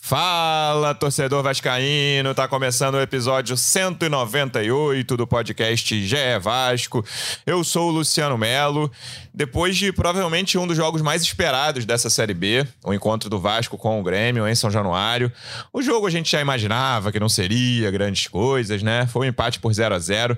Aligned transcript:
Fala, 0.00 0.94
torcedor 0.94 1.42
vascaíno! 1.42 2.34
Tá 2.34 2.48
começando 2.48 2.94
o 2.94 3.00
episódio 3.00 3.56
198 3.56 5.16
do 5.16 5.26
podcast 5.26 6.06
GE 6.06 6.16
Vasco. 6.40 7.04
Eu 7.44 7.62
sou 7.62 7.88
o 7.88 7.92
Luciano 7.92 8.38
Melo. 8.38 8.90
Depois 9.34 9.76
de 9.76 9.92
provavelmente 9.92 10.58
um 10.58 10.66
dos 10.66 10.76
jogos 10.76 11.00
mais 11.00 11.22
esperados 11.22 11.84
dessa 11.84 12.10
Série 12.10 12.34
B, 12.34 12.66
o 12.84 12.92
encontro 12.92 13.30
do 13.30 13.38
Vasco 13.38 13.78
com 13.78 14.00
o 14.00 14.02
Grêmio 14.02 14.48
em 14.48 14.54
São 14.54 14.70
Januário. 14.70 15.30
O 15.72 15.80
jogo 15.80 16.06
a 16.06 16.10
gente 16.10 16.30
já 16.30 16.40
imaginava 16.40 17.12
que 17.12 17.20
não 17.20 17.28
seria 17.28 17.90
grandes 17.90 18.26
coisas, 18.26 18.82
né? 18.82 19.06
Foi 19.06 19.26
um 19.26 19.28
empate 19.28 19.60
por 19.60 19.72
0 19.72 19.94
a 19.94 19.98
0 19.98 20.36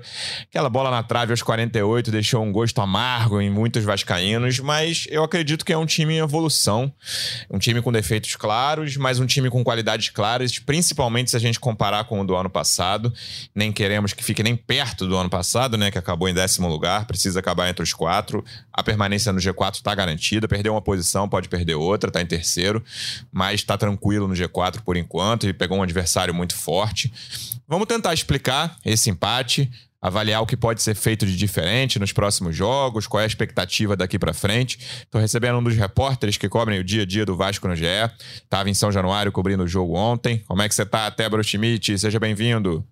Aquela 0.49 0.69
bola 0.69 0.91
na 0.91 1.01
trave 1.01 1.31
aos 1.31 1.41
48 1.41 2.11
deixou 2.11 2.43
um 2.43 2.51
gosto 2.51 2.79
amargo 2.79 3.41
em 3.41 3.49
muitos 3.49 3.83
vascaínos, 3.83 4.59
mas 4.59 5.07
eu 5.09 5.23
acredito 5.23 5.65
que 5.65 5.73
é 5.73 5.77
um 5.77 5.85
time 5.85 6.15
em 6.15 6.19
evolução. 6.19 6.93
Um 7.49 7.57
time 7.57 7.81
com 7.81 7.91
defeitos 7.91 8.35
claros, 8.35 8.97
mas 8.97 9.19
um 9.19 9.25
time 9.25 9.49
com 9.51 9.63
qualidades 9.63 10.09
claras, 10.09 10.57
principalmente 10.57 11.31
se 11.31 11.37
a 11.37 11.39
gente 11.39 11.59
comparar 11.59 12.05
com 12.05 12.19
o 12.19 12.25
do 12.25 12.35
ano 12.35 12.49
passado. 12.49 13.13
Nem 13.53 13.71
queremos 13.71 14.13
que 14.13 14.23
fique 14.23 14.41
nem 14.41 14.55
perto 14.55 15.05
do 15.07 15.15
ano 15.15 15.29
passado, 15.29 15.77
né? 15.77 15.91
Que 15.91 15.97
acabou 15.97 16.27
em 16.27 16.33
décimo 16.33 16.67
lugar, 16.67 17.05
precisa 17.05 17.39
acabar 17.39 17.69
entre 17.69 17.83
os 17.83 17.93
quatro. 17.93 18.43
A 18.73 18.81
permanência 18.81 19.31
no 19.31 19.39
G4 19.39 19.75
está 19.75 19.93
garantida. 19.93 20.47
Perdeu 20.47 20.73
uma 20.73 20.81
posição, 20.81 21.29
pode 21.29 21.49
perder 21.49 21.75
outra, 21.75 22.09
está 22.09 22.21
em 22.21 22.25
terceiro, 22.25 22.83
mas 23.31 23.55
está 23.55 23.77
tranquilo 23.77 24.27
no 24.27 24.33
G4 24.33 24.81
por 24.81 24.97
enquanto 24.97 25.47
e 25.47 25.53
pegou 25.53 25.77
um 25.77 25.83
adversário 25.83 26.33
muito 26.33 26.55
forte. 26.55 27.13
Vamos 27.67 27.87
tentar 27.87 28.13
explicar 28.13 28.77
esse 28.83 29.09
empate 29.09 29.69
avaliar 30.01 30.41
o 30.41 30.47
que 30.47 30.57
pode 30.57 30.81
ser 30.81 30.95
feito 30.95 31.25
de 31.25 31.37
diferente 31.37 31.99
nos 31.99 32.11
próximos 32.11 32.55
jogos, 32.55 33.05
qual 33.05 33.21
é 33.21 33.23
a 33.23 33.27
expectativa 33.27 33.95
daqui 33.95 34.17
para 34.17 34.33
frente. 34.33 34.79
Estou 35.03 35.21
recebendo 35.21 35.59
um 35.59 35.63
dos 35.63 35.75
repórteres 35.75 36.37
que 36.37 36.49
cobrem 36.49 36.79
o 36.79 36.83
dia 36.83 37.03
a 37.03 37.05
dia 37.05 37.25
do 37.25 37.37
Vasco 37.37 37.67
no 37.67 37.75
GE. 37.75 37.85
Estava 38.35 38.69
em 38.69 38.73
São 38.73 38.91
Januário 38.91 39.31
cobrindo 39.31 39.63
o 39.63 39.67
jogo 39.67 39.95
ontem. 39.95 40.39
Como 40.47 40.61
é 40.61 40.67
que 40.67 40.73
você 40.73 40.83
está, 40.83 41.11
Tébaro 41.11 41.43
Schmidt? 41.43 41.99
Seja 41.99 42.19
bem-vindo. 42.19 42.83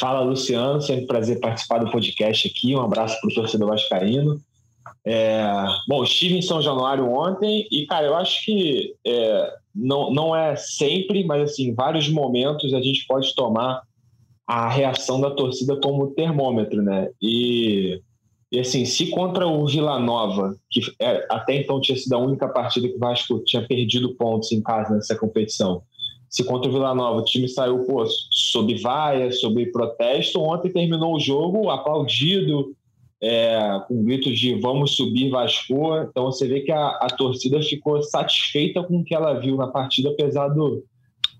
Fala, 0.00 0.20
Luciano. 0.20 0.80
Sempre 0.82 1.04
um 1.04 1.06
prazer 1.06 1.38
participar 1.38 1.78
do 1.78 1.90
podcast 1.90 2.48
aqui. 2.48 2.74
Um 2.74 2.82
abraço 2.82 3.20
para 3.20 3.30
o 3.30 3.34
torcedor 3.34 3.68
vascaíno. 3.68 4.40
É... 5.06 5.46
Bom, 5.86 6.02
estive 6.02 6.36
em 6.36 6.42
São 6.42 6.60
Januário 6.60 7.08
ontem 7.08 7.68
e, 7.70 7.86
cara, 7.86 8.06
eu 8.06 8.16
acho 8.16 8.44
que 8.44 8.94
é... 9.06 9.52
não, 9.74 10.10
não 10.12 10.34
é 10.34 10.56
sempre, 10.56 11.24
mas, 11.24 11.42
assim, 11.42 11.68
em 11.68 11.74
vários 11.74 12.08
momentos 12.08 12.74
a 12.74 12.80
gente 12.80 13.06
pode 13.06 13.34
tomar 13.34 13.82
a 14.46 14.68
reação 14.68 15.20
da 15.20 15.30
torcida 15.30 15.78
como 15.80 16.14
termômetro, 16.14 16.82
né? 16.82 17.08
E, 17.20 18.00
e 18.52 18.60
assim, 18.60 18.84
se 18.84 19.10
contra 19.10 19.46
o 19.46 19.66
Vila 19.66 19.98
Nova, 19.98 20.54
que 20.70 20.80
é, 21.00 21.26
até 21.30 21.56
então 21.56 21.80
tinha 21.80 21.96
sido 21.96 22.12
a 22.12 22.18
única 22.18 22.48
partida 22.48 22.88
que 22.88 22.96
o 22.96 22.98
Vasco 22.98 23.40
tinha 23.44 23.66
perdido 23.66 24.14
pontos 24.16 24.52
em 24.52 24.62
casa 24.62 24.94
nessa 24.94 25.16
competição, 25.16 25.82
se 26.28 26.44
contra 26.44 26.68
o 26.68 26.72
Vila 26.72 26.94
Nova 26.94 27.20
o 27.20 27.24
time 27.24 27.48
saiu 27.48 27.84
pô, 27.84 28.04
sob 28.30 28.74
vaia, 28.82 29.30
sob 29.32 29.64
protesto, 29.72 30.40
ontem 30.40 30.72
terminou 30.72 31.14
o 31.14 31.20
jogo 31.20 31.70
aplaudido, 31.70 32.74
é, 33.22 33.80
com 33.88 34.04
gritos 34.04 34.38
de 34.38 34.60
vamos 34.60 34.96
subir 34.96 35.30
Vasco. 35.30 35.96
Então 36.10 36.26
você 36.26 36.46
vê 36.46 36.60
que 36.60 36.72
a, 36.72 36.88
a 36.88 37.06
torcida 37.06 37.62
ficou 37.62 38.02
satisfeita 38.02 38.82
com 38.82 38.98
o 38.98 39.04
que 39.04 39.14
ela 39.14 39.40
viu 39.40 39.56
na 39.56 39.68
partida, 39.68 40.10
apesar 40.10 40.48
do, 40.48 40.84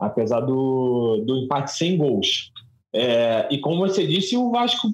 apesar 0.01 0.41
do, 0.41 1.23
do 1.27 1.39
empate 1.39 1.73
sem 1.73 1.97
gols. 1.97 2.54
É, 2.97 3.49
e 3.51 3.59
como 3.59 3.79
você 3.79 4.07
disse, 4.07 4.37
o 4.37 4.53
Vasco, 4.53 4.89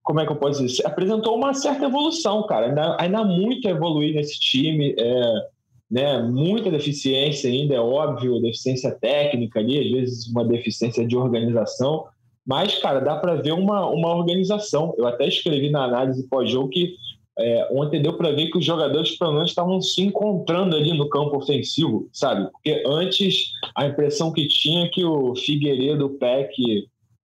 como 0.00 0.20
é 0.20 0.24
que 0.24 0.30
eu 0.30 0.36
posso 0.36 0.64
dizer, 0.64 0.86
apresentou 0.86 1.36
uma 1.36 1.52
certa 1.54 1.86
evolução, 1.86 2.46
cara. 2.46 2.66
Ainda, 2.66 2.96
ainda 3.00 3.18
há 3.18 3.24
muito 3.24 3.66
a 3.66 3.72
evoluir 3.72 4.14
nesse 4.14 4.38
time, 4.38 4.94
é, 4.96 5.32
né? 5.90 6.22
muita 6.22 6.70
deficiência 6.70 7.50
ainda, 7.50 7.74
é 7.74 7.80
óbvio, 7.80 8.40
deficiência 8.40 8.92
técnica 8.92 9.58
ali, 9.58 9.80
às 9.80 9.90
vezes 9.90 10.28
uma 10.28 10.44
deficiência 10.44 11.04
de 11.04 11.16
organização, 11.16 12.04
mas, 12.46 12.78
cara, 12.78 13.00
dá 13.00 13.16
para 13.16 13.34
ver 13.34 13.52
uma, 13.52 13.84
uma 13.88 14.14
organização. 14.14 14.94
Eu 14.96 15.06
até 15.06 15.26
escrevi 15.26 15.68
na 15.68 15.84
análise 15.84 16.28
pós-jogo 16.28 16.68
que 16.68 16.94
é, 17.38 17.68
ontem 17.72 18.02
deu 18.02 18.16
para 18.16 18.32
ver 18.32 18.50
que 18.50 18.58
os 18.58 18.64
jogadores 18.64 19.16
pelo 19.16 19.32
menos 19.32 19.50
estavam 19.50 19.80
se 19.80 20.02
encontrando 20.02 20.76
ali 20.76 20.96
no 20.96 21.08
campo 21.08 21.36
ofensivo, 21.36 22.08
sabe? 22.12 22.50
Porque 22.50 22.82
antes 22.86 23.52
a 23.74 23.86
impressão 23.86 24.32
que 24.32 24.46
tinha 24.46 24.84
é 24.84 24.88
que 24.88 25.04
o 25.04 25.34
Figueiredo, 25.34 26.06
o 26.06 26.18
Peck, 26.18 26.52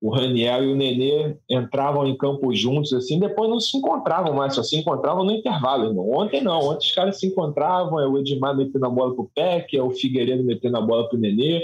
o 0.00 0.10
Raniel 0.10 0.64
e 0.64 0.72
o 0.72 0.76
Nenê 0.76 1.36
entravam 1.50 2.06
em 2.06 2.16
campo 2.16 2.54
juntos, 2.54 2.92
assim, 2.92 3.18
depois 3.18 3.50
não 3.50 3.58
se 3.58 3.76
encontravam 3.76 4.32
mais, 4.32 4.54
só 4.54 4.62
se 4.62 4.76
encontravam 4.76 5.24
no 5.24 5.32
intervalo, 5.32 5.88
irmão. 5.88 6.08
Ontem 6.10 6.40
não, 6.40 6.60
ontem 6.60 6.86
os 6.86 6.94
caras 6.94 7.18
se 7.18 7.26
encontravam, 7.26 7.98
é 7.98 8.06
o 8.06 8.16
Edmar 8.18 8.56
metendo 8.56 8.86
a 8.86 8.90
bola 8.90 9.14
pro 9.14 9.30
Peck, 9.34 9.76
é 9.76 9.82
o 9.82 9.90
Figueiredo 9.90 10.44
metendo 10.44 10.76
a 10.76 10.80
bola 10.80 11.08
pro 11.08 11.18
Nenê. 11.18 11.62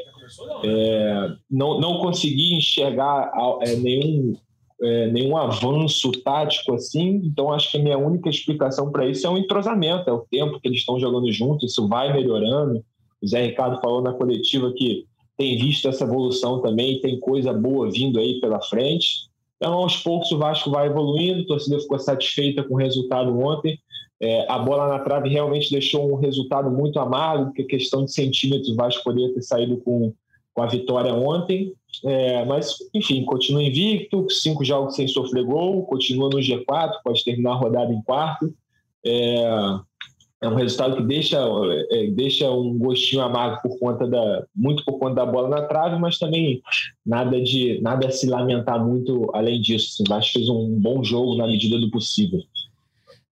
É, 0.64 1.32
não, 1.50 1.78
não 1.78 1.98
consegui 1.98 2.56
enxergar 2.56 3.30
é, 3.62 3.76
nenhum 3.76 4.34
é, 4.82 5.10
nenhum 5.10 5.36
avanço 5.36 6.10
tático 6.22 6.74
assim, 6.74 7.22
então 7.24 7.52
acho 7.52 7.70
que 7.70 7.78
a 7.78 7.82
minha 7.82 7.98
única 7.98 8.28
explicação 8.28 8.90
para 8.90 9.06
isso 9.06 9.26
é 9.26 9.30
o 9.30 9.38
entrosamento, 9.38 10.08
é 10.08 10.12
o 10.12 10.26
tempo 10.30 10.60
que 10.60 10.68
eles 10.68 10.80
estão 10.80 10.98
jogando 10.98 11.30
juntos, 11.32 11.70
isso 11.70 11.88
vai 11.88 12.12
melhorando. 12.12 12.84
O 13.22 13.26
Zé 13.26 13.46
Ricardo 13.46 13.80
falou 13.80 14.02
na 14.02 14.12
coletiva 14.12 14.72
que 14.76 15.06
tem 15.36 15.56
visto 15.56 15.88
essa 15.88 16.04
evolução 16.04 16.60
também, 16.60 17.00
tem 17.00 17.18
coisa 17.18 17.52
boa 17.52 17.90
vindo 17.90 18.18
aí 18.18 18.40
pela 18.40 18.60
frente. 18.60 19.28
Então, 19.56 19.74
aos 19.74 19.96
poucos, 19.96 20.30
o 20.30 20.38
Vasco 20.38 20.70
vai 20.70 20.86
evoluindo, 20.86 21.42
a 21.42 21.46
torcida 21.46 21.78
ficou 21.78 21.98
satisfeita 21.98 22.62
com 22.62 22.74
o 22.74 22.78
resultado 22.78 23.36
ontem. 23.38 23.78
É, 24.20 24.50
a 24.50 24.58
bola 24.58 24.88
na 24.88 24.98
trave 25.00 25.28
realmente 25.28 25.70
deixou 25.70 26.12
um 26.12 26.16
resultado 26.16 26.70
muito 26.70 26.98
amargo, 27.00 27.46
porque 27.46 27.64
questão 27.64 28.04
de 28.04 28.12
centímetros, 28.12 28.70
o 28.70 28.76
Vasco 28.76 29.02
poderia 29.02 29.32
ter 29.34 29.42
saído 29.42 29.78
com 29.78 30.12
com 30.54 30.62
a 30.62 30.66
vitória 30.66 31.12
ontem. 31.12 31.72
É, 32.04 32.44
mas, 32.44 32.76
enfim, 32.94 33.24
continua 33.24 33.62
invicto, 33.62 34.28
cinco 34.30 34.64
jogos 34.64 34.96
sem 34.96 35.06
sofrer 35.06 35.44
gol, 35.44 35.84
continua 35.84 36.30
no 36.30 36.38
G4, 36.38 36.92
pode 37.04 37.24
terminar 37.24 37.52
a 37.52 37.56
rodada 37.56 37.92
em 37.92 38.02
quarto. 38.02 38.52
É, 39.04 39.44
é 40.44 40.48
um 40.48 40.54
resultado 40.54 40.96
que 40.96 41.02
deixa, 41.02 41.38
é, 41.90 42.06
deixa 42.08 42.50
um 42.50 42.76
gostinho 42.76 43.22
amargo 43.22 43.62
por 43.62 43.78
conta 43.78 44.06
da 44.06 44.44
muito 44.54 44.84
por 44.84 44.98
conta 44.98 45.14
da 45.14 45.26
bola 45.26 45.48
na 45.48 45.62
trave, 45.62 45.98
mas 45.98 46.18
também 46.18 46.60
nada 47.04 47.40
de 47.40 47.80
nada 47.80 48.08
a 48.08 48.10
se 48.10 48.26
lamentar 48.26 48.84
muito 48.84 49.30
além 49.34 49.60
disso. 49.60 50.02
O 50.02 50.08
Vasco 50.08 50.34
fez 50.34 50.48
um 50.48 50.78
bom 50.78 51.02
jogo 51.02 51.36
na 51.36 51.46
medida 51.46 51.78
do 51.78 51.90
possível. 51.90 52.40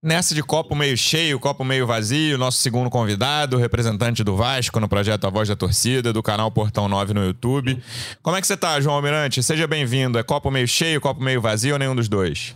Nessa 0.04 0.34
de 0.34 0.42
copo 0.42 0.74
meio 0.74 0.98
cheio, 0.98 1.40
copo 1.40 1.64
meio 1.64 1.86
vazio, 1.86 2.36
nosso 2.36 2.58
segundo 2.58 2.90
convidado, 2.90 3.56
representante 3.56 4.24
do 4.24 4.36
Vasco 4.36 4.80
no 4.80 4.90
projeto 4.90 5.28
A 5.28 5.30
Voz 5.30 5.48
da 5.48 5.56
Torcida, 5.56 6.12
do 6.12 6.24
canal 6.24 6.50
Portão 6.50 6.90
9 6.90 7.14
no 7.14 7.24
YouTube. 7.24 7.80
Como 8.24 8.36
é 8.36 8.42
que 8.42 8.48
você 8.48 8.58
tá, 8.58 8.82
João 8.82 8.96
Almirante? 8.96 9.44
Seja 9.44 9.68
bem-vindo. 9.68 10.18
É 10.18 10.24
copo 10.24 10.50
meio 10.50 10.68
cheio, 10.68 11.00
copo 11.00 11.22
meio 11.22 11.40
vazio 11.40 11.74
ou 11.74 11.80
nenhum 11.80 11.94
dos 11.94 12.10
dois? 12.10 12.56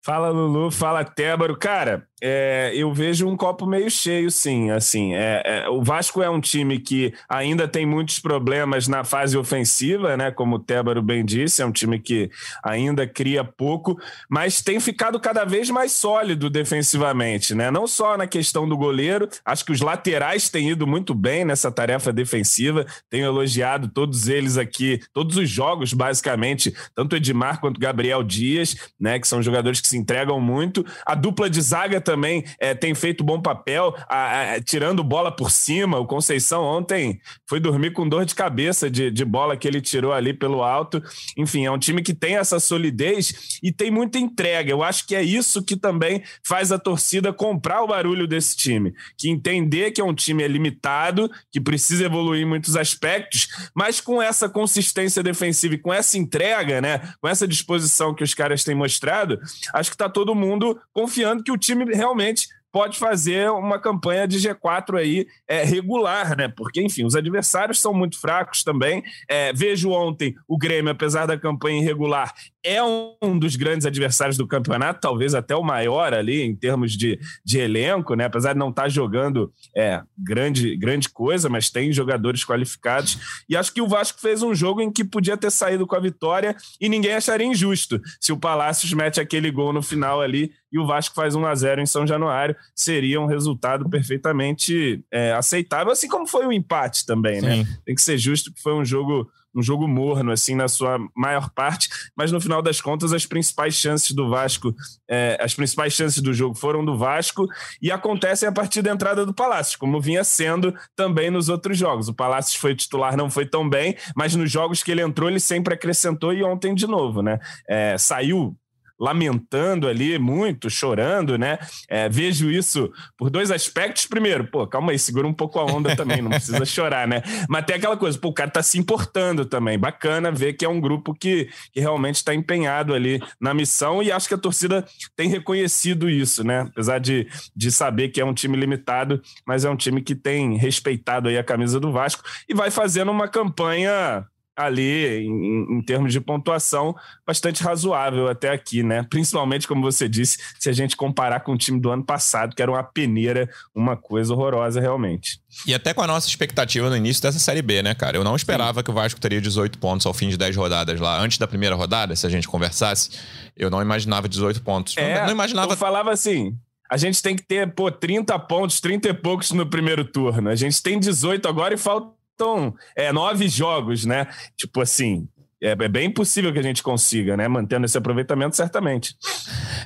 Fala, 0.00 0.30
Lulu. 0.30 0.70
Fala, 0.70 1.04
Tébaro. 1.04 1.56
Cara, 1.56 2.06
é, 2.22 2.72
eu 2.74 2.92
vejo 2.94 3.28
um 3.28 3.36
copo 3.36 3.66
meio 3.66 3.90
cheio, 3.90 4.30
sim. 4.30 4.70
Assim, 4.70 5.14
é, 5.14 5.42
é, 5.44 5.68
o 5.68 5.82
Vasco 5.82 6.22
é 6.22 6.30
um 6.30 6.40
time 6.40 6.78
que 6.78 7.12
ainda 7.28 7.68
tem 7.68 7.84
muitos 7.84 8.18
problemas 8.18 8.88
na 8.88 9.04
fase 9.04 9.36
ofensiva, 9.36 10.16
né? 10.16 10.30
Como 10.30 10.56
o 10.56 10.58
Tébaro 10.58 11.02
bem 11.02 11.24
disse, 11.24 11.60
é 11.60 11.66
um 11.66 11.72
time 11.72 11.98
que 11.98 12.30
ainda 12.64 13.06
cria 13.06 13.44
pouco, 13.44 14.00
mas 14.30 14.62
tem 14.62 14.80
ficado 14.80 15.20
cada 15.20 15.44
vez 15.44 15.68
mais 15.68 15.92
sólido 15.92 16.48
defensivamente, 16.48 17.54
né? 17.54 17.70
Não 17.70 17.86
só 17.86 18.16
na 18.16 18.26
questão 18.26 18.66
do 18.66 18.76
goleiro, 18.76 19.28
acho 19.44 19.64
que 19.64 19.72
os 19.72 19.82
laterais 19.82 20.48
têm 20.48 20.70
ido 20.70 20.86
muito 20.86 21.14
bem 21.14 21.44
nessa 21.44 21.70
tarefa 21.70 22.12
defensiva. 22.12 22.86
Tenho 23.10 23.26
elogiado 23.26 23.88
todos 23.88 24.26
eles 24.26 24.56
aqui, 24.56 25.00
todos 25.12 25.36
os 25.36 25.50
jogos, 25.50 25.92
basicamente, 25.92 26.74
tanto 26.94 27.14
Edmar 27.14 27.60
quanto 27.60 27.78
Gabriel 27.78 28.22
Dias, 28.22 28.74
né? 28.98 29.18
Que 29.18 29.28
são 29.28 29.42
jogadores 29.42 29.82
que 29.82 29.88
se 29.88 29.98
entregam 29.98 30.40
muito. 30.40 30.84
A 31.04 31.14
dupla 31.14 31.50
de 31.50 31.60
zaga 31.60 32.00
também 32.06 32.44
é, 32.60 32.72
tem 32.72 32.94
feito 32.94 33.24
bom 33.24 33.42
papel, 33.42 33.92
a, 34.08 34.54
a, 34.54 34.62
tirando 34.62 35.02
bola 35.02 35.34
por 35.34 35.50
cima. 35.50 35.98
O 35.98 36.06
Conceição 36.06 36.62
ontem 36.62 37.20
foi 37.48 37.58
dormir 37.58 37.90
com 37.90 38.08
dor 38.08 38.24
de 38.24 38.34
cabeça 38.34 38.88
de, 38.88 39.10
de 39.10 39.24
bola 39.24 39.56
que 39.56 39.66
ele 39.66 39.80
tirou 39.80 40.12
ali 40.12 40.32
pelo 40.32 40.62
alto. 40.62 41.02
Enfim, 41.36 41.66
é 41.66 41.70
um 41.70 41.78
time 41.78 42.00
que 42.00 42.14
tem 42.14 42.36
essa 42.36 42.60
solidez 42.60 43.58
e 43.60 43.72
tem 43.72 43.90
muita 43.90 44.18
entrega. 44.18 44.70
Eu 44.70 44.84
acho 44.84 45.04
que 45.04 45.16
é 45.16 45.22
isso 45.22 45.64
que 45.64 45.76
também 45.76 46.22
faz 46.46 46.70
a 46.70 46.78
torcida 46.78 47.32
comprar 47.32 47.82
o 47.82 47.88
barulho 47.88 48.28
desse 48.28 48.56
time, 48.56 48.94
que 49.18 49.28
entender 49.28 49.90
que 49.90 50.00
é 50.00 50.04
um 50.04 50.14
time 50.14 50.46
limitado, 50.46 51.28
que 51.50 51.60
precisa 51.60 52.04
evoluir 52.04 52.42
em 52.42 52.48
muitos 52.48 52.76
aspectos, 52.76 53.48
mas 53.74 54.00
com 54.00 54.22
essa 54.22 54.48
consistência 54.48 55.22
defensiva 55.24 55.74
e 55.74 55.78
com 55.78 55.92
essa 55.92 56.16
entrega, 56.16 56.80
né, 56.80 57.00
com 57.20 57.26
essa 57.26 57.48
disposição 57.48 58.14
que 58.14 58.22
os 58.22 58.32
caras 58.32 58.62
têm 58.62 58.76
mostrado, 58.76 59.40
acho 59.74 59.90
que 59.90 59.94
está 59.94 60.08
todo 60.08 60.34
mundo 60.34 60.78
confiando 60.92 61.42
que 61.42 61.50
o 61.50 61.58
time 61.58 61.95
realmente 61.96 62.48
pode 62.76 62.98
fazer 62.98 63.50
uma 63.52 63.78
campanha 63.78 64.28
de 64.28 64.36
G4 64.36 64.98
aí 64.98 65.26
é, 65.48 65.64
regular, 65.64 66.36
né? 66.36 66.46
Porque, 66.46 66.82
enfim, 66.82 67.06
os 67.06 67.16
adversários 67.16 67.80
são 67.80 67.94
muito 67.94 68.20
fracos 68.20 68.62
também. 68.62 69.02
É, 69.26 69.50
vejo 69.50 69.92
ontem 69.92 70.34
o 70.46 70.58
Grêmio, 70.58 70.92
apesar 70.92 71.24
da 71.24 71.38
campanha 71.38 71.80
irregular, 71.80 72.34
é 72.62 72.82
um 72.82 73.38
dos 73.38 73.56
grandes 73.56 73.86
adversários 73.86 74.36
do 74.36 74.46
campeonato, 74.46 75.00
talvez 75.00 75.34
até 75.34 75.56
o 75.56 75.62
maior 75.62 76.12
ali 76.12 76.42
em 76.42 76.54
termos 76.54 76.92
de, 76.92 77.18
de 77.42 77.58
elenco, 77.58 78.14
né? 78.14 78.26
Apesar 78.26 78.52
de 78.52 78.58
não 78.58 78.68
estar 78.68 78.82
tá 78.82 78.88
jogando 78.90 79.50
é, 79.74 80.02
grande, 80.18 80.76
grande 80.76 81.08
coisa, 81.08 81.48
mas 81.48 81.70
tem 81.70 81.90
jogadores 81.94 82.44
qualificados. 82.44 83.44
E 83.48 83.56
acho 83.56 83.72
que 83.72 83.80
o 83.80 83.88
Vasco 83.88 84.20
fez 84.20 84.42
um 84.42 84.54
jogo 84.54 84.82
em 84.82 84.92
que 84.92 85.02
podia 85.02 85.38
ter 85.38 85.50
saído 85.50 85.86
com 85.86 85.96
a 85.96 86.00
vitória 86.00 86.54
e 86.78 86.90
ninguém 86.90 87.14
acharia 87.14 87.46
injusto 87.46 87.98
se 88.20 88.32
o 88.32 88.36
Palácios 88.36 88.92
mete 88.92 89.18
aquele 89.18 89.50
gol 89.50 89.72
no 89.72 89.80
final 89.80 90.20
ali 90.20 90.52
e 90.72 90.78
o 90.78 90.86
Vasco 90.86 91.14
faz 91.14 91.34
1 91.34 91.46
a 91.46 91.54
0 91.54 91.80
em 91.80 91.86
São 91.86 92.06
Januário. 92.06 92.56
Seria 92.74 93.20
um 93.20 93.26
resultado 93.26 93.88
perfeitamente 93.88 95.04
é, 95.10 95.32
aceitável, 95.32 95.92
assim 95.92 96.08
como 96.08 96.26
foi 96.26 96.46
o 96.46 96.52
empate 96.52 97.06
também, 97.06 97.40
né? 97.40 97.56
Sim. 97.56 97.62
né? 97.64 97.78
Tem 97.84 97.94
que 97.94 98.02
ser 98.02 98.18
justo 98.18 98.52
que 98.52 98.62
foi 98.62 98.74
um 98.74 98.84
jogo 98.84 99.30
um 99.56 99.62
jogo 99.62 99.88
morno, 99.88 100.30
assim, 100.30 100.54
na 100.54 100.68
sua 100.68 100.98
maior 101.16 101.48
parte, 101.50 101.88
mas 102.14 102.30
no 102.30 102.40
final 102.40 102.60
das 102.60 102.80
contas, 102.80 103.12
as 103.14 103.24
principais 103.24 103.74
chances 103.74 104.12
do 104.12 104.28
Vasco, 104.28 104.74
é, 105.08 105.38
as 105.40 105.54
principais 105.54 105.94
chances 105.94 106.20
do 106.20 106.34
jogo 106.34 106.54
foram 106.54 106.84
do 106.84 106.96
Vasco 106.96 107.46
e 107.80 107.90
acontecem 107.90 108.46
a 108.46 108.52
partir 108.52 108.82
da 108.82 108.92
entrada 108.92 109.24
do 109.24 109.32
Palácio, 109.32 109.78
como 109.78 109.98
vinha 109.98 110.22
sendo 110.22 110.74
também 110.94 111.30
nos 111.30 111.48
outros 111.48 111.78
jogos. 111.78 112.08
O 112.08 112.14
Palácio 112.14 112.60
foi 112.60 112.74
titular, 112.74 113.16
não 113.16 113.30
foi 113.30 113.46
tão 113.46 113.66
bem, 113.66 113.96
mas 114.14 114.34
nos 114.34 114.52
jogos 114.52 114.82
que 114.82 114.90
ele 114.90 115.00
entrou, 115.00 115.30
ele 115.30 115.40
sempre 115.40 115.72
acrescentou 115.72 116.34
e 116.34 116.44
ontem 116.44 116.74
de 116.74 116.86
novo, 116.86 117.22
né? 117.22 117.38
É, 117.66 117.96
saiu 117.96 118.54
lamentando 118.98 119.86
ali 119.88 120.18
muito, 120.18 120.70
chorando, 120.70 121.36
né? 121.38 121.58
É, 121.88 122.08
vejo 122.08 122.50
isso 122.50 122.90
por 123.16 123.30
dois 123.30 123.50
aspectos. 123.50 124.06
Primeiro, 124.06 124.46
pô, 124.46 124.66
calma 124.66 124.92
aí, 124.92 124.98
segura 124.98 125.26
um 125.26 125.32
pouco 125.32 125.58
a 125.58 125.64
onda 125.64 125.94
também, 125.94 126.22
não 126.22 126.30
precisa 126.30 126.64
chorar, 126.66 127.06
né? 127.06 127.22
Mas 127.48 127.64
tem 127.64 127.76
aquela 127.76 127.96
coisa, 127.96 128.18
pô, 128.18 128.28
o 128.28 128.32
cara 128.32 128.50
tá 128.50 128.62
se 128.62 128.78
importando 128.78 129.44
também. 129.44 129.78
Bacana 129.78 130.30
ver 130.30 130.54
que 130.54 130.64
é 130.64 130.68
um 130.68 130.80
grupo 130.80 131.14
que, 131.14 131.48
que 131.72 131.80
realmente 131.80 132.16
está 132.16 132.34
empenhado 132.34 132.94
ali 132.94 133.22
na 133.40 133.52
missão 133.52 134.02
e 134.02 134.10
acho 134.10 134.28
que 134.28 134.34
a 134.34 134.38
torcida 134.38 134.84
tem 135.14 135.28
reconhecido 135.28 136.08
isso, 136.08 136.42
né? 136.42 136.62
Apesar 136.62 136.98
de, 136.98 137.28
de 137.54 137.70
saber 137.70 138.08
que 138.08 138.20
é 138.20 138.24
um 138.24 138.34
time 138.34 138.56
limitado, 138.56 139.20
mas 139.46 139.64
é 139.64 139.70
um 139.70 139.76
time 139.76 140.00
que 140.00 140.14
tem 140.14 140.56
respeitado 140.56 141.28
aí 141.28 141.36
a 141.36 141.44
camisa 141.44 141.78
do 141.78 141.92
Vasco 141.92 142.22
e 142.48 142.54
vai 142.54 142.70
fazendo 142.70 143.10
uma 143.10 143.28
campanha 143.28 144.26
ali, 144.56 145.24
em, 145.26 145.78
em, 145.78 145.82
termos 145.82 146.12
de 146.12 146.20
pontuação, 146.20 146.94
bastante 147.26 147.62
razoável 147.62 148.28
até 148.28 148.50
aqui, 148.50 148.82
né? 148.82 149.02
Principalmente, 149.08 149.68
como 149.68 149.82
você 149.82 150.08
disse, 150.08 150.38
se 150.58 150.70
a 150.70 150.72
gente 150.72 150.96
comparar 150.96 151.40
com 151.40 151.52
o 151.52 151.58
time 151.58 151.78
do 151.78 151.90
ano 151.90 152.02
passado, 152.02 152.56
que 152.56 152.62
era 152.62 152.70
uma 152.70 152.82
peneira, 152.82 153.48
uma 153.74 153.96
coisa 153.96 154.32
horrorosa 154.32 154.80
realmente. 154.80 155.38
E 155.66 155.74
até 155.74 155.92
com 155.92 156.00
a 156.00 156.06
nossa 156.06 156.26
expectativa 156.26 156.88
no 156.88 156.96
início 156.96 157.22
dessa 157.22 157.38
Série 157.38 157.60
B, 157.60 157.82
né, 157.82 157.94
cara? 157.94 158.16
Eu 158.16 158.24
não 158.24 158.34
esperava 158.34 158.80
Sim. 158.80 158.84
que 158.84 158.90
o 158.90 158.94
Vasco 158.94 159.20
teria 159.20 159.40
18 159.40 159.78
pontos 159.78 160.06
ao 160.06 160.14
fim 160.14 160.28
de 160.28 160.38
10 160.38 160.56
rodadas 160.56 160.98
lá. 160.98 161.20
Antes 161.20 161.36
da 161.36 161.46
primeira 161.46 161.74
rodada, 161.74 162.16
se 162.16 162.26
a 162.26 162.30
gente 162.30 162.48
conversasse, 162.48 163.10
eu 163.54 163.68
não 163.68 163.82
imaginava 163.82 164.28
18 164.28 164.62
pontos. 164.62 164.96
É, 164.96 165.18
não, 165.18 165.26
não 165.26 165.32
imaginava. 165.32 165.72
Eu 165.72 165.76
falava 165.76 166.10
assim, 166.10 166.56
a 166.90 166.96
gente 166.96 167.20
tem 167.20 167.36
que 167.36 167.42
ter, 167.42 167.70
pô, 167.72 167.90
30 167.90 168.38
pontos, 168.40 168.80
30 168.80 169.08
e 169.08 169.14
poucos 169.14 169.50
no 169.50 169.66
primeiro 169.66 170.04
turno. 170.04 170.48
A 170.48 170.54
gente 170.54 170.82
tem 170.82 170.98
18 170.98 171.46
agora 171.46 171.74
e 171.74 171.76
falta 171.76 172.15
faltam 172.36 172.74
é, 172.94 173.12
nove 173.12 173.48
jogos, 173.48 174.04
né? 174.04 174.26
Tipo 174.56 174.82
assim, 174.82 175.26
é, 175.62 175.70
é, 175.70 175.88
bem 175.88 176.10
possível 176.10 176.52
que 176.52 176.58
a 176.58 176.62
gente 176.62 176.82
consiga, 176.82 177.36
né? 177.36 177.48
Mantendo 177.48 177.86
esse 177.86 177.96
aproveitamento, 177.96 178.54
certamente. 178.54 179.16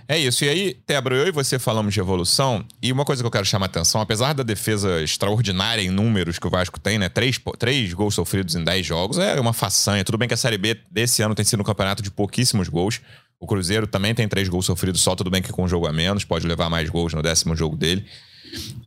É 0.08 0.18
isso. 0.18 0.44
E 0.44 0.48
aí, 0.48 0.74
Tebro, 0.86 1.14
eu 1.14 1.28
e 1.28 1.30
você 1.30 1.58
falamos 1.58 1.94
de 1.94 2.00
evolução, 2.00 2.64
e 2.82 2.90
uma 2.90 3.04
coisa 3.04 3.22
que 3.22 3.26
eu 3.26 3.30
quero 3.30 3.46
chamar 3.46 3.66
a 3.66 3.68
atenção, 3.68 4.00
apesar 4.00 4.32
da 4.32 4.42
defesa 4.42 5.00
extraordinária 5.00 5.82
em 5.82 5.90
números 5.90 6.38
que 6.38 6.46
o 6.46 6.50
Vasco 6.50 6.80
tem, 6.80 6.98
né? 6.98 7.08
Três, 7.08 7.40
três 7.58 7.94
gols 7.94 8.14
sofridos 8.14 8.56
em 8.56 8.64
dez 8.64 8.84
jogos, 8.84 9.18
é 9.18 9.38
uma 9.40 9.52
façanha. 9.52 10.04
Tudo 10.04 10.18
bem 10.18 10.28
que 10.28 10.34
a 10.34 10.36
Série 10.36 10.58
B 10.58 10.76
desse 10.90 11.22
ano 11.22 11.34
tem 11.34 11.44
sido 11.44 11.60
um 11.60 11.64
campeonato 11.64 12.02
de 12.02 12.10
pouquíssimos 12.10 12.68
gols. 12.68 13.00
O 13.38 13.46
Cruzeiro 13.46 13.86
também 13.86 14.14
tem 14.14 14.28
três 14.28 14.48
gols 14.48 14.66
sofridos 14.66 15.00
só, 15.00 15.14
tudo 15.14 15.30
bem 15.30 15.40
que 15.40 15.50
com 15.50 15.64
um 15.64 15.68
jogo 15.68 15.86
a 15.86 15.92
menos, 15.92 16.24
pode 16.24 16.46
levar 16.46 16.68
mais 16.68 16.90
gols 16.90 17.14
no 17.14 17.22
décimo 17.22 17.56
jogo 17.56 17.74
dele. 17.74 18.04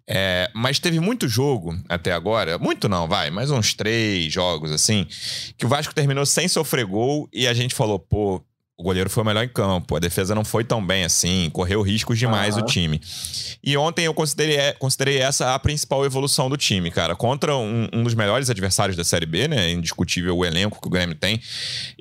É, 0.08 0.50
mas 0.54 0.80
teve 0.80 1.00
muito 1.00 1.28
jogo 1.28 1.78
até 1.88 2.12
agora, 2.12 2.58
muito 2.58 2.90
não, 2.90 3.08
vai, 3.08 3.30
mais 3.30 3.50
uns 3.50 3.74
três 3.74 4.32
jogos 4.32 4.72
assim, 4.72 5.08
que 5.58 5.66
o 5.66 5.70
Vasco 5.70 5.96
terminou 5.96 6.26
sem 6.26 6.48
sofrer 6.48 6.86
gol 6.86 7.30
e 7.32 7.48
a 7.48 7.54
gente 7.54 7.74
falou, 7.74 7.98
pô, 7.98 8.44
o 8.76 8.82
goleiro 8.82 9.08
foi 9.08 9.22
o 9.22 9.26
melhor 9.26 9.44
em 9.44 9.50
campo, 9.50 9.96
a 9.96 10.00
defesa 10.00 10.34
não 10.34 10.44
foi 10.44 10.64
tão 10.64 10.84
bem 10.84 11.04
assim, 11.04 11.48
correu 11.54 11.82
riscos 11.84 12.18
demais 12.18 12.56
uhum. 12.56 12.64
o 12.64 12.66
time. 12.66 13.00
E 13.64 13.78
ontem 13.78 14.06
eu 14.06 14.14
considerei, 14.16 14.74
considerei 14.80 15.20
essa 15.20 15.54
a 15.54 15.60
principal 15.60 16.04
evolução 16.04 16.50
do 16.50 16.58
time, 16.58 16.90
cara. 16.90 17.16
Contra 17.16 17.56
um, 17.56 17.88
um, 17.94 18.04
dos 18.04 18.16
melhores 18.16 18.50
adversários 18.50 18.98
da 18.98 19.04
Série 19.04 19.28
B, 19.28 19.48
né? 19.48 19.72
Indiscutível 19.72 20.36
o 20.36 20.44
elenco 20.44 20.82
que 20.82 20.88
o 20.88 20.90
Grêmio 20.90 21.16
tem. 21.16 21.40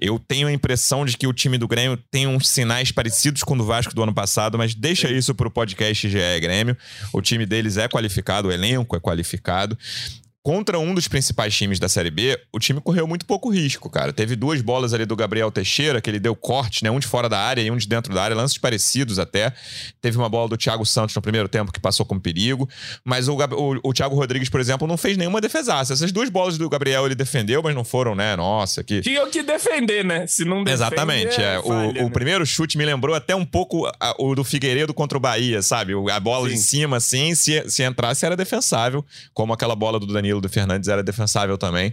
Eu 0.01 0.19
tenho 0.19 0.49
a 0.49 0.53
impressão 0.53 1.05
de 1.05 1.17
que 1.17 1.27
o 1.27 1.33
time 1.33 1.59
do 1.59 1.69
Grêmio 1.69 1.99
tem 2.11 2.27
uns 2.27 2.49
sinais 2.49 2.91
parecidos 2.91 3.43
com 3.43 3.55
o 3.55 3.59
do 3.59 3.65
Vasco 3.65 3.95
do 3.95 4.03
ano 4.03 4.15
passado, 4.15 4.57
mas 4.57 4.75
deixa 4.75 5.11
isso 5.11 5.35
pro 5.35 5.51
podcast 5.51 6.09
GE 6.09 6.41
Grêmio. 6.41 6.77
O 7.13 7.21
time 7.21 7.45
deles 7.45 7.77
é 7.77 7.87
qualificado, 7.87 8.49
o 8.49 8.53
elenco 8.53 8.97
é 8.97 9.01
qualificado 9.01 9.77
contra 10.43 10.79
um 10.79 10.93
dos 10.93 11.07
principais 11.07 11.57
times 11.57 11.79
da 11.79 11.89
Série 11.89 12.11
B, 12.11 12.37
o 12.53 12.59
time 12.59 12.81
correu 12.81 13.07
muito 13.07 13.25
pouco 13.25 13.49
risco, 13.49 13.89
cara. 13.89 14.13
Teve 14.13 14.35
duas 14.35 14.61
bolas 14.61 14.93
ali 14.93 15.07
do 15.07 15.15
Gabriel 15.15 15.53
Teixeira, 15.53 16.01
que 16.01 16.11
ele 16.11 16.19
deu 16.19 16.35
corte, 16.35 16.83
né? 16.83 16.91
Um 16.91 16.99
de 16.99 17.07
fora 17.07 17.29
da 17.29 17.39
área 17.39 17.63
e 17.63 17.71
um 17.71 17.77
de 17.77 17.87
dentro 17.87 18.13
da 18.13 18.23
área, 18.23 18.37
lances 18.37 18.59
parecidos 18.59 19.21
até. 19.21 19.53
Teve 20.01 20.19
uma 20.19 20.29
bola 20.29 20.49
do 20.49 20.57
Thiago 20.57 20.85
Santos 20.85 21.15
no 21.15 21.23
primeiro 21.23 21.49
tempo 21.49 21.71
que 21.71 21.79
passou 21.79 22.05
com 22.05 22.19
perigo. 22.19 22.69
Mas 23.05 23.29
o, 23.29 23.37
o, 23.37 23.81
o 23.85 23.93
Thiago 23.93 24.17
Rodrigues, 24.17 24.49
por 24.49 24.61
exemplo, 24.61 24.87
não 24.89 24.97
fez 24.97 25.17
nenhuma 25.17 25.41
defesaça. 25.41 25.93
Essas 25.93 26.11
duas 26.11 26.29
bolas 26.29 26.59
do 26.59 26.69
Gabriel 26.69 27.07
ele 27.07 27.15
defendeu, 27.15 27.63
mas 27.63 27.75
não 27.75 27.85
foram, 27.85 28.17
né? 28.17 28.35
Nossa, 28.35 28.83
que. 28.83 29.01
Tinha 29.01 29.25
que 29.29 29.43
defender, 29.45 30.05
né? 30.05 30.27
Se 30.27 30.45
não 30.45 30.65
defende, 30.65 30.73
Exatamente. 30.73 31.41
É, 31.41 31.55
é. 31.55 31.63
Falha, 31.63 31.89
o, 31.89 31.93
né? 31.93 32.03
o, 32.03 32.11
primeiro 32.11 32.45
chute 32.45 32.77
me 32.77 32.85
lembrou 32.85 33.15
até 33.15 33.37
um 33.37 33.45
pouco 33.45 33.87
a, 34.01 34.15
o 34.19 34.35
do 34.35 34.43
Figueiredo 34.43 34.93
contra 34.93 35.17
o 35.17 35.21
Bahia, 35.21 35.63
sabe? 35.63 35.93
A 36.11 36.19
bola 36.19 36.49
Sim. 36.49 36.55
de 36.55 36.61
cima, 36.61 36.97
assim, 36.97 37.33
se, 37.37 37.71
se 37.71 37.85
entrasse 37.85 38.27
era 38.27 38.37
defensável, 38.37 39.05
como 39.33 39.53
aquela 39.53 39.77
bola 39.77 40.01
do 40.01 40.07
Danilo 40.07 40.32
do 40.41 40.49
Fernandes 40.49 40.89
era 40.89 41.03
defensável 41.03 41.59
também. 41.59 41.93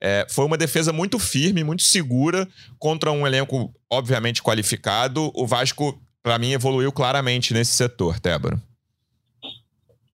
É, 0.00 0.26
foi 0.28 0.44
uma 0.44 0.56
defesa 0.56 0.92
muito 0.92 1.18
firme, 1.18 1.64
muito 1.64 1.82
segura 1.82 2.48
contra 2.78 3.10
um 3.12 3.26
elenco, 3.26 3.72
obviamente, 3.90 4.42
qualificado. 4.42 5.30
O 5.34 5.46
Vasco, 5.46 6.00
para 6.22 6.38
mim, 6.38 6.52
evoluiu 6.52 6.92
claramente 6.92 7.52
nesse 7.52 7.72
setor, 7.72 8.18
Tébaro. 8.20 8.60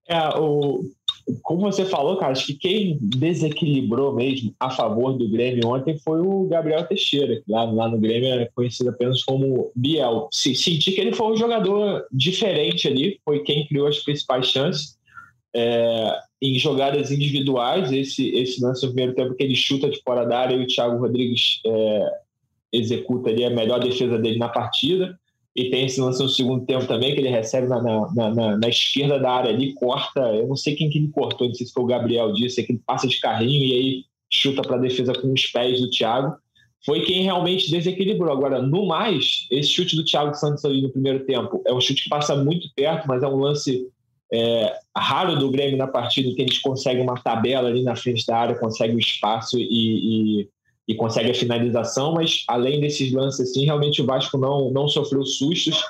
É, 0.09 0.29
o, 0.37 0.83
como 1.43 1.61
você 1.61 1.85
falou, 1.85 2.17
cara, 2.17 2.31
acho 2.31 2.45
que 2.45 2.53
quem 2.53 2.97
desequilibrou 3.01 4.15
mesmo 4.15 4.53
a 4.59 4.69
favor 4.69 5.13
do 5.13 5.29
Grêmio 5.29 5.67
ontem 5.67 5.97
foi 5.97 6.21
o 6.21 6.47
Gabriel 6.47 6.85
Teixeira, 6.85 7.35
que 7.35 7.51
lá, 7.51 7.63
lá 7.65 7.89
no 7.89 7.99
Grêmio 7.99 8.29
é 8.29 8.49
conhecido 8.55 8.89
apenas 8.89 9.23
como 9.23 9.69
Biel. 9.75 10.29
Senti 10.31 10.91
que 10.93 11.01
ele 11.01 11.13
foi 11.13 11.33
um 11.33 11.37
jogador 11.37 12.05
diferente 12.11 12.87
ali, 12.87 13.19
foi 13.25 13.39
quem 13.39 13.67
criou 13.67 13.87
as 13.87 13.99
principais 13.99 14.47
chances. 14.47 14.96
É, 15.55 16.19
em 16.41 16.59
jogadas 16.59 17.11
individuais, 17.11 17.91
esse, 17.91 18.29
esse 18.35 18.61
lance 18.61 18.85
no 18.85 18.91
primeiro 18.91 19.15
tempo 19.15 19.33
que 19.33 19.43
ele 19.43 19.55
chuta 19.55 19.89
de 19.89 19.99
fora 20.01 20.25
da 20.25 20.39
área 20.39 20.55
e 20.55 20.63
o 20.63 20.67
Thiago 20.67 20.97
Rodrigues 20.97 21.61
é, 21.65 22.09
executa 22.71 23.29
ali 23.29 23.43
a 23.43 23.49
melhor 23.49 23.79
defesa 23.79 24.17
dele 24.17 24.37
na 24.37 24.49
partida. 24.49 25.17
E 25.55 25.71
tem 25.71 25.85
esse 25.85 25.99
lance 25.99 26.21
no 26.21 26.29
segundo 26.29 26.65
tempo 26.67 26.85
também, 26.85 27.15
que 27.15 27.19
ele 27.19 27.29
recebe 27.29 27.67
na, 27.67 27.81
na, 27.81 28.29
na, 28.35 28.57
na 28.57 28.69
esquerda 28.69 29.19
da 29.19 29.31
área 29.31 29.49
ali, 29.49 29.73
corta. 29.73 30.19
Eu 30.19 30.47
não 30.47 30.55
sei 30.55 30.75
quem 30.75 30.87
que 30.87 30.99
ele 30.99 31.07
cortou, 31.07 31.47
não 31.47 31.55
sei 31.55 31.65
se 31.65 31.73
foi 31.73 31.83
o 31.83 31.87
Gabriel 31.87 32.31
disse, 32.31 32.63
que 32.63 32.73
ele 32.73 32.81
passa 32.85 33.07
de 33.07 33.19
carrinho 33.19 33.63
e 33.63 33.73
aí 33.73 34.05
chuta 34.31 34.61
para 34.61 34.75
a 34.75 34.79
defesa 34.79 35.13
com 35.13 35.33
os 35.33 35.47
pés 35.47 35.81
do 35.81 35.89
Thiago. 35.89 36.35
Foi 36.85 37.01
quem 37.01 37.23
realmente 37.23 37.71
desequilibrou. 37.71 38.31
Agora, 38.31 38.61
no 38.61 38.85
mais, 38.85 39.47
esse 39.49 39.69
chute 39.69 39.95
do 39.95 40.05
Thiago 40.05 40.35
Santos 40.35 40.63
ali 40.63 40.81
no 40.81 40.91
primeiro 40.91 41.25
tempo 41.25 41.61
é 41.65 41.73
um 41.73 41.81
chute 41.81 42.03
que 42.03 42.09
passa 42.09 42.35
muito 42.35 42.69
perto, 42.75 43.07
mas 43.07 43.23
é 43.23 43.27
um 43.27 43.37
lance 43.37 43.87
é, 44.31 44.73
raro 44.95 45.37
do 45.37 45.49
Grêmio 45.49 45.77
na 45.77 45.87
partida 45.87 46.33
que 46.35 46.41
eles 46.41 46.59
conseguem 46.59 47.03
uma 47.03 47.21
tabela 47.21 47.69
ali 47.69 47.83
na 47.83 47.95
frente 47.95 48.25
da 48.25 48.37
área, 48.37 48.59
conseguem 48.59 48.95
o 48.95 48.99
espaço 48.99 49.57
e, 49.57 50.41
e, 50.41 50.49
e 50.87 50.95
conseguem 50.95 51.31
a 51.31 51.35
finalização, 51.35 52.13
mas 52.13 52.43
além 52.47 52.79
desses 52.79 53.11
lances 53.11 53.49
assim, 53.49 53.65
realmente 53.65 54.01
o 54.01 54.05
Vasco 54.05 54.37
não, 54.37 54.71
não 54.71 54.87
sofreu 54.87 55.23
sustos, 55.23 55.81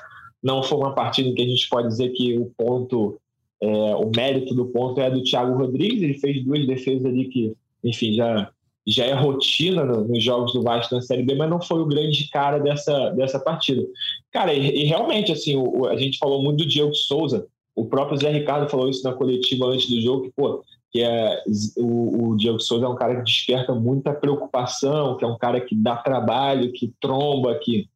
não 0.42 0.62
foi 0.62 0.78
uma 0.78 0.94
partida 0.94 1.28
em 1.28 1.34
que 1.34 1.42
a 1.42 1.48
gente 1.48 1.68
pode 1.68 1.88
dizer 1.88 2.10
que 2.10 2.38
o 2.38 2.52
ponto, 2.56 3.20
é, 3.60 3.66
o 3.96 4.10
mérito 4.14 4.54
do 4.54 4.66
ponto 4.66 5.00
é 5.00 5.10
do 5.10 5.22
Thiago 5.22 5.58
Rodrigues, 5.58 6.02
ele 6.02 6.14
fez 6.14 6.44
duas 6.44 6.64
defesas 6.64 7.04
ali 7.04 7.24
que, 7.26 7.52
enfim, 7.82 8.14
já, 8.14 8.50
já 8.86 9.04
é 9.04 9.14
rotina 9.14 9.84
no, 9.84 10.06
nos 10.06 10.22
jogos 10.22 10.52
do 10.52 10.62
Vasco 10.62 10.94
na 10.94 11.02
Série 11.02 11.24
B, 11.24 11.34
mas 11.34 11.50
não 11.50 11.60
foi 11.60 11.80
o 11.80 11.86
grande 11.86 12.28
cara 12.30 12.58
dessa, 12.58 13.10
dessa 13.10 13.40
partida. 13.40 13.84
Cara, 14.30 14.54
e, 14.54 14.82
e 14.82 14.84
realmente, 14.84 15.32
assim, 15.32 15.56
o, 15.56 15.86
a 15.86 15.96
gente 15.96 16.18
falou 16.18 16.40
muito 16.40 16.58
do 16.58 16.68
Diego 16.68 16.94
Souza, 16.94 17.48
o 17.78 17.86
próprio 17.86 18.18
Zé 18.18 18.30
Ricardo 18.30 18.68
falou 18.68 18.88
isso 18.88 19.04
na 19.04 19.12
coletiva 19.12 19.66
antes 19.66 19.88
do 19.88 20.00
jogo, 20.00 20.24
que, 20.24 20.32
pô, 20.32 20.64
que 20.90 21.00
é, 21.00 21.42
o, 21.76 22.30
o 22.30 22.36
Diego 22.36 22.58
Souza 22.58 22.86
é 22.86 22.88
um 22.88 22.96
cara 22.96 23.16
que 23.16 23.22
desperta 23.22 23.72
muita 23.72 24.12
preocupação, 24.12 25.16
que 25.16 25.24
é 25.24 25.28
um 25.28 25.38
cara 25.38 25.60
que 25.60 25.76
dá 25.76 25.96
trabalho, 25.96 26.72
que 26.72 26.92
tromba, 27.00 27.54
que 27.56 27.88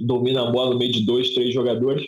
domina 0.00 0.42
a 0.42 0.50
bola 0.50 0.72
no 0.72 0.78
meio 0.78 0.90
de 0.90 1.06
dois, 1.06 1.34
três 1.34 1.54
jogadores. 1.54 2.04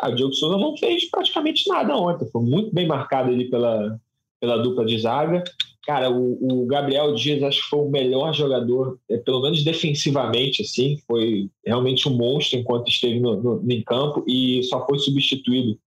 Ah, 0.00 0.08
o 0.08 0.14
Diogo 0.14 0.32
Souza 0.32 0.56
não 0.56 0.76
fez 0.76 1.10
praticamente 1.10 1.68
nada 1.68 1.94
ontem. 1.96 2.28
Foi 2.30 2.42
muito 2.42 2.72
bem 2.72 2.86
marcado 2.86 3.30
ali 3.30 3.50
pela, 3.50 3.98
pela 4.40 4.56
dupla 4.56 4.84
de 4.84 4.98
zaga. 4.98 5.44
Cara, 5.84 6.10
o, 6.10 6.62
o 6.62 6.66
Gabriel 6.66 7.14
Dias 7.14 7.42
acho 7.42 7.62
que 7.62 7.68
foi 7.68 7.80
o 7.80 7.90
melhor 7.90 8.32
jogador, 8.34 8.98
é, 9.10 9.18
pelo 9.18 9.42
menos 9.42 9.62
defensivamente, 9.62 10.62
assim. 10.62 10.98
Foi 11.06 11.50
realmente 11.64 12.08
um 12.08 12.16
monstro 12.16 12.58
enquanto 12.58 12.88
esteve 12.88 13.20
no, 13.20 13.42
no, 13.42 13.72
em 13.72 13.82
campo 13.82 14.24
e 14.26 14.62
só 14.64 14.86
foi 14.86 14.98
substituído 14.98 15.78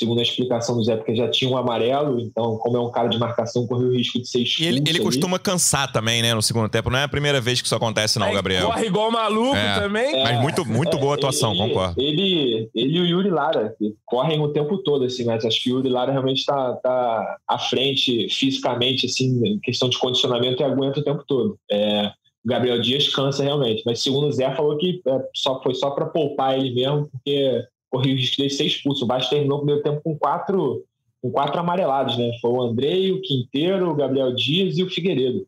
segundo 0.00 0.18
a 0.18 0.22
explicação 0.22 0.76
do 0.76 0.82
Zé, 0.82 0.96
porque 0.96 1.14
já 1.14 1.28
tinha 1.28 1.50
um 1.50 1.58
amarelo, 1.58 2.18
então, 2.18 2.56
como 2.56 2.76
é 2.76 2.80
um 2.80 2.90
cara 2.90 3.08
de 3.08 3.18
marcação, 3.18 3.66
correu 3.66 3.88
o 3.88 3.92
risco 3.92 4.18
de 4.18 4.26
ser 4.26 4.40
expulso. 4.40 4.62
E 4.62 4.66
ele, 4.66 4.82
ele 4.88 5.00
costuma 5.00 5.38
cansar 5.38 5.92
também, 5.92 6.22
né, 6.22 6.32
no 6.32 6.40
segundo 6.40 6.70
tempo. 6.70 6.88
Não 6.88 6.98
é 6.98 7.04
a 7.04 7.08
primeira 7.08 7.38
vez 7.38 7.60
que 7.60 7.66
isso 7.66 7.74
acontece, 7.74 8.18
não, 8.18 8.32
Gabriel. 8.32 8.66
Corre 8.66 8.86
igual 8.86 9.10
maluco 9.10 9.54
é. 9.54 9.78
também. 9.78 10.14
É, 10.14 10.22
mas 10.24 10.40
muito, 10.40 10.64
muito 10.64 10.96
boa 10.96 11.16
atuação, 11.16 11.52
ele, 11.52 11.68
concordo. 11.68 12.00
Ele, 12.00 12.70
ele 12.74 12.96
e 12.96 13.00
o 13.00 13.06
Yuri 13.06 13.28
Lara 13.28 13.74
correm 14.06 14.40
o 14.40 14.48
tempo 14.48 14.78
todo, 14.78 15.04
assim, 15.04 15.24
mas 15.24 15.44
acho 15.44 15.62
que 15.62 15.70
o 15.70 15.76
Yuri 15.76 15.90
Lara 15.90 16.12
realmente 16.12 16.38
está 16.38 16.72
tá 16.76 17.36
à 17.46 17.58
frente 17.58 18.26
fisicamente, 18.30 19.04
assim, 19.04 19.46
em 19.46 19.60
questão 19.60 19.90
de 19.90 19.98
condicionamento 19.98 20.62
e 20.62 20.64
aguenta 20.64 21.00
o 21.00 21.04
tempo 21.04 21.22
todo. 21.26 21.58
É, 21.70 22.10
o 22.42 22.48
Gabriel 22.48 22.80
Dias 22.80 23.06
cansa 23.08 23.44
realmente, 23.44 23.82
mas 23.84 24.02
segundo 24.02 24.26
o 24.26 24.32
Zé 24.32 24.50
falou 24.54 24.78
que 24.78 25.02
é, 25.06 25.20
só, 25.36 25.62
foi 25.62 25.74
só 25.74 25.90
para 25.90 26.06
poupar 26.06 26.58
ele 26.58 26.74
mesmo, 26.74 27.06
porque 27.12 27.62
o 27.92 27.98
risco 27.98 28.42
de 28.42 28.50
ser 28.50 28.64
expulso. 28.64 29.04
O 29.04 29.08
Vasco 29.08 29.30
terminou 29.30 29.58
o 29.58 29.60
primeiro 29.60 29.82
tempo 29.82 30.00
com 30.02 30.16
quatro, 30.16 30.84
com 31.20 31.30
quatro 31.30 31.58
amarelados, 31.60 32.16
né? 32.16 32.30
Foi 32.40 32.50
o 32.50 32.62
Andrei, 32.62 33.12
o 33.12 33.20
Quinteiro, 33.20 33.90
o 33.90 33.94
Gabriel 33.94 34.34
Dias 34.34 34.78
e 34.78 34.82
o 34.82 34.90
Figueiredo. 34.90 35.46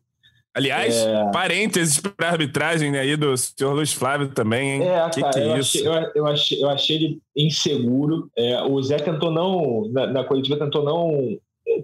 Aliás, 0.55 0.95
é... 0.97 1.31
parênteses 1.31 1.99
para 1.99 2.27
a 2.27 2.31
arbitragem 2.31 2.95
aí 2.95 3.15
do 3.15 3.35
senhor 3.35 3.73
Luiz 3.73 3.91
Flávio 3.91 4.29
também, 4.29 4.73
hein? 4.73 4.83
É, 4.83 5.09
que 5.09 5.21
cara, 5.21 5.33
que 5.33 5.39
é 5.39 5.47
eu, 5.47 5.57
isso? 5.57 5.77
Achei, 5.77 5.87
eu, 5.87 6.11
eu, 6.15 6.27
achei, 6.27 6.63
eu 6.63 6.69
achei 6.69 6.95
ele 6.95 7.21
inseguro. 7.35 8.29
É, 8.37 8.61
o 8.61 8.81
Zé 8.83 8.97
tentou 8.97 9.31
não, 9.31 9.89
na, 9.91 10.05
na 10.05 10.23
coletiva, 10.23 10.59
tentou 10.59 10.83
não 10.83 11.39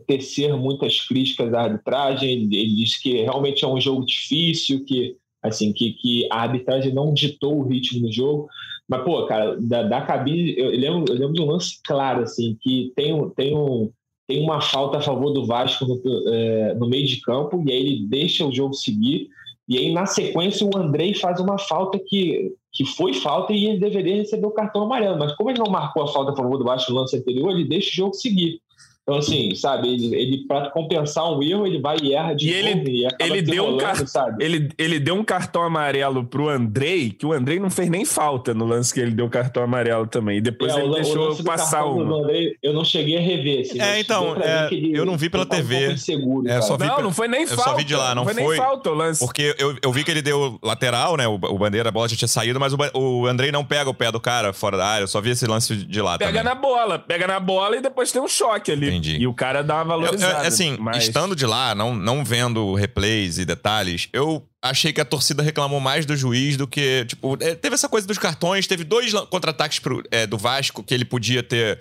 tecer 0.05 0.55
muitas 0.55 1.01
críticas 1.01 1.51
à 1.51 1.61
arbitragem. 1.61 2.31
Ele, 2.31 2.55
ele 2.55 2.75
disse 2.75 3.01
que 3.01 3.23
realmente 3.23 3.65
é 3.65 3.67
um 3.67 3.81
jogo 3.81 4.05
difícil, 4.05 4.85
que 4.85 5.15
assim 5.41 5.73
que, 5.73 5.93
que 5.93 6.27
a 6.31 6.41
arbitragem 6.41 6.93
não 6.93 7.11
ditou 7.11 7.57
o 7.57 7.67
ritmo 7.67 8.01
do 8.01 8.11
jogo. 8.11 8.47
Mas, 8.89 9.03
pô, 9.03 9.24
cara, 9.27 9.55
da, 9.62 9.84
da 9.84 10.01
cabine, 10.01 10.58
eu 10.58 10.72
lembro, 10.72 11.13
eu 11.13 11.19
lembro 11.19 11.34
de 11.34 11.41
um 11.41 11.46
lance 11.46 11.79
claro, 11.86 12.24
assim, 12.24 12.58
que 12.60 12.91
tem, 12.96 13.29
tem, 13.36 13.55
um, 13.55 13.91
tem 14.27 14.41
uma 14.43 14.60
falta 14.60 14.98
a 14.98 15.01
favor 15.01 15.31
do 15.31 15.46
Vasco 15.46 15.86
no, 15.86 16.01
é, 16.27 16.74
no 16.74 16.89
meio 16.89 17.05
de 17.05 17.22
campo, 17.22 17.63
e 17.67 17.72
aí 17.72 17.77
ele 17.77 18.08
deixa 18.08 18.43
o 18.43 18.51
jogo 18.51 18.74
seguir, 18.74 19.29
e 19.67 19.77
aí 19.77 19.93
na 19.93 20.08
sequência 20.08 20.65
o 20.65 20.75
Andrei 20.75 21.13
faz 21.13 21.39
uma 21.39 21.60
falta 21.60 22.00
que, 22.00 22.51
que 22.74 22.84
foi 22.84 23.13
falta 23.13 23.53
e 23.53 23.67
ele 23.67 23.79
deveria 23.79 24.15
receber 24.15 24.48
o 24.48 24.51
cartão 24.51 24.81
amarelo, 24.81 25.19
mas 25.19 25.36
como 25.36 25.51
ele 25.51 25.60
não 25.60 25.69
marcou 25.69 26.01
a 26.01 26.08
falta 26.08 26.31
a 26.31 26.36
favor 26.36 26.58
do 26.58 26.65
Vasco 26.65 26.91
no 26.91 26.98
lance 26.98 27.15
anterior, 27.15 27.51
ele 27.51 27.65
deixa 27.65 27.91
o 27.91 27.96
jogo 27.96 28.15
seguir. 28.15 28.60
Então, 29.09 29.17
assim, 29.17 29.55
sabe, 29.55 29.91
ele, 29.91 30.15
ele 30.15 30.37
para 30.47 30.69
compensar 30.69 31.25
um 31.33 31.41
erro, 31.41 31.65
ele 31.65 31.79
vai 31.79 31.97
e 31.99 32.13
erra 32.13 32.35
de 32.35 32.47
e 32.47 32.61
novo. 32.61 32.87
Ele, 32.87 33.07
e 33.07 33.23
ele, 33.23 33.41
deu 33.41 33.65
um 33.65 33.77
car... 33.77 34.07
sabe? 34.07 34.43
Ele, 34.43 34.69
ele 34.77 34.99
deu 34.99 35.15
um 35.15 35.23
cartão 35.23 35.63
amarelo 35.63 36.23
pro 36.23 36.47
Andrei, 36.47 37.09
que 37.09 37.25
o 37.25 37.33
Andrei 37.33 37.59
não 37.59 37.71
fez 37.71 37.89
nem 37.89 38.05
falta 38.05 38.53
no 38.53 38.65
lance 38.65 38.93
que 38.93 38.99
ele 38.99 39.09
deu 39.09 39.27
cartão 39.27 39.63
amarelo 39.63 40.05
também. 40.05 40.37
E 40.37 40.41
depois 40.41 40.75
é, 40.75 40.79
ele 40.79 40.89
o, 40.89 40.93
deixou 40.93 41.31
o 41.31 41.43
passar 41.43 41.87
um. 41.87 42.23
Andrei, 42.23 42.55
eu 42.61 42.71
não 42.71 42.85
cheguei 42.85 43.17
a 43.17 43.19
rever. 43.19 43.61
Assim, 43.61 43.81
é, 43.81 43.99
então, 43.99 44.35
é, 44.39 44.71
ele, 44.71 44.95
eu 44.95 45.03
não 45.05 45.17
vi 45.17 45.27
pela 45.27 45.43
TV. 45.43 45.87
Um 45.87 46.47
é, 46.47 46.61
só 46.61 46.77
vi, 46.77 46.85
não, 46.85 47.01
não 47.01 47.11
foi 47.11 47.27
nem 47.27 47.47
falta. 47.47 47.61
Eu 47.61 47.65
só 47.65 47.75
vi 47.75 47.83
de 47.83 47.95
lá, 47.95 48.13
não, 48.13 48.25
foi. 48.25 48.35
foi 48.35 48.43
nem 48.43 48.57
falta 48.57 48.91
o 48.91 48.93
lance. 48.93 49.25
Porque 49.25 49.55
eu, 49.57 49.75
eu 49.81 49.91
vi 49.91 50.03
que 50.03 50.11
ele 50.11 50.21
deu 50.21 50.59
lateral, 50.61 51.17
né? 51.17 51.27
O, 51.27 51.33
o 51.33 51.57
bandeira, 51.57 51.89
a 51.89 51.91
bola 51.91 52.07
já 52.07 52.15
tinha 52.15 52.27
saído, 52.27 52.59
mas 52.59 52.73
o, 52.73 52.77
o 52.93 53.25
Andrei 53.25 53.51
não 53.51 53.65
pega 53.65 53.89
o 53.89 53.93
pé 53.93 54.11
do 54.11 54.19
cara 54.19 54.53
fora 54.53 54.77
da 54.77 54.85
área. 54.85 55.03
Eu 55.05 55.07
só 55.07 55.19
vi 55.19 55.31
esse 55.31 55.47
lance 55.47 55.75
de 55.75 55.99
lá 55.99 56.19
Pega 56.19 56.31
também. 56.31 56.43
na 56.43 56.53
bola, 56.53 56.99
pega 56.99 57.25
na 57.25 57.39
bola 57.39 57.75
e 57.77 57.81
depois 57.81 58.11
tem 58.11 58.21
um 58.21 58.27
choque 58.27 58.71
ali. 58.71 58.98
Entendi. 58.98 58.98
E 59.07 59.27
o 59.27 59.33
cara 59.33 59.63
dá 59.63 59.75
uma 59.75 59.85
valorizada. 59.85 60.33
Eu, 60.33 60.41
eu, 60.41 60.47
assim, 60.47 60.77
mas... 60.79 61.03
estando 61.03 61.35
de 61.35 61.45
lá, 61.45 61.73
não, 61.73 61.95
não 61.95 62.23
vendo 62.23 62.73
replays 62.73 63.37
e 63.37 63.45
detalhes, 63.45 64.09
eu 64.13 64.45
achei 64.61 64.91
que 64.91 64.99
a 64.99 65.05
torcida 65.05 65.41
reclamou 65.41 65.79
mais 65.79 66.05
do 66.05 66.15
juiz 66.15 66.57
do 66.57 66.67
que. 66.67 67.05
Tipo, 67.05 67.37
é, 67.39 67.55
teve 67.55 67.75
essa 67.75 67.87
coisa 67.87 68.05
dos 68.05 68.17
cartões, 68.17 68.67
teve 68.67 68.83
dois 68.83 69.13
contra-ataques 69.29 69.79
é, 70.11 70.27
do 70.27 70.37
Vasco 70.37 70.83
que 70.83 70.93
ele 70.93 71.05
podia 71.05 71.41
ter 71.41 71.79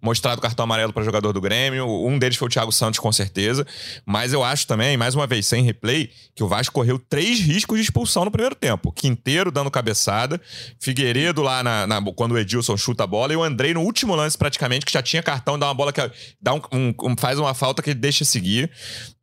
mostrado 0.00 0.40
cartão 0.40 0.64
amarelo 0.64 0.92
para 0.92 1.02
jogador 1.02 1.32
do 1.32 1.40
Grêmio. 1.40 1.86
Um 2.06 2.18
deles 2.18 2.36
foi 2.36 2.46
o 2.46 2.50
Thiago 2.50 2.70
Santos, 2.70 3.00
com 3.00 3.10
certeza. 3.10 3.66
Mas 4.06 4.32
eu 4.32 4.44
acho 4.44 4.66
também, 4.66 4.96
mais 4.96 5.14
uma 5.14 5.26
vez, 5.26 5.46
sem 5.46 5.64
replay, 5.64 6.10
que 6.34 6.44
o 6.44 6.48
Vasco 6.48 6.72
correu 6.72 6.98
três 6.98 7.40
riscos 7.40 7.78
de 7.78 7.84
expulsão 7.84 8.24
no 8.24 8.30
primeiro 8.30 8.54
tempo. 8.54 8.92
Quinteiro 8.92 9.50
dando 9.50 9.70
cabeçada, 9.70 10.40
Figueiredo 10.78 11.42
lá 11.42 11.62
na, 11.62 11.86
na, 11.86 12.02
quando 12.12 12.32
o 12.32 12.38
Edilson 12.38 12.76
chuta 12.76 13.04
a 13.04 13.06
bola, 13.06 13.32
e 13.32 13.36
o 13.36 13.42
Andrei 13.42 13.74
no 13.74 13.80
último 13.80 14.14
lance, 14.14 14.38
praticamente, 14.38 14.86
que 14.86 14.92
já 14.92 15.02
tinha 15.02 15.22
cartão, 15.22 15.58
dá 15.58 15.66
uma 15.66 15.74
bola 15.74 15.92
que 15.92 16.00
dá 16.40 16.54
um, 16.54 16.60
um, 17.02 17.16
faz 17.18 17.38
uma 17.38 17.54
falta 17.54 17.82
que 17.82 17.90
ele 17.90 17.98
deixa 17.98 18.24
seguir. 18.24 18.70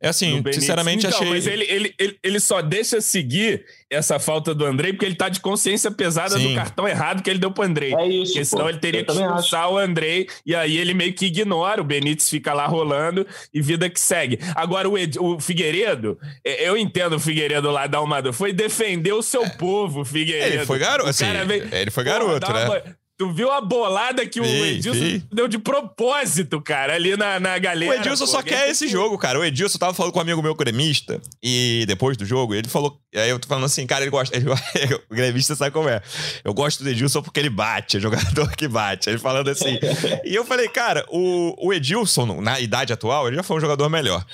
É 0.00 0.08
assim, 0.08 0.42
sinceramente, 0.52 1.06
então, 1.06 1.18
achei. 1.18 1.30
Mas 1.30 1.46
ele, 1.46 1.64
ele, 1.64 1.94
ele, 1.98 2.18
ele 2.22 2.40
só 2.40 2.60
deixa 2.60 2.97
seguir 3.00 3.64
essa 3.90 4.18
falta 4.18 4.54
do 4.54 4.64
Andrei, 4.64 4.92
porque 4.92 5.06
ele 5.06 5.14
tá 5.14 5.28
de 5.28 5.40
consciência 5.40 5.90
pesada 5.90 6.38
Sim. 6.38 6.48
do 6.48 6.54
cartão 6.54 6.86
errado 6.86 7.22
que 7.22 7.30
ele 7.30 7.38
deu 7.38 7.50
pro 7.50 7.64
Andrei. 7.64 7.94
É 7.94 8.06
isso. 8.06 8.32
Porque 8.32 8.44
senão 8.44 8.64
pô. 8.64 8.68
ele 8.68 8.78
teria 8.78 9.00
Eu 9.00 9.06
que 9.06 9.12
expulsar 9.12 9.64
acho. 9.64 9.72
o 9.72 9.78
Andrei, 9.78 10.28
e 10.44 10.54
aí 10.54 10.76
ele 10.76 10.94
meio 10.94 11.12
que 11.14 11.26
ignora, 11.26 11.80
o 11.80 11.84
Benítez 11.84 12.28
fica 12.28 12.52
lá 12.52 12.66
rolando 12.66 13.26
e 13.52 13.62
vida 13.62 13.88
que 13.88 14.00
segue. 14.00 14.38
Agora, 14.54 14.88
o, 14.88 14.98
Ed, 14.98 15.18
o 15.18 15.40
Figueiredo, 15.40 16.18
eu 16.44 16.76
entendo 16.76 17.16
o 17.16 17.20
Figueiredo 17.20 17.70
lá 17.70 17.86
dar 17.86 18.02
uma. 18.02 18.32
Foi 18.32 18.52
defender 18.52 19.12
o 19.12 19.22
seu 19.22 19.44
é. 19.44 19.50
povo, 19.50 20.04
Figueiredo. 20.04 20.56
Ele 20.56 20.66
foi 20.66 20.78
garoto, 20.78 21.08
assim, 21.08 21.24
veio, 21.46 21.68
ele 21.72 21.90
foi 21.90 22.04
garoto, 22.04 22.52
né? 22.52 22.64
Uma, 22.64 22.82
Tu 23.18 23.28
viu 23.32 23.50
a 23.50 23.60
bolada 23.60 24.24
que 24.24 24.40
o 24.40 24.44
Edilson 24.44 25.20
deu 25.32 25.48
de 25.48 25.58
propósito, 25.58 26.60
cara, 26.60 26.94
ali 26.94 27.16
na, 27.16 27.40
na 27.40 27.58
galera. 27.58 27.90
O 27.90 27.94
Edilson 27.96 28.26
pô, 28.26 28.30
só 28.30 28.42
quer 28.44 28.70
esse 28.70 28.86
jogo, 28.86 29.18
cara. 29.18 29.40
O 29.40 29.44
Edilson 29.44 29.76
tava 29.76 29.92
falando 29.92 30.12
com 30.12 30.20
um 30.20 30.22
amigo 30.22 30.40
meu 30.40 30.54
gremista 30.54 31.20
e 31.42 31.84
depois 31.88 32.16
do 32.16 32.24
jogo, 32.24 32.54
ele 32.54 32.68
falou. 32.68 32.96
Aí 33.16 33.28
eu 33.28 33.40
tô 33.40 33.48
falando 33.48 33.64
assim, 33.64 33.84
cara, 33.88 34.04
ele 34.04 34.10
gosta. 34.12 34.36
Ele, 34.36 34.46
o 35.10 35.14
gremista 35.14 35.56
sabe 35.56 35.72
como 35.72 35.88
é. 35.88 36.00
Eu 36.44 36.54
gosto 36.54 36.84
do 36.84 36.90
Edilson 36.90 37.20
porque 37.20 37.40
ele 37.40 37.50
bate, 37.50 37.96
é 37.96 38.00
jogador 38.00 38.54
que 38.54 38.68
bate. 38.68 39.10
Ele 39.10 39.18
falando 39.18 39.48
assim. 39.48 39.80
e 40.24 40.32
eu 40.32 40.44
falei, 40.44 40.68
cara, 40.68 41.04
o, 41.08 41.56
o 41.58 41.72
Edilson, 41.72 42.40
na 42.40 42.60
idade 42.60 42.92
atual, 42.92 43.26
ele 43.26 43.34
já 43.34 43.42
foi 43.42 43.56
um 43.56 43.60
jogador 43.60 43.88
melhor. 43.88 44.24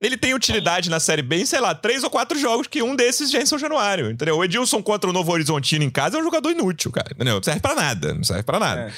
Ele 0.00 0.16
tem 0.16 0.34
utilidade 0.34 0.90
na 0.90 0.98
Série 0.98 1.22
B 1.22 1.36
em, 1.36 1.46
sei 1.46 1.60
lá, 1.60 1.76
três 1.76 2.02
ou 2.02 2.10
quatro 2.10 2.36
jogos, 2.36 2.66
que 2.66 2.82
um 2.82 2.96
desses 2.96 3.30
já 3.30 3.38
é 3.38 3.42
em 3.42 3.46
São 3.46 3.58
Januário, 3.58 4.10
entendeu? 4.10 4.36
O 4.36 4.44
Edilson 4.44 4.82
contra 4.82 5.08
o 5.08 5.12
Novo 5.12 5.30
Horizontino 5.30 5.84
em 5.84 5.90
casa 5.90 6.16
é 6.16 6.20
um 6.20 6.24
jogador 6.24 6.50
inútil, 6.50 6.90
cara, 6.90 7.10
entendeu? 7.14 7.36
Não 7.36 7.42
serve 7.42 7.60
pra 7.60 7.76
nada, 7.76 8.12
não 8.12 8.24
serve 8.24 8.31
pra 8.40 8.58
nada. 8.58 8.82
É. 8.82 8.92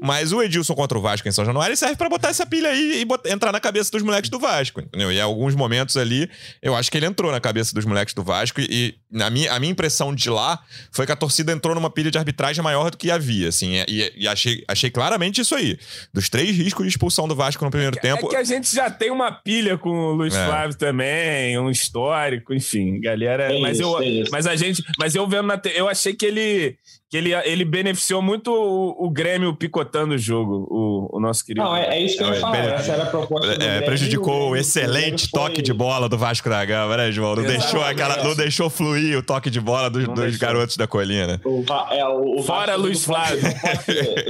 Mas 0.00 0.32
o 0.32 0.42
Edilson 0.42 0.74
contra 0.74 0.98
o 0.98 1.00
Vasco 1.00 1.26
em 1.26 1.32
São 1.32 1.44
Januário 1.44 1.76
serve 1.76 1.96
para 1.96 2.08
botar 2.08 2.28
essa 2.28 2.44
pilha 2.44 2.68
aí 2.68 3.00
e 3.00 3.04
botar, 3.04 3.30
entrar 3.30 3.52
na 3.52 3.58
cabeça 3.60 3.90
dos 3.90 4.02
moleques 4.02 4.30
do 4.30 4.38
Vasco, 4.38 4.80
entendeu? 4.80 5.10
E 5.10 5.16
em 5.16 5.20
alguns 5.20 5.54
momentos 5.54 5.96
ali, 5.96 6.30
eu 6.62 6.76
acho 6.76 6.90
que 6.90 6.96
ele 6.96 7.06
entrou 7.06 7.32
na 7.32 7.40
cabeça 7.40 7.74
dos 7.74 7.84
moleques 7.84 8.14
do 8.14 8.22
Vasco 8.22 8.60
e, 8.60 8.94
e 9.12 9.22
a, 9.22 9.30
minha, 9.30 9.52
a 9.52 9.58
minha 9.58 9.72
impressão 9.72 10.14
de 10.14 10.28
lá 10.28 10.60
foi 10.92 11.06
que 11.06 11.12
a 11.12 11.16
torcida 11.16 11.52
entrou 11.52 11.74
numa 11.74 11.90
pilha 11.90 12.10
de 12.10 12.18
arbitragem 12.18 12.62
maior 12.62 12.90
do 12.90 12.96
que 12.96 13.10
havia, 13.10 13.48
assim, 13.48 13.84
e, 13.88 14.12
e 14.16 14.28
achei, 14.28 14.62
achei 14.68 14.90
claramente 14.90 15.40
isso 15.40 15.54
aí. 15.54 15.78
Dos 16.12 16.28
três 16.28 16.54
riscos 16.56 16.84
de 16.84 16.90
expulsão 16.90 17.26
do 17.26 17.34
Vasco 17.34 17.64
no 17.64 17.70
primeiro 17.70 17.96
é 17.96 18.00
tempo. 18.00 18.26
É 18.26 18.30
que 18.30 18.36
a 18.36 18.44
gente 18.44 18.74
já 18.74 18.90
tem 18.90 19.10
uma 19.10 19.32
pilha 19.32 19.78
com 19.78 19.90
o 19.90 20.12
Luiz 20.12 20.34
é. 20.34 20.46
Flávio 20.46 20.76
também, 20.76 21.58
um 21.58 21.70
histórico, 21.70 22.52
enfim, 22.52 23.00
galera. 23.00 23.48
Tem 23.48 23.62
mas 23.62 23.78
isso, 23.78 24.02
eu, 24.02 24.24
mas 24.30 24.46
a 24.46 24.56
gente, 24.56 24.84
mas 24.98 25.14
eu 25.14 25.26
vendo 25.26 25.46
na, 25.46 25.60
eu 25.74 25.88
achei 25.88 26.14
que 26.14 26.26
ele 26.26 26.76
que 27.08 27.16
ele, 27.16 27.32
ele 27.32 27.64
beneficiou 27.64 28.20
muito 28.20 28.50
o, 28.52 29.06
o 29.06 29.10
Grêmio 29.10 29.54
picotando 29.54 30.14
o 30.14 30.18
jogo, 30.18 30.66
o, 30.68 31.16
o 31.16 31.20
nosso 31.20 31.44
querido. 31.44 31.64
Não, 31.64 31.76
é, 31.76 31.96
é 31.96 32.02
isso 32.02 32.16
que 32.16 32.24
eu 32.24 32.34
ia 32.34 32.40
falar. 32.40 32.56
Essa 32.56 32.92
era 32.92 33.02
a 33.04 33.06
proposta. 33.06 33.52
É, 33.52 33.56
Grêmio, 33.56 33.84
prejudicou 33.84 34.50
o 34.50 34.56
excelente 34.56 35.30
toque 35.30 35.56
foi... 35.56 35.62
de 35.62 35.72
bola 35.72 36.08
do 36.08 36.18
Vasco 36.18 36.48
da 36.48 36.64
Gama, 36.64 36.96
né, 36.96 37.12
João? 37.12 37.36
Não, 37.36 37.44
deixou, 37.44 37.80
aquela, 37.82 38.24
não 38.24 38.34
deixou 38.34 38.68
fluir 38.68 39.16
o 39.16 39.22
toque 39.22 39.48
de 39.50 39.60
bola 39.60 39.88
dos, 39.88 40.08
dos 40.08 40.36
garotos 40.36 40.76
da 40.76 40.88
colina. 40.88 41.40
O, 41.44 41.64
é, 41.92 42.04
o, 42.08 42.40
o 42.40 42.42
Fora 42.42 42.74
Luiz 42.74 43.04
Flávio. 43.04 43.38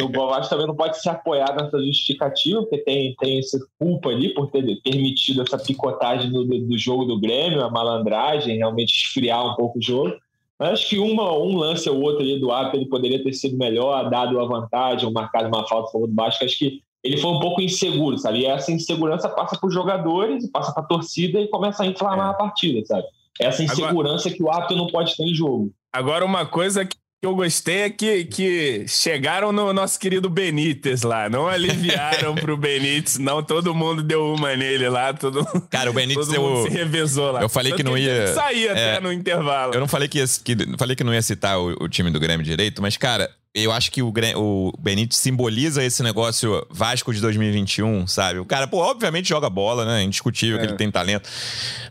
o 0.05 0.29
Vasco 0.29 0.51
também 0.51 0.67
não 0.67 0.77
pode 0.77 1.01
se 1.01 1.09
apoiar 1.09 1.57
nessa 1.57 1.79
justificativa, 1.79 2.61
porque 2.61 2.79
tem, 2.79 3.15
tem 3.19 3.39
essa 3.39 3.59
culpa 3.79 4.11
ali 4.11 4.35
por 4.35 4.51
ter 4.51 4.63
permitido 4.83 5.43
essa 5.43 5.57
picotagem 5.57 6.31
do, 6.31 6.45
do 6.45 6.79
jogo 6.79 7.07
do 7.07 7.19
Grêmio, 7.19 7.63
a 7.63 7.71
malandragem, 7.71 8.59
realmente 8.59 8.91
esfriar 8.91 9.45
um 9.47 9.55
pouco 9.55 9.79
o 9.79 9.83
jogo. 9.83 10.15
Mas 10.59 10.71
acho 10.71 10.89
que 10.89 10.99
uma, 10.99 11.33
um 11.33 11.57
lance 11.57 11.89
ou 11.89 12.01
outro 12.01 12.23
ali 12.23 12.41
do 12.41 12.51
árbitro 12.51 12.81
ele 12.81 12.89
poderia 12.89 13.23
ter 13.23 13.33
sido 13.33 13.59
melhor, 13.59 14.09
dado 14.09 14.41
a 14.41 14.47
vantagem, 14.47 15.07
ou 15.07 15.13
marcado 15.13 15.49
uma 15.49 15.67
falta 15.69 15.89
a 15.89 15.93
favor 15.93 16.07
do 16.07 16.15
Vasco. 16.15 16.45
Acho 16.45 16.59
que 16.59 16.81
ele 17.05 17.19
foi 17.19 17.31
um 17.31 17.41
pouco 17.41 17.61
inseguro, 17.61 18.19
sabe? 18.19 18.41
E 18.41 18.47
essa 18.47 18.73
insegurança 18.73 19.29
passa 19.29 19.59
para 19.59 19.69
os 19.69 19.75
jogadores, 19.75 20.49
passa 20.51 20.73
para 20.73 20.83
a 20.83 20.87
torcida 20.87 21.41
e 21.41 21.49
começa 21.49 21.83
a 21.83 21.87
inflamar 21.87 22.29
é. 22.29 22.31
a 22.31 22.35
partida, 22.35 22.85
sabe? 22.87 23.07
Essa 23.39 23.63
insegurança 23.63 24.29
Agora... 24.29 24.37
que 24.37 24.43
o 24.43 24.51
árbitro 24.51 24.77
não 24.77 24.87
pode 24.87 25.15
ter 25.15 25.25
em 25.25 25.35
jogo. 25.35 25.71
Agora, 25.93 26.25
uma 26.25 26.47
coisa 26.47 26.85
que 26.85 26.97
que 27.27 27.29
eu 27.29 27.35
gostei 27.35 27.79
é 27.83 27.91
que, 27.91 28.25
que 28.25 28.85
chegaram 28.87 29.51
no 29.51 29.73
nosso 29.73 29.99
querido 29.99 30.31
Benítez 30.31 31.03
lá. 31.03 31.29
Não 31.29 31.49
aliviaram 31.49 32.37
pro 32.37 32.55
Benítez, 32.57 33.19
não. 33.19 33.43
Todo 33.43 33.75
mundo 33.75 34.03
deu 34.03 34.33
uma 34.33 34.55
nele 34.55 34.89
lá. 34.89 35.13
Todo, 35.13 35.45
Cara, 35.69 35.91
o 35.91 35.93
Benítez 35.93 36.29
todo 36.29 36.63
se 36.63 36.69
revezou 36.69 37.33
lá. 37.33 37.43
Eu 37.43 37.49
falei 37.49 37.73
que 37.73 37.83
não 37.83 37.99
ia. 37.99 38.29
Sair 38.29 38.69
é, 38.69 38.71
até 38.71 39.01
no 39.01 39.13
intervalo. 39.13 39.75
Eu 39.75 39.81
não 39.81 39.89
falei 39.89 40.09
que, 40.09 40.19
ia, 40.19 40.25
que, 40.45 40.57
falei 40.79 40.95
que 40.95 41.03
não 41.03 41.13
ia 41.13 41.23
citar 41.23 41.59
o, 41.59 41.77
o 41.81 41.89
time 41.89 42.11
do 42.11 42.21
Grêmio 42.21 42.45
direito, 42.45 42.81
mas, 42.81 42.97
cara, 42.97 43.29
eu 43.57 43.73
acho 43.73 43.91
que 43.91 44.03
o, 44.03 44.13
o 44.37 44.73
Benítez 44.79 45.19
simboliza 45.19 45.83
esse 45.83 46.03
negócio 46.03 46.67
Vasco 46.71 47.13
de 47.13 47.23
2021, 47.23 48.07
sabe? 48.07 48.39
O 48.39 48.45
cara, 48.45 48.67
pô, 48.67 48.79
obviamente 48.79 49.31
joga 49.31 49.49
bola, 49.49 49.87
né? 49.87 50.03
Indiscutível 50.03 50.59
é. 50.59 50.61
que 50.61 50.67
ele 50.67 50.77
tem 50.77 50.91
talento. 50.91 51.27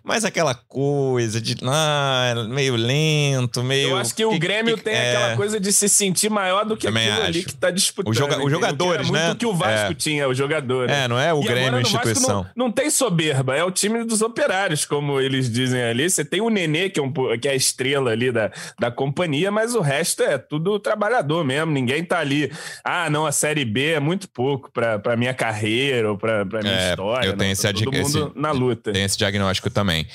Mas 0.03 0.23
aquela 0.23 0.53
coisa 0.53 1.41
de 1.41 1.55
ah, 1.63 2.35
meio 2.49 2.75
lento, 2.75 3.63
meio. 3.63 3.89
Eu 3.89 3.97
acho 3.97 4.11
que, 4.11 4.17
que 4.17 4.25
o 4.25 4.37
Grêmio 4.37 4.77
que, 4.77 4.83
tem 4.83 4.93
é... 4.93 5.15
aquela 5.15 5.35
coisa 5.35 5.59
de 5.59 5.73
se 5.73 5.89
sentir 5.89 6.29
maior 6.29 6.63
do 6.65 6.77
que 6.77 6.85
Também 6.85 7.07
aquilo 7.07 7.21
acho. 7.21 7.29
ali 7.29 7.43
que 7.43 7.55
tá 7.55 7.71
disputando. 7.71 8.11
O 8.11 8.13
joga, 8.13 8.43
os 8.43 8.51
jogadores, 8.51 9.09
né? 9.09 9.25
Muito 9.25 9.39
que 9.39 9.45
o 9.47 9.53
Vasco 9.55 9.91
é. 9.91 9.95
tinha, 9.95 10.29
os 10.29 10.37
jogadores. 10.37 10.91
É, 10.91 11.07
não 11.07 11.19
é 11.19 11.33
o 11.33 11.41
e 11.41 11.45
Grêmio, 11.45 11.81
instituição. 11.81 12.45
Não, 12.55 12.67
não, 12.67 12.71
tem 12.71 12.91
soberba, 12.91 13.55
é 13.55 13.63
o 13.63 13.71
time 13.71 14.03
dos 14.03 14.21
operários, 14.21 14.85
como 14.85 15.19
eles 15.19 15.51
dizem 15.51 15.81
ali. 15.81 16.07
Você 16.07 16.23
tem 16.23 16.41
o 16.41 16.49
Nenê, 16.51 16.89
que 16.89 16.99
é, 16.99 17.03
um, 17.03 17.11
que 17.11 17.47
é 17.47 17.51
a 17.51 17.55
estrela 17.55 18.11
ali 18.11 18.31
da, 18.31 18.51
da 18.77 18.91
companhia, 18.91 19.49
mas 19.49 19.73
o 19.73 19.81
resto 19.81 20.21
é 20.21 20.37
tudo 20.37 20.79
trabalhador 20.79 21.43
mesmo. 21.43 21.54
Ninguém 21.63 22.03
tá 22.03 22.19
ali. 22.19 22.51
Ah, 22.83 23.09
não, 23.09 23.25
a 23.25 23.31
Série 23.31 23.63
B 23.63 23.93
é 23.93 23.99
muito 23.99 24.27
pouco 24.27 24.71
pra, 24.71 24.97
pra 24.99 25.15
minha 25.15 25.33
carreira 25.33 26.11
ou 26.11 26.17
pra, 26.17 26.45
pra 26.45 26.61
minha 26.61 26.73
é, 26.73 26.89
história. 26.89 27.27
Eu 27.27 27.37
tenho 27.37 27.51
esse, 27.51 27.61
tá 27.61 27.73
todo 27.73 27.91
mundo 27.91 28.27
esse, 28.31 28.39
na 28.39 28.51
luta. 28.51 28.91
Tem 28.91 29.03
esse 29.03 29.17
diagnóstico 29.17 29.69
também. 29.69 30.07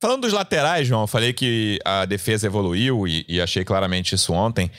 Falando 0.00 0.22
dos 0.22 0.32
laterais, 0.32 0.86
João, 0.86 1.02
eu 1.02 1.06
falei 1.06 1.32
que 1.32 1.78
a 1.84 2.04
defesa 2.04 2.46
evoluiu 2.46 3.06
e, 3.06 3.24
e 3.28 3.40
achei 3.40 3.64
claramente 3.64 4.14
isso 4.14 4.32
ontem. 4.32 4.70